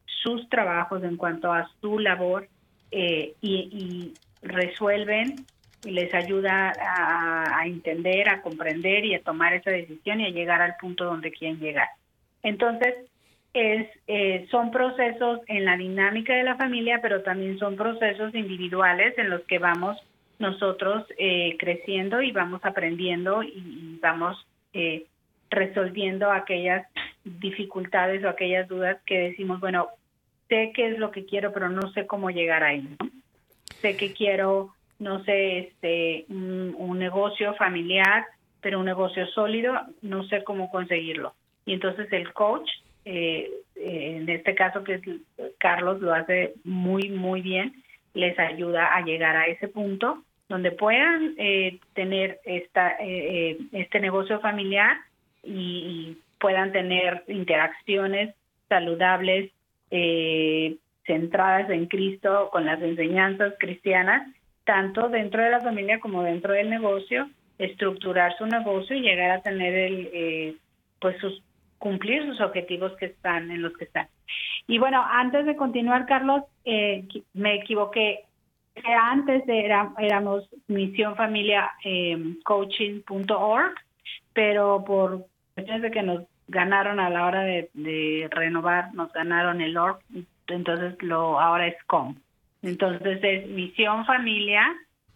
sus 0.04 0.46
trabajos, 0.50 1.02
en 1.02 1.16
cuanto 1.16 1.50
a 1.50 1.66
su 1.80 1.98
labor 1.98 2.46
eh, 2.90 3.32
y, 3.40 4.12
resuelven 4.42 5.34
y 5.82 5.92
les 5.92 6.12
ayuda 6.12 6.74
a, 6.78 7.58
a, 7.58 7.66
entender, 7.66 8.28
a 8.28 8.42
comprender 8.42 9.06
y 9.06 9.14
a 9.14 9.22
tomar 9.22 9.54
esa 9.54 9.70
decisión 9.70 10.20
y 10.20 10.26
a 10.26 10.30
llegar 10.30 10.60
al 10.60 10.76
punto 10.76 11.06
donde 11.06 11.32
quieren 11.32 11.58
llegar. 11.58 11.88
Entonces, 12.42 12.94
es, 13.54 13.88
eh, 14.08 14.46
son 14.50 14.70
procesos 14.70 15.40
en 15.46 15.64
la 15.64 15.78
dinámica 15.78 16.34
de 16.34 16.44
la 16.44 16.56
familia, 16.56 17.00
pero 17.00 17.22
también 17.22 17.58
son 17.58 17.76
procesos 17.76 18.34
individuales 18.34 19.16
en 19.16 19.30
los 19.30 19.40
que 19.46 19.58
vamos 19.58 19.96
nosotros 20.38 21.04
eh, 21.18 21.56
creciendo 21.58 22.22
y 22.22 22.32
vamos 22.32 22.60
aprendiendo 22.64 23.42
y, 23.42 23.98
vamos 24.00 24.36
eh, 24.72 25.06
resolviendo 25.50 26.30
aquellas 26.30 26.86
dificultades 27.24 28.24
o 28.24 28.28
aquellas 28.28 28.68
dudas 28.68 28.98
que 29.06 29.18
decimos, 29.18 29.60
bueno, 29.60 29.88
sé 30.48 30.72
qué 30.74 30.88
es 30.88 30.98
lo 30.98 31.10
que 31.10 31.24
quiero, 31.24 31.52
pero 31.52 31.68
no 31.68 31.90
sé 31.92 32.06
cómo 32.06 32.30
llegar 32.30 32.62
ahí. 32.62 32.88
Sé 33.80 33.96
que 33.96 34.12
quiero, 34.12 34.74
no 34.98 35.24
sé, 35.24 35.58
este, 35.58 36.26
un 36.28 36.98
negocio 36.98 37.54
familiar, 37.54 38.24
pero 38.60 38.78
un 38.78 38.86
negocio 38.86 39.26
sólido, 39.28 39.74
no 40.02 40.24
sé 40.24 40.44
cómo 40.44 40.70
conseguirlo. 40.70 41.34
Y 41.64 41.72
entonces 41.72 42.12
el 42.12 42.32
coach 42.32 42.68
eh, 43.08 43.48
en 43.76 44.28
este 44.28 44.56
caso 44.56 44.82
que 44.82 45.00
Carlos 45.58 46.00
lo 46.00 46.12
hace 46.12 46.54
muy, 46.64 47.08
muy 47.08 47.40
bien, 47.40 47.72
les 48.14 48.36
ayuda 48.36 48.96
a 48.96 49.02
llegar 49.02 49.36
a 49.36 49.46
ese 49.46 49.68
punto 49.68 50.24
donde 50.48 50.72
puedan 50.72 51.34
eh, 51.38 51.80
tener 51.94 52.40
esta, 52.44 52.96
eh, 53.00 53.58
este 53.72 54.00
negocio 54.00 54.40
familiar 54.40 54.96
y, 55.42 56.18
puedan 56.38 56.70
tener 56.70 57.24
interacciones 57.28 58.34
saludables, 58.68 59.50
centradas 61.06 61.70
en 61.70 61.86
Cristo, 61.86 62.50
con 62.52 62.66
las 62.66 62.80
enseñanzas 62.82 63.54
cristianas, 63.58 64.28
tanto 64.64 65.08
dentro 65.08 65.42
de 65.42 65.48
la 65.48 65.62
familia 65.62 65.98
como 65.98 66.22
dentro 66.22 66.52
del 66.52 66.68
negocio, 66.68 67.30
estructurar 67.58 68.36
su 68.36 68.44
negocio 68.44 68.94
y 68.94 69.00
llegar 69.00 69.30
a 69.30 69.40
tener 69.40 69.74
el, 69.74 70.58
pues 71.00 71.16
sus 71.20 71.42
cumplir 71.78 72.26
sus 72.26 72.40
objetivos 72.40 72.92
que 72.96 73.06
están 73.06 73.50
en 73.50 73.62
los 73.62 73.76
que 73.76 73.84
están. 73.84 74.08
Y 74.66 74.78
bueno, 74.78 75.04
antes 75.08 75.46
de 75.46 75.56
continuar, 75.56 76.06
Carlos, 76.06 76.42
eh, 76.64 77.06
me 77.34 77.54
equivoqué. 77.54 78.24
Antes 78.84 79.42
era, 79.46 79.92
éramos 79.98 80.48
Misión 80.68 81.16
Familia 81.16 81.70
eh, 81.84 82.36
Coaching.org, 82.44 83.74
pero 84.32 84.84
por 84.84 85.26
cuestiones 85.54 85.82
de 85.82 85.90
que 85.90 86.02
nos 86.02 86.24
ganaron 86.48 87.00
a 87.00 87.10
la 87.10 87.26
hora 87.26 87.42
de, 87.42 88.28
renovar, 88.30 88.94
nos 88.94 89.12
ganaron 89.12 89.60
el 89.60 89.76
org, 89.76 89.98
entonces 90.46 90.94
lo 91.02 91.40
ahora 91.40 91.66
es 91.66 91.82
com. 91.84 92.14
Entonces 92.62 93.18
es 93.22 93.48
Misión 93.48 94.04
Familia 94.04 94.62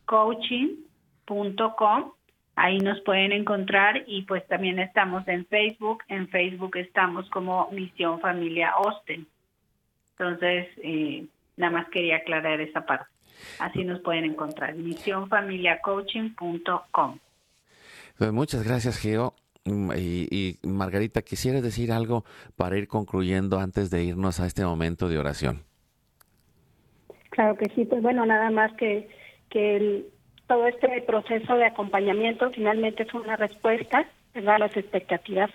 Coaching.com 0.07 2.13
Ahí 2.57 2.79
nos 2.79 3.01
pueden 3.01 3.33
encontrar 3.33 4.05
y 4.07 4.23
pues 4.23 4.47
también 4.47 4.79
estamos 4.81 5.27
en 5.29 5.47
Facebook. 5.47 6.03
En 6.09 6.29
Facebook 6.29 6.77
estamos 6.77 7.29
como 7.31 7.71
Misión 7.71 8.21
Familia 8.21 8.71
Austin. 8.71 9.27
Entonces, 10.11 10.69
eh, 10.83 11.25
nada 11.57 11.73
más 11.73 11.89
quería 11.89 12.17
aclarar 12.17 12.61
esa 12.61 12.85
parte. 12.85 13.07
Así 13.59 13.84
nos 13.84 14.01
pueden 14.01 14.24
encontrar. 14.24 14.74
Misiónfamiliacoaching.com. 14.74 17.18
Pues 18.18 18.32
muchas 18.32 18.64
gracias, 18.64 18.99
Geo. 18.99 19.34
Mm, 19.64 19.93
y, 19.97 20.28
y, 20.30 20.59
Margarita, 20.66 21.22
¿quisieras 21.22 21.62
decir 21.62 21.93
algo 21.93 22.24
para 22.57 22.76
ir 22.78 22.88
concluyendo 22.88 23.59
antes 23.59 23.91
de 23.91 24.05
irnos 24.05 24.41
a 24.41 24.47
este 24.47 24.64
momento 24.64 25.09
de 25.09 25.18
oración? 25.18 25.64
Claro 27.30 27.57
que 27.57 27.66
sí, 27.74 27.84
pues 27.84 28.03
bueno, 28.03 28.26
nada 28.26 28.51
más 28.51 28.72
que, 28.74 29.09
que 29.49 29.76
el, 29.76 30.07
todo 30.47 30.66
este 30.66 31.01
proceso 31.03 31.55
de 31.55 31.64
acompañamiento 31.64 32.51
finalmente 32.51 33.05
es 33.05 33.14
una 33.14 33.36
respuesta 33.36 34.07
¿verdad? 34.34 34.57
a 34.57 34.59
las 34.59 34.76
expectativas 34.76 35.51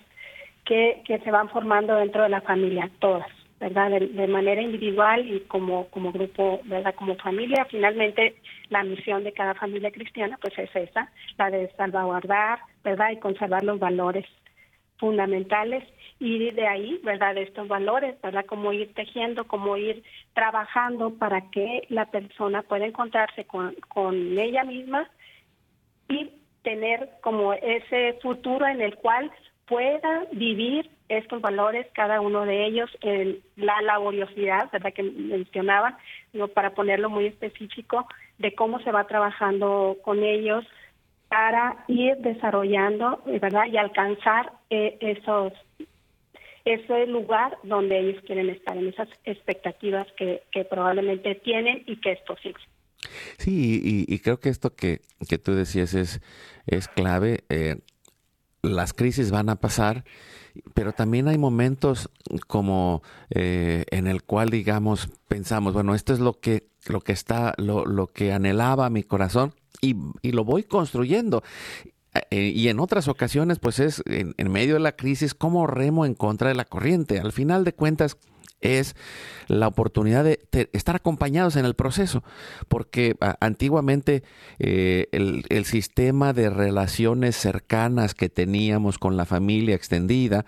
que, 0.64 1.02
que 1.04 1.18
se 1.18 1.30
van 1.30 1.50
formando 1.50 1.94
dentro 1.96 2.22
de 2.22 2.30
la 2.30 2.40
familia, 2.40 2.90
todas, 2.98 3.28
¿verdad? 3.58 3.90
De, 3.90 4.26
manera 4.26 4.60
individual 4.60 5.26
y 5.26 5.40
como, 5.40 5.88
como 5.88 6.12
grupo, 6.12 6.60
¿verdad? 6.64 6.94
Como 6.94 7.16
familia. 7.16 7.66
Finalmente, 7.70 8.36
la 8.68 8.82
misión 8.82 9.24
de 9.24 9.32
cada 9.32 9.54
familia 9.54 9.90
cristiana, 9.90 10.38
pues 10.40 10.58
es 10.58 10.74
esa, 10.74 11.10
la 11.38 11.50
de 11.50 11.70
salvaguardar, 11.76 12.58
¿verdad? 12.84 13.12
Y 13.12 13.18
conservar 13.18 13.64
los 13.64 13.78
valores 13.78 14.26
fundamentales 14.98 15.84
y 16.18 16.50
de 16.50 16.66
ahí, 16.66 17.00
¿verdad? 17.02 17.34
De 17.34 17.42
estos 17.42 17.68
valores, 17.68 18.20
¿verdad? 18.22 18.44
Como 18.46 18.72
ir 18.72 18.92
tejiendo, 18.94 19.46
como 19.46 19.76
ir 19.76 20.02
trabajando 20.34 21.14
para 21.14 21.50
que 21.50 21.86
la 21.88 22.06
persona 22.06 22.62
pueda 22.62 22.86
encontrarse 22.86 23.44
con, 23.44 23.74
con 23.88 24.38
ella 24.38 24.64
misma 24.64 25.08
y 26.08 26.30
tener 26.62 27.10
como 27.20 27.52
ese 27.52 28.14
futuro 28.22 28.66
en 28.66 28.80
el 28.80 28.96
cual 28.96 29.30
pueda 29.66 30.26
vivir 30.32 30.90
estos 31.08 31.40
valores, 31.40 31.86
cada 31.94 32.20
uno 32.20 32.44
de 32.44 32.66
ellos, 32.66 32.90
en 33.00 33.40
la 33.56 33.80
laboriosidad, 33.82 34.70
¿verdad? 34.72 34.92
Que 34.92 35.02
mencionaban, 35.02 35.96
¿no? 36.32 36.48
para 36.48 36.74
ponerlo 36.74 37.10
muy 37.10 37.26
específico, 37.26 38.06
de 38.38 38.54
cómo 38.54 38.80
se 38.80 38.92
va 38.92 39.06
trabajando 39.06 39.96
con 40.02 40.22
ellos 40.22 40.64
para 41.28 41.84
ir 41.88 42.16
desarrollando, 42.18 43.22
¿verdad? 43.26 43.66
Y 43.70 43.76
alcanzar 43.76 44.52
eh, 44.70 44.96
esos 45.00 45.52
ese 46.66 47.06
lugar 47.06 47.56
donde 47.62 47.98
ellos 47.98 48.22
quieren 48.26 48.50
estar, 48.50 48.76
en 48.76 48.88
esas 48.88 49.08
expectativas 49.24 50.06
que, 50.16 50.42
probablemente 50.68 51.36
tienen 51.36 51.84
y 51.86 51.96
que 52.00 52.12
es 52.12 52.20
posible. 52.22 52.60
Sí, 53.38 54.04
y, 54.08 54.18
creo 54.18 54.40
que 54.40 54.48
esto 54.48 54.74
que, 54.74 55.00
que, 55.28 55.38
tú 55.38 55.54
decías 55.54 55.94
es, 55.94 56.20
es 56.66 56.88
clave. 56.88 57.44
Eh, 57.50 57.76
las 58.62 58.92
crisis 58.92 59.30
van 59.30 59.48
a 59.48 59.56
pasar, 59.56 60.02
pero 60.74 60.92
también 60.92 61.28
hay 61.28 61.38
momentos 61.38 62.10
como 62.46 63.02
eh, 63.30 63.84
en 63.90 64.06
el 64.06 64.22
cual, 64.22 64.50
digamos, 64.50 65.08
pensamos, 65.28 65.72
bueno, 65.74 65.94
esto 65.94 66.12
es 66.12 66.20
lo 66.20 66.40
que, 66.40 66.68
lo 66.88 67.00
que 67.00 67.12
está, 67.12 67.54
lo, 67.58 67.84
lo 67.84 68.06
que 68.06 68.32
anhelaba 68.32 68.90
mi 68.90 69.02
corazón 69.02 69.54
y, 69.80 69.96
y 70.22 70.32
lo 70.32 70.44
voy 70.44 70.64
construyendo. 70.64 71.42
Eh, 72.30 72.52
y 72.54 72.68
en 72.68 72.80
otras 72.80 73.08
ocasiones, 73.08 73.58
pues 73.58 73.78
es 73.78 74.02
en, 74.06 74.34
medio 74.50 74.74
de 74.74 74.80
la 74.80 74.92
crisis, 74.92 75.34
como 75.34 75.66
remo 75.66 76.06
en 76.06 76.14
contra 76.14 76.48
de 76.48 76.54
la 76.54 76.64
corriente. 76.64 77.20
Al 77.20 77.32
final 77.32 77.64
de 77.64 77.74
cuentas, 77.74 78.16
es 78.60 78.94
la 79.48 79.68
oportunidad 79.68 80.24
de 80.24 80.40
estar 80.72 80.96
acompañados 80.96 81.56
en 81.56 81.64
el 81.64 81.74
proceso, 81.74 82.24
porque 82.68 83.16
antiguamente 83.40 84.22
eh, 84.58 85.08
el, 85.12 85.44
el, 85.48 85.64
sistema 85.64 86.32
de 86.32 86.50
relaciones 86.50 87.36
cercanas 87.36 88.14
que 88.14 88.28
teníamos 88.28 88.98
con 88.98 89.16
la 89.16 89.24
familia 89.24 89.74
extendida 89.74 90.44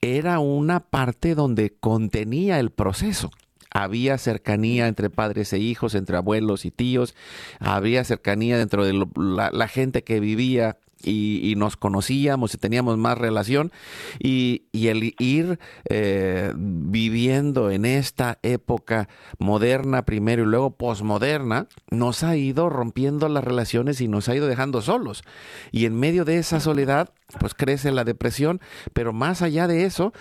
era 0.00 0.38
una 0.38 0.80
parte 0.80 1.34
donde 1.34 1.74
contenía 1.78 2.60
el 2.60 2.70
proceso. 2.70 3.30
Había 3.70 4.16
cercanía 4.16 4.88
entre 4.88 5.10
padres 5.10 5.52
e 5.52 5.58
hijos, 5.58 5.94
entre 5.94 6.16
abuelos 6.16 6.64
y 6.64 6.70
tíos, 6.70 7.14
había 7.58 8.04
cercanía 8.04 8.56
dentro 8.56 8.86
de 8.86 9.06
la, 9.16 9.68
gente 9.68 10.02
que 10.02 10.20
vivía 10.20 10.78
y, 11.02 11.54
nos 11.56 11.76
conocíamos 11.76 12.54
y 12.54 12.58
teníamos 12.58 12.98
más 12.98 13.18
relación. 13.18 13.72
Y, 14.18 14.62
el 14.72 15.14
ir 15.18 15.58
eh, 15.88 16.52
viviendo 16.56 17.72
en 17.72 17.84
esta 17.84 18.38
época 18.42 19.08
moderna 19.38 20.04
primero 20.04 20.44
y 20.44 20.46
luego 20.46 20.70
posmoderna 20.76 21.66
nos 21.90 22.22
ha 22.22 22.36
ido 22.36 22.68
rompiendo 22.70 23.28
las 23.28 23.42
relaciones 23.42 24.00
y 24.00 24.06
nos 24.06 24.28
ha 24.28 24.36
ido 24.36 24.46
dejando 24.46 24.82
solos. 24.82 25.24
Y 25.72 25.86
en 25.86 25.98
medio 25.98 26.24
de 26.24 26.38
esa 26.38 26.60
soledad 26.60 27.10
pues 27.40 27.54
crece 27.54 27.90
la 27.90 28.04
depresión 28.04 28.60
pero 28.92 29.12
más 29.12 29.42
allá 29.42 29.66
de 29.66 29.84
eso 29.84 30.12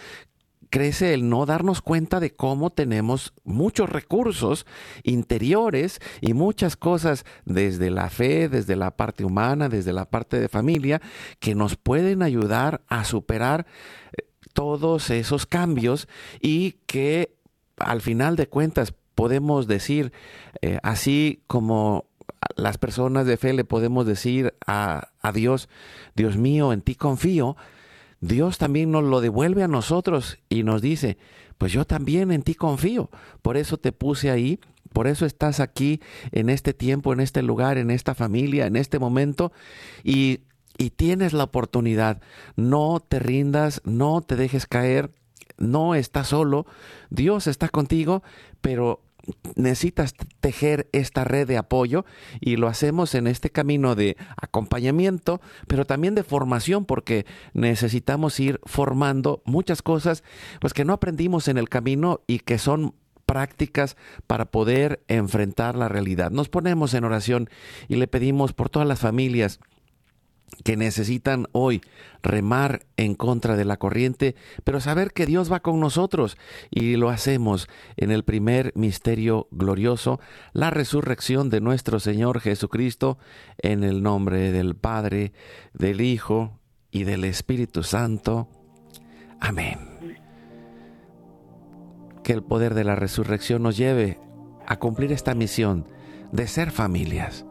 crece 0.75 1.13
el 1.13 1.29
no 1.29 1.45
darnos 1.45 1.81
cuenta 1.81 2.19
de 2.19 2.35
cómo 2.35 2.69
tenemos 2.69 3.31
muchos 3.45 3.89
recursos 3.89 4.65
interiores 5.03 6.01
y 6.19 6.33
muchas 6.33 6.75
cosas 6.75 7.23
desde 7.45 7.89
la 7.89 8.09
fe, 8.09 8.49
desde 8.49 8.75
la 8.75 8.91
parte 8.91 9.23
humana, 9.23 9.69
desde 9.69 9.93
la 9.93 10.03
parte 10.03 10.37
de 10.37 10.49
familia, 10.49 11.01
que 11.39 11.55
nos 11.55 11.77
pueden 11.77 12.21
ayudar 12.21 12.81
a 12.89 13.05
superar 13.05 13.65
eh, 14.11 14.23
todos 14.51 15.11
esos 15.11 15.45
cambios 15.45 16.09
y 16.41 16.73
que 16.87 17.37
al 17.77 18.01
final 18.01 18.35
de 18.35 18.47
cuentas 18.47 18.93
podemos 19.15 19.67
decir, 19.67 20.11
eh, 20.61 20.79
así 20.83 21.41
como 21.47 22.03
las 22.57 22.77
personas 22.77 23.25
de 23.25 23.37
fe 23.37 23.53
le 23.53 23.63
podemos 23.63 24.05
decir 24.05 24.53
a, 24.67 25.07
a 25.21 25.31
Dios, 25.31 25.69
Dios 26.15 26.35
mío, 26.35 26.73
en 26.73 26.81
ti 26.81 26.95
confío, 26.95 27.55
Dios 28.25 28.57
también 28.57 28.89
nos 28.89 29.03
lo 29.03 29.21
devuelve 29.21 29.61
a 29.61 29.67
nosotros 29.67 30.39
y 30.49 30.63
nos 30.63 30.81
dice, 30.81 31.17
pues 31.59 31.71
yo 31.71 31.85
también 31.85 32.31
en 32.31 32.41
ti 32.41 32.55
confío, 32.55 33.11
por 33.43 33.55
eso 33.55 33.77
te 33.77 33.91
puse 33.91 34.31
ahí, 34.31 34.59
por 34.93 35.05
eso 35.05 35.27
estás 35.27 35.59
aquí 35.59 36.01
en 36.31 36.49
este 36.49 36.73
tiempo, 36.73 37.13
en 37.13 37.19
este 37.19 37.43
lugar, 37.43 37.77
en 37.77 37.91
esta 37.91 38.15
familia, 38.15 38.65
en 38.65 38.77
este 38.77 38.97
momento 38.97 39.51
y, 40.03 40.41
y 40.77 40.89
tienes 40.89 41.33
la 41.33 41.43
oportunidad. 41.43 42.19
No 42.55 42.99
te 42.99 43.19
rindas, 43.19 43.81
no 43.85 44.21
te 44.21 44.35
dejes 44.35 44.65
caer, 44.65 45.11
no 45.57 45.93
estás 45.93 46.29
solo, 46.29 46.65
Dios 47.11 47.45
está 47.45 47.69
contigo, 47.69 48.23
pero 48.61 49.04
necesitas 49.55 50.13
tejer 50.39 50.89
esta 50.91 51.23
red 51.23 51.47
de 51.47 51.57
apoyo 51.57 52.05
y 52.39 52.57
lo 52.57 52.67
hacemos 52.67 53.15
en 53.15 53.27
este 53.27 53.49
camino 53.49 53.95
de 53.95 54.17
acompañamiento, 54.37 55.41
pero 55.67 55.85
también 55.85 56.15
de 56.15 56.23
formación 56.23 56.85
porque 56.85 57.25
necesitamos 57.53 58.39
ir 58.39 58.59
formando 58.65 59.41
muchas 59.45 59.81
cosas 59.81 60.23
pues 60.59 60.73
que 60.73 60.85
no 60.85 60.93
aprendimos 60.93 61.47
en 61.47 61.57
el 61.57 61.69
camino 61.69 62.21
y 62.27 62.39
que 62.39 62.57
son 62.57 62.93
prácticas 63.25 63.97
para 64.27 64.45
poder 64.45 65.03
enfrentar 65.07 65.75
la 65.75 65.89
realidad. 65.89 66.31
Nos 66.31 66.49
ponemos 66.49 66.93
en 66.93 67.03
oración 67.03 67.49
y 67.87 67.95
le 67.95 68.07
pedimos 68.07 68.53
por 68.53 68.69
todas 68.69 68.87
las 68.87 68.99
familias 68.99 69.59
que 70.63 70.77
necesitan 70.77 71.47
hoy 71.51 71.81
remar 72.23 72.85
en 72.97 73.15
contra 73.15 73.55
de 73.55 73.65
la 73.65 73.77
corriente, 73.77 74.35
pero 74.63 74.79
saber 74.79 75.11
que 75.13 75.25
Dios 75.25 75.51
va 75.51 75.59
con 75.59 75.79
nosotros 75.79 76.37
y 76.71 76.95
lo 76.95 77.09
hacemos 77.09 77.67
en 77.97 78.11
el 78.11 78.23
primer 78.23 78.71
misterio 78.75 79.47
glorioso, 79.51 80.19
la 80.53 80.69
resurrección 80.69 81.49
de 81.49 81.61
nuestro 81.61 81.99
Señor 81.99 82.39
Jesucristo, 82.39 83.17
en 83.57 83.83
el 83.83 84.01
nombre 84.01 84.51
del 84.51 84.75
Padre, 84.75 85.33
del 85.73 86.01
Hijo 86.01 86.59
y 86.91 87.03
del 87.03 87.23
Espíritu 87.25 87.83
Santo. 87.83 88.47
Amén. 89.39 89.79
Que 92.23 92.33
el 92.33 92.43
poder 92.43 92.73
de 92.73 92.83
la 92.83 92.95
resurrección 92.95 93.61
nos 93.61 93.77
lleve 93.77 94.19
a 94.65 94.79
cumplir 94.79 95.11
esta 95.11 95.35
misión 95.35 95.85
de 96.31 96.47
ser 96.47 96.71
familias. 96.71 97.45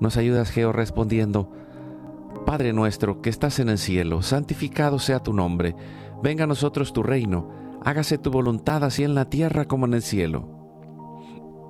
Nos 0.00 0.16
ayudas, 0.16 0.50
Geo, 0.50 0.72
respondiendo, 0.72 1.52
Padre 2.44 2.72
nuestro 2.72 3.22
que 3.22 3.30
estás 3.30 3.60
en 3.60 3.68
el 3.68 3.78
cielo, 3.78 4.22
santificado 4.22 4.98
sea 4.98 5.20
tu 5.20 5.32
nombre, 5.32 5.74
venga 6.22 6.44
a 6.44 6.46
nosotros 6.46 6.92
tu 6.92 7.02
reino, 7.02 7.78
hágase 7.84 8.18
tu 8.18 8.30
voluntad 8.30 8.82
así 8.84 9.04
en 9.04 9.14
la 9.14 9.30
tierra 9.30 9.64
como 9.66 9.86
en 9.86 9.94
el 9.94 10.02
cielo. 10.02 10.48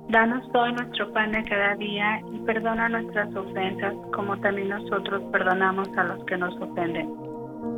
Danos 0.09 0.43
hoy 0.53 0.73
nuestro 0.73 1.11
pan 1.13 1.31
de 1.31 1.43
cada 1.43 1.75
día 1.75 2.21
y 2.33 2.39
perdona 2.39 2.89
nuestras 2.89 3.33
ofensas 3.35 3.93
como 4.13 4.37
también 4.39 4.69
nosotros 4.69 5.21
perdonamos 5.31 5.87
a 5.95 6.03
los 6.03 6.25
que 6.25 6.37
nos 6.37 6.55
ofenden. 6.59 7.07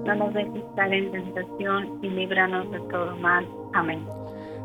No 0.05 0.15
nos 0.15 0.33
dejes 0.33 0.55
estar 0.55 0.91
en 0.91 1.11
tentación 1.11 1.99
y 2.01 2.09
líbranos 2.09 2.71
de 2.71 2.79
todo 2.91 3.15
mal. 3.17 3.45
Amén. 3.73 4.05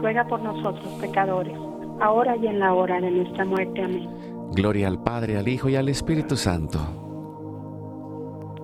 ruega 0.00 0.26
por 0.26 0.40
nosotros 0.40 0.86
pecadores, 1.00 1.56
ahora 2.00 2.36
y 2.36 2.46
en 2.46 2.58
la 2.58 2.74
hora 2.74 3.00
de 3.00 3.10
nuestra 3.10 3.44
muerte. 3.44 3.82
Amén. 3.82 4.08
Gloria 4.52 4.88
al 4.88 5.02
Padre, 5.02 5.36
al 5.36 5.48
Hijo 5.48 5.68
y 5.68 5.76
al 5.76 5.88
Espíritu 5.88 6.36
Santo. 6.36 6.78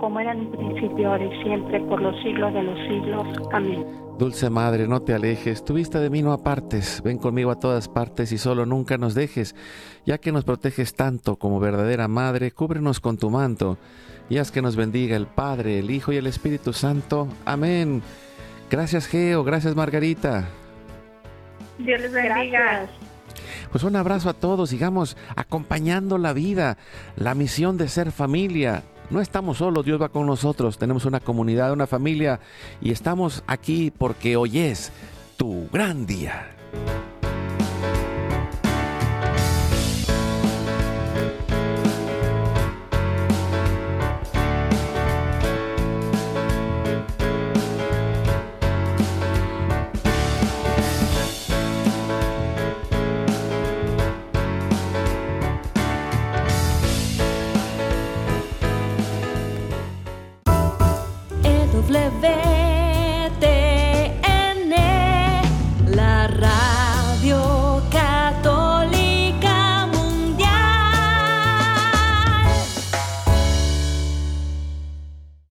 Como 0.01 0.20
era 0.20 0.32
en 0.32 0.41
un 0.41 0.51
principio, 0.53 1.11
ahora 1.11 1.24
y 1.24 1.43
siempre, 1.43 1.80
por 1.80 2.03
los 2.03 2.14
siglos 2.22 2.53
de 2.53 2.62
los 2.62 2.78
siglos. 2.89 3.26
Amén. 3.53 3.87
Dulce 4.18 4.49
Madre, 4.49 4.89
no 4.89 5.03
te 5.03 5.12
alejes, 5.12 5.62
tu 5.62 5.74
vista 5.74 6.01
de 6.01 6.09
mí 6.09 6.22
no 6.22 6.32
apartes, 6.32 7.03
ven 7.05 7.18
conmigo 7.18 7.51
a 7.51 7.59
todas 7.59 7.89
partes 7.89 8.32
y 8.32 8.39
solo 8.39 8.64
nunca 8.64 8.97
nos 8.97 9.14
dejes, 9.14 9.55
ya 10.07 10.16
que 10.16 10.32
nos 10.32 10.45
proteges 10.45 10.95
tanto 10.95 11.37
como 11.37 11.61
verdadera 11.61 12.09
Madre, 12.09 12.51
cúbrenos 12.51 12.99
con 12.99 13.18
tu 13.18 13.28
manto, 13.28 13.76
y 14.30 14.39
haz 14.39 14.51
que 14.51 14.62
nos 14.62 14.74
bendiga 14.74 15.16
el 15.16 15.26
Padre, 15.26 15.80
el 15.80 15.91
Hijo 15.91 16.12
y 16.12 16.16
el 16.16 16.26
Espíritu 16.26 16.72
Santo. 16.72 17.28
Amén. 17.45 18.03
Gracias 18.70 19.07
Geo, 19.07 19.45
gracias 19.45 19.76
Margarita. 19.76 20.49
Dios 21.79 22.01
les 22.01 22.12
bendiga. 22.12 22.87
Pues 23.70 23.85
un 23.85 23.97
abrazo 23.97 24.31
a 24.31 24.35
todos, 24.35 24.70
sigamos 24.70 25.16
acompañando 25.35 26.18
la 26.18 26.33
vida, 26.33 26.79
la 27.16 27.35
misión 27.35 27.77
de 27.77 27.89
ser 27.89 28.12
familia, 28.12 28.83
no 29.11 29.20
estamos 29.20 29.59
solos, 29.59 29.85
Dios 29.85 30.01
va 30.01 30.09
con 30.09 30.27
nosotros, 30.27 30.79
tenemos 30.79 31.05
una 31.05 31.20
comunidad, 31.20 31.72
una 31.72 31.87
familia 31.87 32.41
y 32.81 32.91
estamos 32.91 33.45
aquí 33.47 33.93
porque 33.97 34.37
hoy 34.37 34.59
es 34.59 34.93
tu 35.37 35.68
gran 35.70 36.07
día. 36.07 36.51